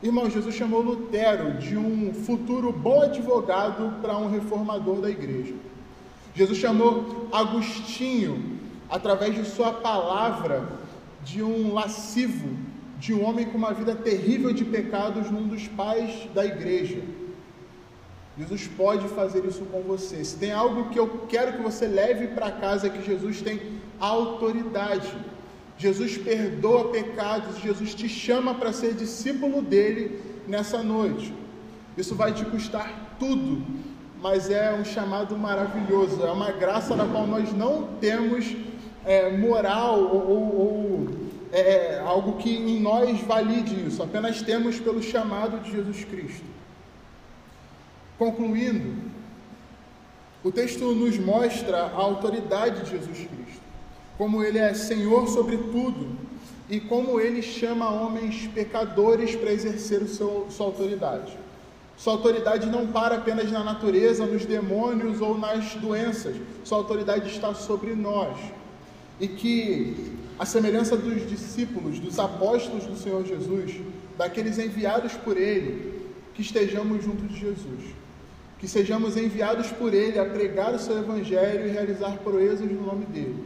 Irmão, 0.00 0.30
Jesus 0.30 0.54
chamou 0.54 0.80
Lutero 0.80 1.54
de 1.54 1.76
um 1.76 2.14
futuro 2.14 2.72
bom 2.72 3.02
advogado 3.02 4.00
para 4.00 4.16
um 4.16 4.30
reformador 4.30 5.00
da 5.00 5.10
igreja. 5.10 5.54
Jesus 6.34 6.58
chamou 6.58 7.28
Agostinho, 7.32 8.60
através 8.88 9.34
de 9.34 9.44
sua 9.44 9.72
palavra, 9.72 10.68
de 11.28 11.42
um 11.42 11.74
lascivo, 11.74 12.48
de 12.98 13.12
um 13.12 13.22
homem 13.22 13.44
com 13.44 13.58
uma 13.58 13.74
vida 13.74 13.94
terrível 13.94 14.50
de 14.50 14.64
pecados, 14.64 15.30
num 15.30 15.46
dos 15.46 15.68
pais 15.68 16.26
da 16.34 16.44
igreja. 16.44 17.02
Jesus 18.38 18.66
pode 18.68 19.06
fazer 19.08 19.44
isso 19.44 19.64
com 19.66 19.82
você. 19.82 20.24
Se 20.24 20.36
tem 20.36 20.52
algo 20.52 20.88
que 20.88 20.98
eu 20.98 21.26
quero 21.28 21.52
que 21.52 21.62
você 21.62 21.86
leve 21.86 22.28
para 22.28 22.50
casa, 22.50 22.86
é 22.86 22.90
que 22.90 23.04
Jesus 23.04 23.42
tem 23.42 23.60
autoridade. 24.00 25.12
Jesus 25.76 26.16
perdoa 26.16 26.88
pecados, 26.88 27.58
Jesus 27.58 27.94
te 27.94 28.08
chama 28.08 28.54
para 28.54 28.72
ser 28.72 28.94
discípulo 28.94 29.60
dele 29.60 30.20
nessa 30.46 30.82
noite. 30.82 31.34
Isso 31.96 32.14
vai 32.14 32.32
te 32.32 32.44
custar 32.44 33.16
tudo, 33.18 33.62
mas 34.22 34.50
é 34.50 34.72
um 34.72 34.84
chamado 34.84 35.36
maravilhoso, 35.36 36.24
é 36.24 36.32
uma 36.32 36.52
graça 36.52 36.96
da 36.96 37.04
qual 37.06 37.26
nós 37.26 37.52
não 37.52 37.88
temos 38.00 38.56
é, 39.04 39.36
moral 39.36 40.00
ou, 40.00 40.30
ou, 40.30 40.60
ou 40.60 41.17
é, 41.52 41.60
é, 41.60 42.00
algo 42.00 42.36
que 42.36 42.50
em 42.50 42.80
nós 42.80 43.20
valide 43.20 43.86
isso, 43.86 44.02
apenas 44.02 44.42
temos 44.42 44.78
pelo 44.78 45.02
chamado 45.02 45.60
de 45.60 45.72
Jesus 45.72 46.04
Cristo. 46.04 46.44
Concluindo, 48.18 49.08
o 50.42 50.52
texto 50.52 50.94
nos 50.94 51.18
mostra 51.18 51.82
a 51.82 51.96
autoridade 51.96 52.84
de 52.84 52.90
Jesus 52.90 53.18
Cristo. 53.18 53.62
como 54.16 54.42
Ele 54.42 54.58
é 54.58 54.74
Senhor 54.74 55.28
sobre 55.28 55.56
tudo 55.56 56.16
e 56.68 56.80
como 56.80 57.20
Ele 57.20 57.40
chama 57.40 57.88
homens 57.88 58.48
pecadores 58.48 59.36
para 59.36 59.52
exercer 59.52 60.06
seu, 60.08 60.46
sua 60.50 60.66
autoridade. 60.66 61.36
Sua 61.96 62.12
autoridade 62.12 62.66
não 62.66 62.86
para 62.86 63.16
apenas 63.16 63.50
na 63.50 63.64
natureza, 63.64 64.24
nos 64.24 64.44
demônios 64.44 65.20
ou 65.20 65.36
nas 65.36 65.74
doenças. 65.74 66.36
Sua 66.64 66.78
autoridade 66.78 67.28
está 67.28 67.52
sobre 67.54 67.94
nós. 67.94 68.36
E 69.20 69.26
que, 69.26 70.12
a 70.38 70.46
semelhança 70.46 70.96
dos 70.96 71.28
discípulos, 71.28 71.98
dos 71.98 72.18
apóstolos 72.18 72.84
do 72.84 72.96
Senhor 72.96 73.24
Jesus, 73.26 73.80
daqueles 74.16 74.58
enviados 74.58 75.14
por 75.14 75.36
Ele, 75.36 76.00
que 76.34 76.42
estejamos 76.42 77.04
junto 77.04 77.24
de 77.24 77.38
Jesus. 77.38 77.82
Que 78.58 78.68
sejamos 78.68 79.16
enviados 79.16 79.68
por 79.72 79.92
Ele 79.92 80.18
a 80.18 80.24
pregar 80.24 80.74
o 80.74 80.78
seu 80.78 80.98
Evangelho 80.98 81.66
e 81.66 81.70
realizar 81.70 82.18
proezas 82.18 82.70
no 82.70 82.86
nome 82.86 83.06
dele. 83.06 83.44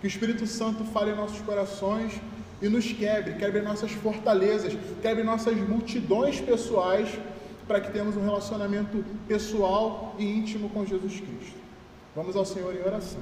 Que 0.00 0.06
o 0.06 0.08
Espírito 0.08 0.46
Santo 0.46 0.84
fale 0.84 1.12
em 1.12 1.16
nossos 1.16 1.40
corações 1.40 2.12
e 2.60 2.68
nos 2.68 2.92
quebre, 2.92 3.34
quebre 3.34 3.62
nossas 3.62 3.92
fortalezas, 3.92 4.76
quebre 5.02 5.22
nossas 5.22 5.56
multidões 5.56 6.40
pessoais 6.40 7.08
para 7.66 7.80
que 7.80 7.90
tenhamos 7.92 8.16
um 8.16 8.24
relacionamento 8.24 9.04
pessoal 9.26 10.14
e 10.18 10.24
íntimo 10.24 10.68
com 10.70 10.84
Jesus 10.84 11.14
Cristo. 11.14 11.56
Vamos 12.14 12.36
ao 12.36 12.44
Senhor 12.44 12.74
em 12.74 12.80
oração. 12.80 13.20